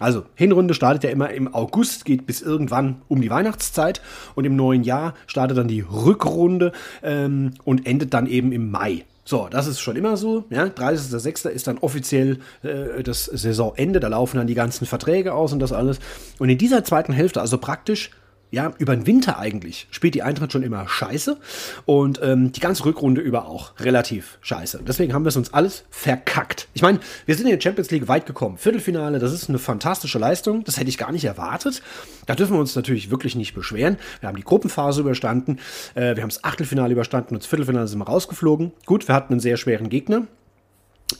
Also, 0.00 0.24
Hinrunde 0.34 0.74
startet 0.74 1.04
ja 1.04 1.10
immer 1.10 1.30
im 1.30 1.54
August, 1.54 2.04
geht 2.04 2.26
bis 2.26 2.42
irgendwann 2.42 3.02
um 3.08 3.20
die 3.20 3.30
Weihnachtszeit 3.30 4.02
und 4.34 4.44
im 4.44 4.56
neuen 4.56 4.82
Jahr 4.82 5.14
startet 5.26 5.56
dann 5.56 5.68
die 5.68 5.82
Rückrunde 5.82 6.72
ähm, 7.02 7.54
und 7.64 7.86
endet 7.86 8.12
dann 8.12 8.26
eben 8.26 8.50
im 8.50 8.70
Mai. 8.70 9.04
So, 9.24 9.48
das 9.50 9.66
ist 9.66 9.80
schon 9.80 9.96
immer 9.96 10.16
so. 10.16 10.44
Ja? 10.50 10.64
30.06. 10.64 11.48
ist 11.48 11.66
dann 11.66 11.78
offiziell 11.78 12.40
äh, 12.62 13.02
das 13.02 13.24
Saisonende. 13.24 14.00
Da 14.00 14.08
laufen 14.08 14.36
dann 14.36 14.46
die 14.46 14.54
ganzen 14.54 14.86
Verträge 14.86 15.32
aus 15.32 15.52
und 15.52 15.60
das 15.60 15.72
alles. 15.72 15.98
Und 16.38 16.50
in 16.50 16.58
dieser 16.58 16.84
zweiten 16.84 17.12
Hälfte, 17.12 17.40
also 17.40 17.58
praktisch 17.58 18.10
ja, 18.50 18.72
über 18.78 18.94
den 18.94 19.06
Winter 19.06 19.38
eigentlich 19.38 19.88
spielt 19.90 20.14
die 20.14 20.22
Eintracht 20.22 20.52
schon 20.52 20.62
immer 20.62 20.88
scheiße 20.88 21.38
und 21.86 22.20
ähm, 22.22 22.52
die 22.52 22.60
ganze 22.60 22.84
Rückrunde 22.84 23.20
über 23.20 23.46
auch 23.46 23.72
relativ 23.80 24.38
scheiße. 24.42 24.80
Deswegen 24.86 25.12
haben 25.12 25.24
wir 25.24 25.30
es 25.30 25.36
uns 25.36 25.52
alles 25.52 25.84
verkackt. 25.90 26.68
Ich 26.72 26.82
meine, 26.82 27.00
wir 27.26 27.34
sind 27.34 27.46
in 27.46 27.52
der 27.52 27.60
Champions 27.60 27.90
League 27.90 28.08
weit 28.08 28.26
gekommen. 28.26 28.56
Viertelfinale, 28.56 29.18
das 29.18 29.32
ist 29.32 29.48
eine 29.48 29.58
fantastische 29.58 30.18
Leistung. 30.18 30.64
Das 30.64 30.78
hätte 30.78 30.88
ich 30.88 30.98
gar 30.98 31.12
nicht 31.12 31.24
erwartet. 31.24 31.82
Da 32.26 32.34
dürfen 32.34 32.54
wir 32.54 32.60
uns 32.60 32.76
natürlich 32.76 33.10
wirklich 33.10 33.34
nicht 33.34 33.54
beschweren. 33.54 33.96
Wir 34.20 34.28
haben 34.28 34.36
die 34.36 34.44
Gruppenphase 34.44 35.00
überstanden, 35.00 35.58
äh, 35.94 36.14
wir 36.14 36.22
haben 36.22 36.30
das 36.30 36.44
Achtelfinale 36.44 36.92
überstanden 36.92 37.34
und 37.34 37.42
das 37.42 37.48
Viertelfinale 37.48 37.88
sind 37.88 37.98
wir 37.98 38.06
rausgeflogen. 38.06 38.72
Gut, 38.86 39.08
wir 39.08 39.14
hatten 39.14 39.32
einen 39.32 39.40
sehr 39.40 39.56
schweren 39.56 39.88
Gegner. 39.88 40.26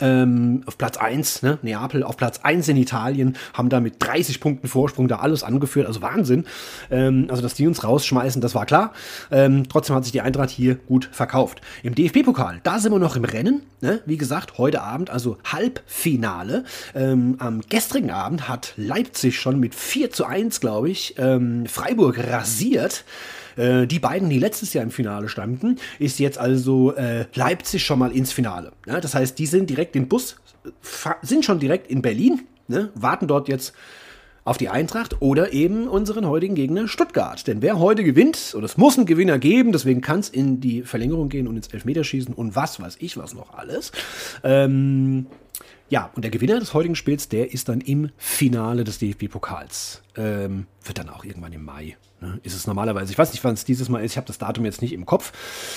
Ähm, 0.00 0.62
auf 0.66 0.78
Platz 0.78 0.96
1, 0.96 1.42
ne, 1.42 1.58
Neapel, 1.62 2.02
auf 2.02 2.16
Platz 2.16 2.40
1 2.42 2.68
in 2.68 2.76
Italien, 2.76 3.36
haben 3.52 3.68
da 3.68 3.80
mit 3.80 3.96
30 3.98 4.40
Punkten 4.40 4.66
Vorsprung 4.66 5.08
da 5.08 5.18
alles 5.18 5.42
angeführt, 5.42 5.86
also 5.86 6.02
Wahnsinn. 6.02 6.46
Ähm, 6.90 7.26
also, 7.28 7.42
dass 7.42 7.54
die 7.54 7.66
uns 7.66 7.84
rausschmeißen, 7.84 8.40
das 8.40 8.54
war 8.54 8.66
klar. 8.66 8.92
Ähm, 9.30 9.68
trotzdem 9.68 9.94
hat 9.94 10.04
sich 10.04 10.12
die 10.12 10.22
Eintracht 10.22 10.50
hier 10.50 10.76
gut 10.76 11.08
verkauft. 11.12 11.60
Im 11.82 11.94
DFB-Pokal, 11.94 12.60
da 12.62 12.78
sind 12.78 12.92
wir 12.92 12.98
noch 12.98 13.16
im 13.16 13.24
Rennen. 13.24 13.62
Ne? 13.80 14.00
Wie 14.06 14.16
gesagt, 14.16 14.58
heute 14.58 14.82
Abend, 14.82 15.10
also 15.10 15.36
Halbfinale. 15.44 16.64
Ähm, 16.94 17.36
am 17.38 17.60
gestrigen 17.68 18.10
Abend 18.10 18.48
hat 18.48 18.72
Leipzig 18.76 19.38
schon 19.38 19.60
mit 19.60 19.74
4 19.74 20.10
zu 20.10 20.24
1, 20.24 20.60
glaube 20.60 20.90
ich, 20.90 21.14
ähm, 21.18 21.66
Freiburg 21.66 22.18
rasiert. 22.18 23.04
Äh, 23.56 23.86
die 23.86 23.98
beiden, 23.98 24.28
die 24.28 24.38
letztes 24.38 24.72
Jahr 24.72 24.84
im 24.84 24.90
Finale 24.90 25.28
standen, 25.28 25.76
ist 25.98 26.18
jetzt 26.18 26.38
also 26.38 26.94
äh, 26.94 27.26
Leipzig 27.34 27.84
schon 27.84 27.98
mal 27.98 28.12
ins 28.12 28.32
Finale. 28.32 28.72
Ja, 28.86 29.00
das 29.00 29.14
heißt, 29.14 29.38
die 29.38 29.46
sind 29.46 29.70
direkt 29.70 29.96
im 29.96 30.08
Bus, 30.08 30.36
sind 31.22 31.44
schon 31.44 31.60
direkt 31.60 31.90
in 31.90 32.02
Berlin, 32.02 32.42
ne, 32.68 32.90
warten 32.94 33.26
dort 33.26 33.48
jetzt 33.48 33.74
auf 34.44 34.58
die 34.58 34.68
Eintracht 34.68 35.22
oder 35.22 35.52
eben 35.52 35.88
unseren 35.88 36.26
heutigen 36.26 36.54
Gegner 36.54 36.86
Stuttgart. 36.86 37.46
Denn 37.46 37.62
wer 37.62 37.78
heute 37.78 38.04
gewinnt, 38.04 38.54
und 38.54 38.62
es 38.62 38.76
muss 38.76 38.96
einen 38.96 39.06
Gewinner 39.06 39.38
geben, 39.38 39.72
deswegen 39.72 40.00
kann 40.00 40.20
es 40.20 40.28
in 40.28 40.60
die 40.60 40.82
Verlängerung 40.82 41.30
gehen 41.30 41.48
und 41.48 41.56
ins 41.56 41.68
Elfmeterschießen 41.68 42.34
und 42.34 42.54
was 42.54 42.80
weiß 42.80 42.96
ich, 43.00 43.16
was 43.16 43.34
noch 43.34 43.54
alles. 43.54 43.90
Ähm, 44.42 45.26
ja, 45.88 46.10
und 46.14 46.22
der 46.22 46.30
Gewinner 46.30 46.58
des 46.58 46.74
heutigen 46.74 46.94
Spiels, 46.96 47.28
der 47.28 47.52
ist 47.52 47.68
dann 47.68 47.80
im 47.80 48.10
Finale 48.16 48.84
des 48.84 48.98
DFB-Pokals. 48.98 50.02
Ähm, 50.16 50.66
wird 50.82 50.98
dann 50.98 51.08
auch 51.08 51.24
irgendwann 51.24 51.52
im 51.52 51.64
Mai. 51.64 51.96
Ne? 52.24 52.40
Ist 52.42 52.54
es 52.54 52.66
normalerweise. 52.66 53.12
Ich 53.12 53.18
weiß 53.18 53.32
nicht, 53.32 53.44
wann 53.44 53.54
es 53.54 53.64
dieses 53.64 53.88
Mal 53.88 54.02
ist. 54.02 54.12
Ich 54.12 54.16
habe 54.16 54.26
das 54.26 54.38
Datum 54.38 54.64
jetzt 54.64 54.80
nicht 54.80 54.92
im 54.92 55.04
Kopf. 55.04 55.32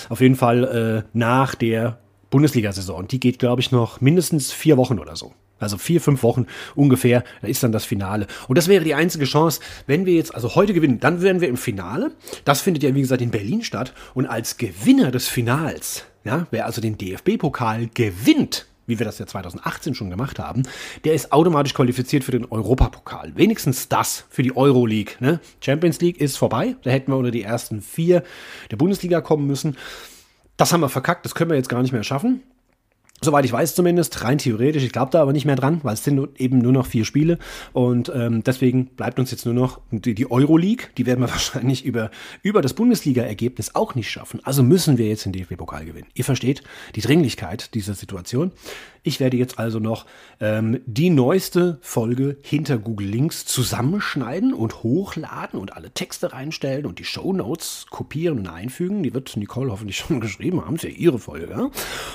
Auf 0.10 0.22
jeden 0.22 0.36
Fall 0.36 1.04
äh, 1.04 1.10
nach 1.14 1.56
der 1.56 2.00
Bundesliga-Saison. 2.30 3.08
Die 3.08 3.20
geht, 3.20 3.38
glaube 3.38 3.62
ich, 3.62 3.72
noch 3.72 4.00
mindestens 4.00 4.52
vier 4.54 4.78
Wochen 4.78 5.00
oder 5.00 5.16
so. 5.16 5.34
Also 5.60 5.78
vier, 5.78 6.00
fünf 6.00 6.24
Wochen 6.24 6.46
ungefähr, 6.76 7.24
da 7.42 7.48
ist 7.48 7.64
dann 7.64 7.72
das 7.72 7.84
Finale. 7.84 8.28
Und 8.48 8.58
das 8.58 8.68
wäre 8.68 8.84
die 8.84 8.94
einzige 8.94 9.26
Chance, 9.26 9.60
wenn 9.88 10.06
wir 10.06 10.14
jetzt 10.14 10.34
also 10.34 10.56
heute 10.56 10.74
gewinnen, 10.74 11.00
dann 11.00 11.22
wären 11.22 11.42
wir 11.42 11.48
im 11.48 11.58
Finale. 11.58 12.12
Das 12.46 12.62
findet 12.62 12.84
ja, 12.84 12.94
wie 12.94 13.02
gesagt, 13.02 13.22
in 13.22 13.32
Berlin 13.32 13.64
statt. 13.64 13.94
Und 14.14 14.28
als 14.28 14.58
Gewinner 14.58 15.12
des 15.12 15.28
Finals, 15.28 16.06
ja, 16.24 16.48
wer 16.52 16.66
also 16.66 16.80
den 16.80 16.98
DFB-Pokal 16.98 17.90
gewinnt, 17.94 18.68
wie 18.88 18.98
wir 18.98 19.06
das 19.06 19.20
ja 19.20 19.28
2018 19.28 19.94
schon 19.94 20.10
gemacht 20.10 20.40
haben, 20.40 20.64
der 21.04 21.14
ist 21.14 21.32
automatisch 21.32 21.74
qualifiziert 21.74 22.24
für 22.24 22.32
den 22.32 22.46
Europapokal. 22.46 23.34
Wenigstens 23.36 23.88
das 23.88 24.26
für 24.30 24.42
die 24.42 24.56
Euroleague. 24.56 25.16
Ne? 25.20 25.40
Champions 25.62 26.02
League 26.02 26.20
ist 26.20 26.38
vorbei. 26.38 26.76
Da 26.84 26.90
hätten 26.90 27.12
wir 27.12 27.18
unter 27.18 27.32
die 27.32 27.44
ersten 27.44 27.82
vier 27.82 28.24
der 28.72 28.78
Bundesliga 28.78 29.22
kommen 29.22 29.46
müssen. 29.46 29.78
Das 30.56 30.74
haben 30.74 30.82
wir 30.82 30.90
verkackt, 30.90 31.24
das 31.26 31.36
können 31.36 31.52
wir 31.52 31.58
jetzt 31.58 31.70
gar 31.70 31.84
nicht 31.84 31.92
mehr 31.92 32.04
schaffen. 32.04 32.42
Soweit 33.20 33.46
ich 33.46 33.52
weiß 33.52 33.74
zumindest, 33.74 34.24
rein 34.24 34.38
theoretisch, 34.38 34.84
ich 34.84 34.92
glaube 34.92 35.12
da 35.12 35.24
aber 35.24 35.34
nicht 35.34 35.46
mehr 35.46 35.56
dran, 35.56 35.80
weil 35.82 35.96
es 35.96 36.04
sind 36.04 36.40
eben 36.40 36.60
nur 36.60 36.72
noch 36.72 36.86
vier 36.86 37.04
Spiele 37.04 37.40
und 37.74 38.12
ähm, 38.14 38.44
deswegen 38.44 38.86
bleibt 38.86 39.18
uns 39.18 39.32
jetzt 39.32 39.46
nur 39.46 39.56
noch 39.56 39.82
die, 39.90 40.14
die 40.14 40.30
Euroleague, 40.30 40.90
die 40.98 41.08
werden 41.08 41.22
wir 41.22 41.30
wahrscheinlich 41.32 41.84
über, 41.84 42.12
über 42.44 42.62
das 42.62 42.76
Bundesliga-Ergebnis 42.76 43.74
auch 43.74 43.96
nicht 43.96 44.12
schaffen. 44.12 44.40
Also 44.44 44.62
müssen 44.62 45.00
wir 45.00 45.08
jetzt 45.08 45.26
den 45.26 45.34
DFB-Pokal 45.34 45.86
gewinnen. 45.86 46.08
Ihr 46.14 46.26
versteht 46.26 46.62
die 46.96 47.02
Dringlichkeit 47.02 47.74
dieser 47.74 47.96
Situation. 47.96 48.52
Ich 49.08 49.22
werde 49.22 49.38
jetzt 49.38 49.58
also 49.58 49.80
noch 49.80 50.06
ähm, 50.42 50.82
die 50.86 51.10
neueste 51.10 51.80
Folge 51.82 52.38
hinter 52.42 52.78
Google 52.78 53.08
Links 53.08 53.46
zusammenschneiden 53.46 54.54
und 54.54 54.84
hochladen 54.84 55.60
und 55.60 55.78
alle 55.78 55.92
Texte 55.92 56.34
reinstellen 56.34 56.86
und 56.86 57.00
die 57.00 57.06
Show 57.06 57.32
Notes 57.32 57.86
kopieren 57.90 58.40
und 58.40 58.48
einfügen. 58.48 59.04
Die 59.04 59.14
wird 59.14 59.38
Nicole 59.38 59.72
hoffentlich 59.72 59.96
schon 60.08 60.20
geschrieben 60.20 60.66
haben, 60.66 60.76
ist 60.76 60.84
ja 60.84 60.90
ihre 60.90 61.20
Folge. 61.20 61.50
Ja? 61.50 61.70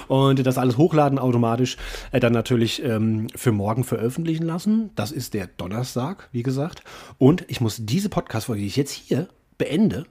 Und 0.09 0.47
das 0.47 0.59
alles 0.59 0.77
hoch 0.77 0.93
Hochladen 0.93 1.19
automatisch 1.19 1.79
äh, 2.11 2.21
dann 2.21 2.35
natürlich 2.35 2.85
ähm, 2.85 3.29
für 3.35 3.53
morgen 3.53 3.85
veröffentlichen 3.85 4.45
lassen. 4.45 4.91
Das 4.95 5.13
ist 5.13 5.33
der 5.33 5.47
Donnerstag, 5.47 6.29
wie 6.33 6.43
gesagt. 6.43 6.83
Und 7.17 7.47
ich 7.49 7.63
muss 7.63 7.79
diese 7.81 8.11
Podcast-Folge, 8.11 8.61
die 8.61 8.69
ich 8.69 8.77
jetzt 8.77 8.93
hier 8.93 9.29
beende, 9.57 10.05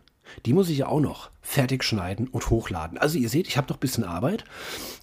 die 0.47 0.53
muss 0.53 0.69
ich 0.69 0.79
ja 0.79 0.87
auch 0.87 1.01
noch 1.01 1.29
fertig 1.41 1.83
schneiden 1.83 2.27
und 2.27 2.49
hochladen. 2.49 2.97
Also 2.97 3.19
ihr 3.19 3.29
seht, 3.29 3.47
ich 3.47 3.57
habe 3.57 3.67
noch 3.67 3.77
ein 3.77 3.81
bisschen 3.81 4.03
Arbeit. 4.03 4.45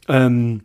Ähm, 0.09 0.63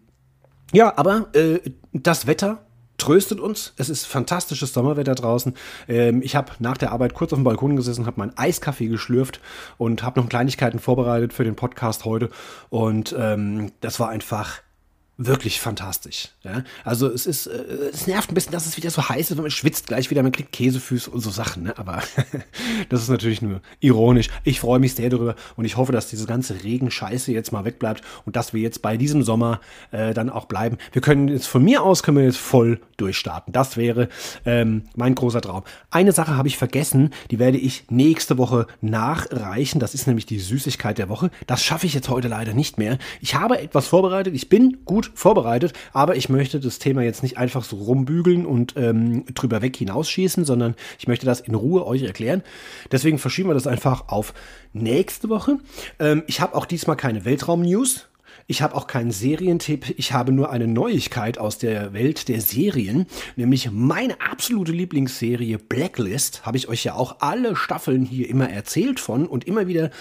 ja, 0.74 0.98
aber 0.98 1.28
äh, 1.34 1.60
das 1.94 2.28
Wetter 2.28 2.60
tröstet 2.98 3.40
uns. 3.40 3.74
Es 3.78 3.90
ist 3.90 4.06
fantastisches 4.06 4.74
Sommerwetter 4.74 5.16
draußen. 5.16 5.54
Ähm, 5.88 6.22
ich 6.22 6.36
habe 6.36 6.52
nach 6.60 6.78
der 6.78 6.92
Arbeit 6.92 7.14
kurz 7.14 7.34
auf 7.34 7.40
dem 7.40 7.44
Balkon 7.44 7.76
gesessen, 7.76 8.06
habe 8.06 8.20
meinen 8.20 8.38
Eiskaffee 8.38 8.88
geschlürft 8.88 9.40
und 9.78 10.04
habe 10.04 10.20
noch 10.20 10.30
Kleinigkeiten 10.30 10.80
vorbereitet 10.80 11.34
für 11.34 11.44
den 11.44 11.56
Podcast 11.56 12.06
heute. 12.06 12.30
Und 12.70 13.16
ähm, 13.18 13.72
das 13.82 14.00
war 14.00 14.10
einfach 14.10 14.63
wirklich 15.18 15.60
fantastisch. 15.60 16.30
Ja? 16.44 16.64
Also 16.84 17.08
es 17.08 17.26
ist, 17.28 17.48
äh, 17.48 17.64
es 17.92 18.08
nervt 18.08 18.32
ein 18.32 18.34
bisschen, 18.34 18.52
dass 18.52 18.66
es 18.66 18.78
wieder 18.78 18.90
so 18.90 19.08
heiß 19.08 19.30
ist, 19.30 19.38
wenn 19.38 19.44
man 19.44 19.52
schwitzt 19.52 19.88
gleich 19.88 20.10
wieder, 20.10 20.24
man 20.24 20.32
kriegt 20.32 20.52
Käsefüße 20.52 21.10
und 21.12 21.22
so 21.22 21.30
Sachen. 21.30 21.64
Ne? 21.64 21.78
Aber 21.78 22.02
das 22.90 23.04
ist 23.04 23.10
natürlich 23.10 23.42
nur 23.42 23.62
ironisch. 23.80 24.30
Ich 24.44 24.60
freue 24.60 24.80
mich 24.80 24.96
sehr 24.96 25.10
darüber 25.10 25.36
und 25.56 25.66
ich 25.66 25.78
hoffe, 25.78 25.92
dass 25.92 26.08
diese 26.08 26.26
ganze 26.26 26.64
Regenscheiße 26.64 27.32
jetzt 27.32 27.52
mal 27.52 27.64
wegbleibt 27.64 28.04
und 28.26 28.36
dass 28.36 28.54
wir 28.54 28.62
jetzt 28.62 28.82
bei 28.82 28.98
diesem 28.98 29.24
Sommer 29.24 29.62
äh, 29.92 30.14
dann 30.14 30.30
auch 30.30 30.46
bleiben. 30.46 30.78
Wir 30.92 31.02
können 31.02 31.28
jetzt 31.28 31.48
von 31.48 31.64
mir 31.64 31.84
aus 31.84 32.02
können 32.02 32.18
wir 32.18 32.26
jetzt 32.26 32.38
voll 32.38 32.80
durchstarten. 32.98 33.54
Das 33.54 33.78
wäre 33.78 34.10
ähm, 34.46 34.84
mein 34.96 35.14
großer 35.14 35.42
Traum. 35.42 35.64
Eine 35.92 36.12
Sache 36.12 36.36
habe 36.36 36.48
ich 36.48 36.58
vergessen, 36.58 37.12
die 37.30 37.40
werde 37.40 37.58
ich 37.58 37.86
nächste 37.90 38.38
Woche 38.38 38.68
nachreichen. 38.82 39.80
Das 39.80 39.94
ist 39.94 40.08
nämlich 40.08 40.26
die 40.26 40.40
Süßigkeit 40.40 40.98
der 40.98 41.10
Woche. 41.10 41.30
Das 41.46 41.64
schaffe 41.64 41.86
ich 41.86 41.94
jetzt 41.94 42.10
heute 42.10 42.28
leider 42.28 42.54
nicht 42.54 42.78
mehr. 42.78 42.98
Ich 43.22 43.36
habe 43.36 43.60
etwas 43.60 43.88
vorbereitet. 43.88 44.34
Ich 44.34 44.50
bin 44.50 44.78
gut 44.86 45.03
gut 45.04 45.18
vorbereitet, 45.18 45.74
aber 45.92 46.16
ich 46.16 46.30
möchte 46.30 46.60
das 46.60 46.80
Thema 46.80 47.02
jetzt 47.04 47.24
nicht 47.24 47.38
einfach 47.38 47.64
so 47.64 47.78
rumbügeln 47.78 48.46
und 48.46 48.74
ähm, 48.78 49.26
drüber 49.34 49.62
weg 49.62 49.76
hinausschießen, 49.76 50.46
sondern 50.46 50.76
ich 51.00 51.08
möchte 51.08 51.26
das 51.26 51.40
in 51.40 51.56
Ruhe 51.56 51.86
euch 51.86 52.04
erklären. 52.04 52.44
Deswegen 52.92 53.18
verschieben 53.18 53.50
wir 53.50 53.54
das 53.54 53.68
einfach 53.68 54.08
auf 54.08 54.34
nächste 54.74 55.30
Woche. 55.30 55.58
Ähm, 56.00 56.24
ich 56.28 56.42
habe 56.42 56.56
auch 56.56 56.66
diesmal 56.66 56.96
keine 56.96 57.26
Weltraum-News. 57.26 58.08
Ich 58.48 58.62
habe 58.62 58.76
auch 58.76 58.88
keinen 58.88 59.12
Serientipp, 59.12 59.94
ich 59.98 60.12
habe 60.12 60.32
nur 60.32 60.52
eine 60.52 60.68
Neuigkeit 60.68 61.38
aus 61.38 61.58
der 61.58 61.94
Welt 61.94 62.28
der 62.28 62.42
Serien, 62.42 63.06
nämlich 63.36 63.72
meine 63.72 64.20
absolute 64.22 64.72
Lieblingsserie 64.72 65.58
Blacklist. 65.58 66.46
Habe 66.46 66.58
ich 66.58 66.68
euch 66.68 66.84
ja 66.84 66.96
auch 66.96 67.18
alle 67.20 67.56
Staffeln 67.56 68.04
hier 68.04 68.30
immer 68.30 68.50
erzählt 68.50 69.00
von 69.00 69.28
und 69.28 69.46
immer 69.46 69.68
wieder 69.68 69.92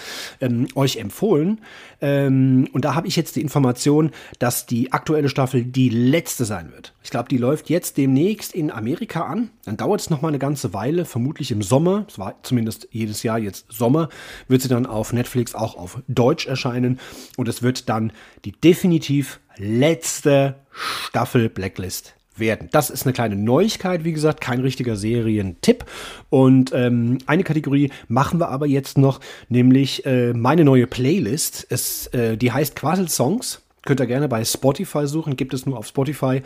ähm, 0.41 0.67
euch 0.75 0.97
empfohlen. 0.97 1.61
Ähm, 2.01 2.67
und 2.73 2.85
da 2.85 2.95
habe 2.95 3.07
ich 3.07 3.15
jetzt 3.15 3.35
die 3.35 3.41
Information, 3.41 4.11
dass 4.39 4.65
die 4.65 4.91
aktuelle 4.91 5.29
Staffel 5.29 5.63
die 5.63 5.89
letzte 5.89 6.45
sein 6.45 6.71
wird. 6.71 6.92
Ich 7.03 7.09
glaube, 7.09 7.27
die 7.29 7.37
läuft 7.37 7.69
jetzt 7.69 7.97
demnächst 7.97 8.53
in 8.53 8.71
Amerika 8.71 9.25
an. 9.25 9.49
Dann 9.65 9.77
dauert 9.77 9.99
es 9.99 10.09
noch 10.09 10.21
mal 10.21 10.29
eine 10.29 10.39
ganze 10.39 10.73
Weile, 10.73 11.03
vermutlich 11.03 11.51
im 11.51 11.61
Sommer. 11.61 12.05
Es 12.07 12.17
war 12.17 12.41
zumindest 12.43 12.87
jedes 12.91 13.23
Jahr 13.23 13.37
jetzt 13.37 13.65
Sommer. 13.69 14.09
Wird 14.47 14.61
sie 14.61 14.69
dann 14.69 14.85
auf 14.85 15.11
Netflix 15.11 15.53
auch 15.53 15.75
auf 15.75 16.01
Deutsch 16.07 16.47
erscheinen. 16.47 16.99
Und 17.35 17.49
es 17.49 17.61
wird 17.61 17.89
dann 17.89 18.13
die 18.45 18.53
definitiv 18.53 19.41
letzte 19.57 20.55
Staffel 20.71 21.49
Blacklist 21.49 22.15
werden. 22.35 22.69
Das 22.71 22.89
ist 22.89 23.05
eine 23.05 23.13
kleine 23.13 23.35
Neuigkeit, 23.35 24.03
wie 24.03 24.13
gesagt, 24.13 24.41
kein 24.41 24.61
richtiger 24.61 24.95
Serientipp. 24.95 25.85
Und 26.29 26.71
ähm, 26.73 27.19
eine 27.25 27.43
Kategorie 27.43 27.91
machen 28.07 28.39
wir 28.39 28.49
aber 28.49 28.65
jetzt 28.65 28.97
noch, 28.97 29.19
nämlich 29.49 30.05
äh, 30.05 30.33
meine 30.33 30.63
neue 30.63 30.87
Playlist. 30.87 31.67
Es, 31.69 32.07
äh, 32.07 32.37
die 32.37 32.51
heißt 32.51 32.75
Quasel 32.75 33.09
Songs. 33.09 33.62
Könnt 33.85 33.99
ihr 33.99 34.07
gerne 34.07 34.29
bei 34.29 34.45
Spotify 34.45 35.07
suchen, 35.07 35.35
gibt 35.35 35.53
es 35.53 35.65
nur 35.65 35.77
auf 35.77 35.87
Spotify. 35.87 36.41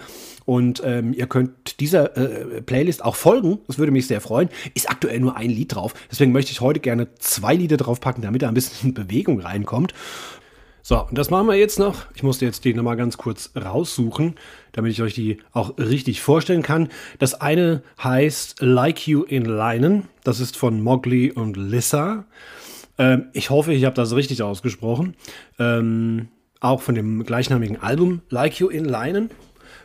Und 0.46 0.82
ähm, 0.84 1.14
ihr 1.14 1.28
könnt 1.28 1.80
dieser 1.80 2.18
äh, 2.18 2.62
Playlist 2.62 3.06
auch 3.06 3.16
folgen. 3.16 3.60
Das 3.68 3.78
würde 3.78 3.92
mich 3.92 4.08
sehr 4.08 4.22
freuen. 4.22 4.50
Ist 4.74 4.90
aktuell 4.90 5.20
nur 5.20 5.36
ein 5.36 5.52
Lied 5.52 5.76
drauf. 5.76 5.94
Deswegen 6.10 6.32
möchte 6.32 6.52
ich 6.52 6.62
heute 6.62 6.80
gerne 6.80 7.14
zwei 7.20 7.54
Lieder 7.54 7.78
draufpacken, 7.78 8.24
damit 8.24 8.42
da 8.42 8.48
ein 8.48 8.56
bisschen 8.56 8.94
Bewegung 8.96 9.40
reinkommt. 9.40 9.94
So, 10.82 11.06
und 11.06 11.18
das 11.18 11.30
machen 11.30 11.48
wir 11.48 11.56
jetzt 11.56 11.80
noch. 11.80 12.06
Ich 12.16 12.24
musste 12.24 12.46
jetzt 12.46 12.64
die 12.64 12.74
nochmal 12.74 12.96
ganz 12.96 13.18
kurz 13.18 13.52
raussuchen, 13.56 14.36
damit 14.72 14.94
ich 14.94 15.02
euch 15.02 15.14
die 15.14 15.40
auch 15.52 15.78
richtig 15.78 16.22
vorstellen 16.22 16.64
kann. 16.64 16.88
Das 17.20 17.36
eine 17.36 17.84
heißt 18.02 18.62
Like 18.62 19.06
You 19.06 19.24
in 19.24 19.44
Leinen. 19.44 20.08
Das 20.24 20.40
ist 20.40 20.56
von 20.56 20.82
Mowgli 20.82 21.32
und 21.32 21.58
Lissa. 21.58 22.26
Ähm, 22.98 23.26
ich 23.34 23.50
hoffe, 23.50 23.74
ich 23.74 23.86
habe 23.86 23.96
das 23.96 24.16
richtig 24.16 24.42
ausgesprochen. 24.42 25.16
Ähm, 25.60 26.30
auch 26.60 26.82
von 26.82 26.95
dem 26.95 27.24
gleichnamigen 27.24 27.82
Album 27.82 28.22
Like 28.30 28.60
You 28.60 28.70
in 28.70 28.86
Leinen. 28.86 29.30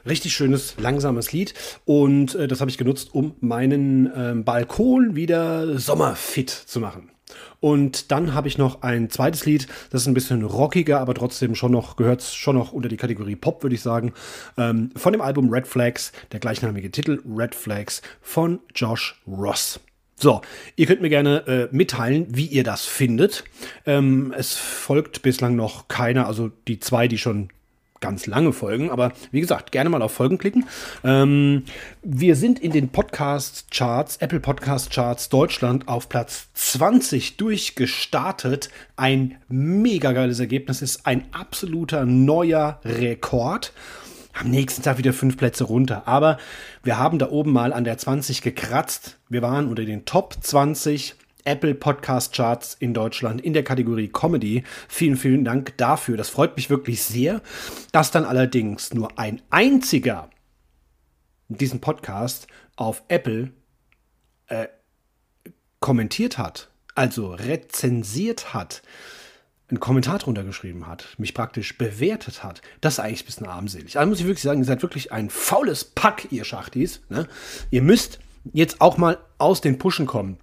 Richtig 0.08 0.32
schönes, 0.34 0.74
langsames 0.78 1.32
Lied. 1.32 1.54
Und 1.84 2.34
äh, 2.34 2.48
das 2.48 2.60
habe 2.60 2.70
ich 2.70 2.78
genutzt, 2.78 3.14
um 3.14 3.34
meinen 3.40 4.06
äh, 4.06 4.34
Balkon 4.34 5.14
wieder 5.14 5.78
sommerfit 5.78 6.50
zu 6.50 6.80
machen. 6.80 7.12
Und 7.60 8.10
dann 8.10 8.34
habe 8.34 8.48
ich 8.48 8.58
noch 8.58 8.82
ein 8.82 9.08
zweites 9.08 9.46
Lied, 9.46 9.68
das 9.90 10.02
ist 10.02 10.08
ein 10.08 10.14
bisschen 10.14 10.42
rockiger, 10.42 11.00
aber 11.00 11.14
trotzdem 11.14 11.54
schon 11.54 11.72
noch, 11.72 11.96
gehört 11.96 12.22
schon 12.22 12.56
noch 12.56 12.72
unter 12.72 12.88
die 12.88 12.96
Kategorie 12.96 13.36
Pop, 13.36 13.62
würde 13.62 13.74
ich 13.74 13.82
sagen. 13.82 14.12
Ähm, 14.58 14.90
von 14.96 15.12
dem 15.12 15.22
Album 15.22 15.48
Red 15.48 15.66
Flags, 15.66 16.12
der 16.32 16.40
gleichnamige 16.40 16.90
Titel 16.90 17.22
Red 17.24 17.54
Flags 17.54 18.02
von 18.20 18.58
Josh 18.74 19.20
Ross. 19.26 19.80
So, 20.22 20.40
ihr 20.76 20.86
könnt 20.86 21.02
mir 21.02 21.08
gerne 21.08 21.68
äh, 21.72 21.76
mitteilen, 21.76 22.28
wie 22.28 22.46
ihr 22.46 22.62
das 22.62 22.84
findet. 22.84 23.42
Ähm, 23.86 24.32
es 24.36 24.54
folgt 24.54 25.22
bislang 25.22 25.56
noch 25.56 25.88
keiner, 25.88 26.28
also 26.28 26.52
die 26.68 26.78
zwei, 26.78 27.08
die 27.08 27.18
schon 27.18 27.48
ganz 27.98 28.28
lange 28.28 28.52
Folgen, 28.52 28.90
aber 28.90 29.10
wie 29.32 29.40
gesagt, 29.40 29.72
gerne 29.72 29.90
mal 29.90 30.00
auf 30.00 30.12
Folgen 30.12 30.38
klicken. 30.38 30.68
Ähm, 31.02 31.64
wir 32.04 32.36
sind 32.36 32.60
in 32.60 32.70
den 32.70 32.90
Podcast-Charts, 32.90 34.18
Apple 34.18 34.38
Podcast-Charts 34.38 35.28
Deutschland 35.28 35.88
auf 35.88 36.08
Platz 36.08 36.50
20 36.54 37.36
durchgestartet. 37.36 38.70
Ein 38.94 39.38
mega 39.48 40.12
geiles 40.12 40.38
Ergebnis, 40.38 40.82
ist 40.82 41.04
ein 41.04 41.24
absoluter 41.32 42.04
neuer 42.04 42.78
Rekord. 42.84 43.72
Am 44.32 44.50
nächsten 44.50 44.82
Tag 44.82 44.98
wieder 44.98 45.12
fünf 45.12 45.36
Plätze 45.36 45.64
runter. 45.64 46.08
Aber 46.08 46.38
wir 46.82 46.98
haben 46.98 47.18
da 47.18 47.30
oben 47.30 47.52
mal 47.52 47.72
an 47.72 47.84
der 47.84 47.98
20 47.98 48.42
gekratzt. 48.42 49.18
Wir 49.28 49.42
waren 49.42 49.68
unter 49.68 49.84
den 49.84 50.04
Top 50.04 50.36
20 50.40 51.14
Apple 51.44 51.74
Podcast 51.74 52.34
Charts 52.34 52.74
in 52.78 52.94
Deutschland 52.94 53.40
in 53.40 53.52
der 53.52 53.64
Kategorie 53.64 54.08
Comedy. 54.08 54.62
Vielen, 54.88 55.16
vielen 55.16 55.44
Dank 55.44 55.76
dafür. 55.76 56.16
Das 56.16 56.30
freut 56.30 56.56
mich 56.56 56.70
wirklich 56.70 57.02
sehr. 57.02 57.42
Dass 57.92 58.10
dann 58.10 58.24
allerdings 58.24 58.94
nur 58.94 59.18
ein 59.18 59.42
einziger 59.50 60.30
diesen 61.48 61.80
Podcast 61.80 62.46
auf 62.76 63.02
Apple 63.08 63.50
äh, 64.46 64.68
kommentiert 65.80 66.38
hat, 66.38 66.70
also 66.94 67.34
rezensiert 67.34 68.54
hat, 68.54 68.82
einen 69.72 69.80
Kommentar 69.80 70.18
drunter 70.18 70.44
geschrieben 70.44 70.86
hat, 70.86 71.06
mich 71.16 71.32
praktisch 71.32 71.78
bewertet 71.78 72.44
hat, 72.44 72.60
das 72.82 72.94
ist 72.94 72.98
eigentlich 73.00 73.22
ein 73.22 73.26
bisschen 73.26 73.46
armselig. 73.46 73.98
Also 73.98 74.08
muss 74.08 74.20
ich 74.20 74.26
wirklich 74.26 74.42
sagen, 74.42 74.60
ihr 74.60 74.66
seid 74.66 74.82
wirklich 74.82 75.12
ein 75.12 75.30
faules 75.30 75.84
Pack, 75.84 76.28
ihr 76.30 76.44
Schachtis. 76.44 77.00
Ne? 77.08 77.26
Ihr 77.70 77.80
müsst 77.80 78.20
jetzt 78.52 78.82
auch 78.82 78.98
mal 78.98 79.16
aus 79.38 79.62
den 79.62 79.78
Puschen 79.78 80.04
kommen. 80.04 80.36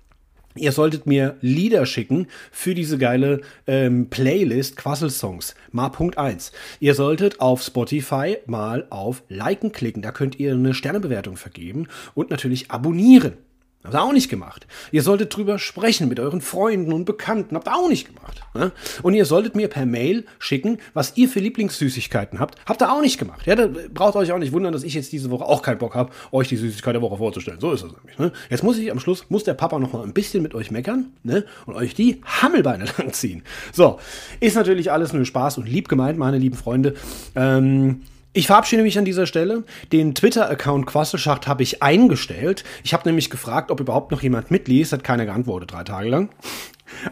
Ihr 0.55 0.71
solltet 0.71 1.05
mir 1.05 1.38
Lieder 1.41 1.86
schicken 1.86 2.25
für 2.51 2.73
diese 2.73 2.97
geile 2.97 3.41
ähm, 3.67 4.09
Playlist 4.09 4.77
Quassel-Songs. 4.77 5.53
Mal 5.71 5.89
Punkt 5.89 6.17
1. 6.17 6.51
Ihr 6.80 6.95
solltet 6.95 7.39
auf 7.39 7.61
Spotify 7.61 8.38
mal 8.47 8.88
auf 8.89 9.21
Liken 9.30 9.71
klicken. 9.71 10.01
Da 10.01 10.11
könnt 10.11 10.39
ihr 10.39 10.53
eine 10.53 10.73
Sternebewertung 10.73 11.38
vergeben 11.38 11.88
und 12.15 12.32
natürlich 12.32 12.71
abonnieren. 12.71 13.34
Habt 13.82 13.95
ihr 13.95 14.03
auch 14.03 14.11
nicht 14.11 14.30
gemacht. 14.30 14.67
Ihr 14.91 15.03
solltet 15.03 15.34
drüber 15.34 15.57
sprechen 15.57 16.09
mit 16.09 16.19
euren 16.19 16.41
Freunden 16.41 16.91
und 16.91 17.05
Bekannten. 17.05 17.55
Habt 17.55 17.67
ihr 17.69 17.75
auch 17.75 17.88
nicht 17.88 18.13
gemacht. 18.13 18.41
Ne? 18.53 18.73
Und 19.03 19.13
ihr 19.13 19.23
solltet 19.23 19.55
mir 19.55 19.69
per 19.69 19.86
Mail 19.86 20.25
schicken, 20.38 20.80
was 20.93 21.15
ihr 21.15 21.30
für 21.30 21.39
Lieblingssüßigkeiten 21.39 22.41
habt. 22.41 22.59
Habt 22.65 22.82
ihr 22.82 22.91
auch 22.91 22.99
nicht 22.99 23.17
gemacht. 23.17 23.47
Ja, 23.47 23.55
da 23.55 23.69
braucht 23.93 24.17
euch 24.17 24.34
auch 24.34 24.38
nicht 24.38 24.51
wundern, 24.51 24.73
dass 24.73 24.84
ich 24.84 24.95
jetzt 24.95 25.13
diese 25.13 25.32
Woche 25.32 25.45
auch 25.45 25.61
keinen 25.61 25.77
Bock 25.77 25.95
habe, 25.95 26.11
euch 26.34 26.49
die 26.49 26.57
Süßigkeit 26.57 26.93
der 26.93 27.01
Woche 27.01 27.17
vorzustellen. 27.17 27.61
So 27.61 27.71
ist 27.71 27.84
es 27.84 27.93
nämlich. 27.93 28.19
Ne? 28.19 28.34
Jetzt 28.49 28.63
muss 28.63 28.77
ich 28.77 28.91
am 28.91 28.99
Schluss, 28.99 29.25
muss 29.30 29.45
der 29.45 29.53
Papa 29.53 29.80
noch 29.80 29.93
mal 29.93 30.03
ein 30.03 30.13
bisschen 30.13 30.43
mit 30.43 30.53
euch 30.55 30.71
meckern 30.71 31.13
ne? 31.23 31.45
und 31.65 31.75
euch 31.75 31.93
die 31.93 32.21
Hammelbeine 32.25 32.84
langziehen. 32.97 33.43
So, 33.71 33.97
ist 34.41 34.55
natürlich 34.55 34.91
alles 34.91 35.13
nur 35.13 35.23
Spaß 35.23 35.57
und 35.57 35.69
lieb 35.69 35.88
gemeint, 35.88 36.19
meine 36.19 36.38
lieben 36.38 36.57
Freunde. 36.57 36.95
Ähm, 37.34 38.01
ich 38.34 38.47
verabschiede 38.47 38.84
mich 38.84 38.97
an 38.97 39.05
dieser 39.05 39.25
Stelle. 39.25 39.63
Den 39.91 40.13
Twitter-Account 40.13 40.86
Quasselschacht 40.86 41.47
habe 41.47 41.63
ich 41.63 41.82
eingestellt. 41.82 42.63
Ich 42.84 42.93
habe 42.93 43.07
nämlich 43.07 43.30
gefragt, 43.30 43.71
ob 43.71 43.80
überhaupt 43.80 44.11
noch 44.11 44.21
jemand 44.21 44.51
mitliest. 44.51 44.93
Hat 44.93 45.03
keiner 45.03 45.25
geantwortet, 45.25 45.71
drei 45.71 45.84
Tage 45.84 46.09
lang. 46.09 46.30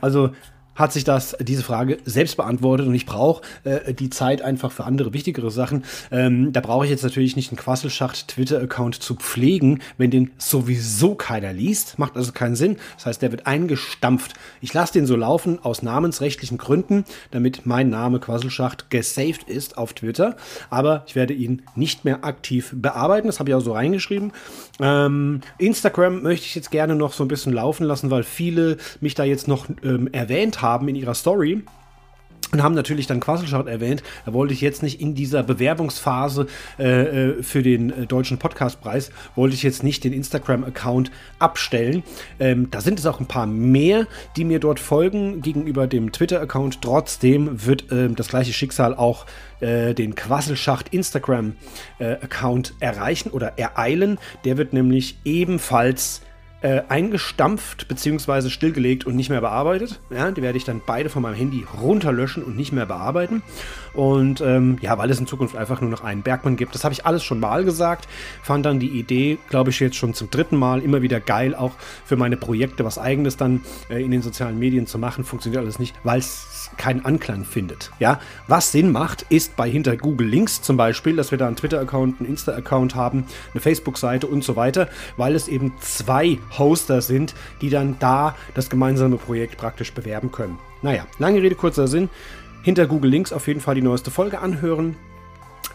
Also 0.01 0.31
hat 0.77 0.93
sich 0.93 1.03
das, 1.03 1.35
diese 1.41 1.63
Frage 1.63 1.97
selbst 2.05 2.37
beantwortet 2.37 2.87
und 2.87 2.93
ich 2.93 3.05
brauche 3.05 3.41
äh, 3.63 3.93
die 3.93 4.09
Zeit 4.09 4.41
einfach 4.41 4.71
für 4.71 4.85
andere 4.85 5.11
wichtigere 5.11 5.51
Sachen. 5.51 5.83
Ähm, 6.11 6.53
da 6.53 6.61
brauche 6.61 6.85
ich 6.85 6.91
jetzt 6.91 7.03
natürlich 7.03 7.35
nicht 7.35 7.51
einen 7.51 7.57
Quasselschacht 7.57 8.27
Twitter-Account 8.27 8.95
zu 8.95 9.15
pflegen, 9.15 9.81
wenn 9.97 10.11
den 10.11 10.31
sowieso 10.37 11.15
keiner 11.15 11.51
liest. 11.51 11.97
Macht 11.97 12.15
also 12.15 12.31
keinen 12.31 12.55
Sinn. 12.55 12.77
Das 12.95 13.07
heißt, 13.07 13.21
der 13.21 13.31
wird 13.31 13.47
eingestampft. 13.47 14.33
Ich 14.61 14.73
lasse 14.73 14.93
den 14.93 15.07
so 15.07 15.15
laufen 15.15 15.59
aus 15.63 15.81
namensrechtlichen 15.81 16.59
Gründen, 16.59 17.05
damit 17.31 17.65
mein 17.65 17.89
Name 17.89 18.19
Quasselschacht 18.19 18.91
gesaved 18.91 19.43
ist 19.43 19.77
auf 19.77 19.93
Twitter. 19.93 20.35
Aber 20.69 21.03
ich 21.07 21.15
werde 21.15 21.33
ihn 21.33 21.63
nicht 21.75 22.05
mehr 22.05 22.23
aktiv 22.23 22.71
bearbeiten. 22.75 23.27
Das 23.27 23.39
habe 23.39 23.49
ich 23.49 23.55
auch 23.55 23.61
so 23.61 23.73
reingeschrieben. 23.73 24.31
Ähm, 24.79 25.41
Instagram 25.57 26.21
möchte 26.21 26.45
ich 26.45 26.53
jetzt 26.53 26.69
gerne 26.69 26.95
noch 26.95 27.13
so 27.13 27.23
ein 27.23 27.27
bisschen 27.27 27.53
laufen 27.53 27.83
lassen, 27.83 28.11
weil 28.11 28.21
viele 28.21 28.77
mich 29.01 29.15
da 29.15 29.23
jetzt 29.23 29.47
noch 29.47 29.67
ähm, 29.83 30.07
erwähnt 30.11 30.61
haben 30.61 30.66
in 30.87 30.95
ihrer 30.95 31.15
Story 31.15 31.63
und 32.53 32.63
haben 32.63 32.75
natürlich 32.75 33.07
dann 33.07 33.19
Quasselschaut 33.19 33.67
erwähnt. 33.67 34.03
Da 34.25 34.33
wollte 34.33 34.53
ich 34.53 34.61
jetzt 34.61 34.81
nicht 34.81 35.01
in 35.01 35.15
dieser 35.15 35.43
Bewerbungsphase 35.43 36.47
äh, 36.79 36.83
äh, 36.85 37.43
für 37.43 37.61
den 37.61 37.89
äh, 37.89 38.05
deutschen 38.05 38.37
Podcastpreis, 38.37 39.11
wollte 39.35 39.55
ich 39.55 39.63
jetzt 39.63 39.83
nicht 39.83 40.03
den 40.03 40.13
Instagram-Account 40.13 41.11
abstellen. 41.39 42.03
Ähm, 42.39 42.71
da 42.71 42.79
sind 42.79 42.99
es 42.99 43.05
auch 43.05 43.19
ein 43.19 43.27
paar 43.27 43.47
mehr, 43.47 44.07
die 44.37 44.45
mir 44.45 44.59
dort 44.59 44.79
folgen 44.79 45.41
gegenüber 45.41 45.87
dem 45.87 46.13
Twitter-Account. 46.13 46.81
Trotzdem 46.81 47.65
wird 47.65 47.91
äh, 47.91 48.09
das 48.09 48.29
gleiche 48.29 48.53
Schicksal 48.53 48.95
auch 48.95 49.25
äh, 49.59 49.93
den 49.93 50.15
Quasselschacht 50.15 50.93
Instagram-Account 50.93 52.75
erreichen 52.79 53.31
oder 53.31 53.57
ereilen. 53.57 54.19
Der 54.45 54.57
wird 54.57 54.71
nämlich 54.71 55.17
ebenfalls 55.25 56.21
äh, 56.61 56.81
eingestampft 56.89 57.87
bzw. 57.87 58.49
stillgelegt 58.49 59.05
und 59.05 59.15
nicht 59.15 59.29
mehr 59.29 59.41
bearbeitet. 59.41 59.99
Ja, 60.09 60.31
die 60.31 60.41
werde 60.41 60.57
ich 60.57 60.65
dann 60.65 60.81
beide 60.85 61.09
von 61.09 61.21
meinem 61.21 61.35
Handy 61.35 61.65
runterlöschen 61.79 62.43
und 62.43 62.57
nicht 62.57 62.71
mehr 62.71 62.85
bearbeiten. 62.85 63.43
Und 63.93 64.41
ähm, 64.41 64.77
ja, 64.81 64.97
weil 64.97 65.09
es 65.09 65.19
in 65.19 65.27
Zukunft 65.27 65.55
einfach 65.55 65.81
nur 65.81 65.89
noch 65.89 66.03
einen 66.03 66.23
Bergmann 66.23 66.55
gibt. 66.55 66.73
Das 66.73 66.83
habe 66.83 66.93
ich 66.93 67.05
alles 67.05 67.23
schon 67.23 67.39
mal 67.39 67.63
gesagt. 67.63 68.07
Fand 68.41 68.65
dann 68.65 68.79
die 68.79 68.89
Idee, 68.89 69.37
glaube 69.49 69.69
ich, 69.69 69.79
jetzt 69.79 69.95
schon 69.95 70.13
zum 70.13 70.29
dritten 70.29 70.55
Mal 70.55 70.81
immer 70.81 71.01
wieder 71.01 71.19
geil, 71.19 71.53
auch 71.53 71.73
für 72.05 72.15
meine 72.15 72.37
Projekte 72.37 72.83
was 72.83 72.97
eigenes 72.97 73.37
dann 73.37 73.61
äh, 73.89 74.03
in 74.03 74.11
den 74.11 74.21
sozialen 74.21 74.57
Medien 74.57 74.87
zu 74.87 74.97
machen. 74.97 75.23
Funktioniert 75.23 75.61
alles 75.61 75.79
nicht, 75.79 75.95
weil 76.03 76.19
es 76.19 76.56
keinen 76.77 77.05
Anklang 77.05 77.43
findet. 77.43 77.91
Ja, 77.99 78.19
was 78.47 78.71
Sinn 78.71 78.91
macht, 78.91 79.23
ist 79.29 79.55
bei 79.55 79.69
hinter 79.69 79.97
Google 79.97 80.27
Links 80.27 80.61
zum 80.61 80.77
Beispiel, 80.77 81.15
dass 81.15 81.31
wir 81.31 81.37
da 81.37 81.47
einen 81.47 81.55
Twitter-Account, 81.55 82.19
einen 82.19 82.29
Insta-Account 82.29 82.95
haben, 82.95 83.25
eine 83.53 83.61
Facebook-Seite 83.61 84.27
und 84.27 84.43
so 84.43 84.55
weiter, 84.55 84.89
weil 85.17 85.35
es 85.35 85.47
eben 85.47 85.73
zwei 85.79 86.39
Hoster 86.57 87.01
sind, 87.01 87.33
die 87.61 87.69
dann 87.69 87.97
da 87.99 88.35
das 88.53 88.69
gemeinsame 88.69 89.17
Projekt 89.17 89.57
praktisch 89.57 89.93
bewerben 89.93 90.31
können. 90.31 90.57
Naja, 90.81 91.05
lange 91.19 91.41
Rede, 91.41 91.55
kurzer 91.55 91.87
Sinn. 91.87 92.09
Hinter 92.63 92.87
Google 92.87 93.11
Links 93.11 93.33
auf 93.33 93.47
jeden 93.47 93.61
Fall 93.61 93.75
die 93.75 93.81
neueste 93.81 94.11
Folge 94.11 94.39
anhören, 94.39 94.95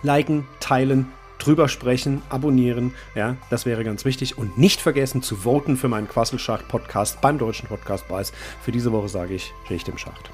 liken, 0.03 0.47
teilen, 0.61 1.07
drüber 1.39 1.69
sprechen, 1.69 2.23
abonnieren. 2.29 2.95
Ja, 3.15 3.37
das 3.51 3.67
wäre 3.67 3.85
ganz 3.85 4.05
wichtig. 4.05 4.39
Und 4.39 4.59
nicht 4.59 4.81
vergessen 4.81 5.23
zu 5.23 5.37
voten 5.37 5.77
für 5.77 5.89
meinen 5.89 6.09
Quasselschacht-Podcast 6.09 7.21
beim 7.21 7.39
Deutschen 7.39 7.69
Podcastpreis. 7.69 8.33
Für 8.63 8.73
diese 8.73 8.93
Woche 8.93 9.09
sage 9.09 9.35
ich 9.35 9.53
Schicht 9.67 9.89
im 9.89 9.99
Schacht. 9.99 10.31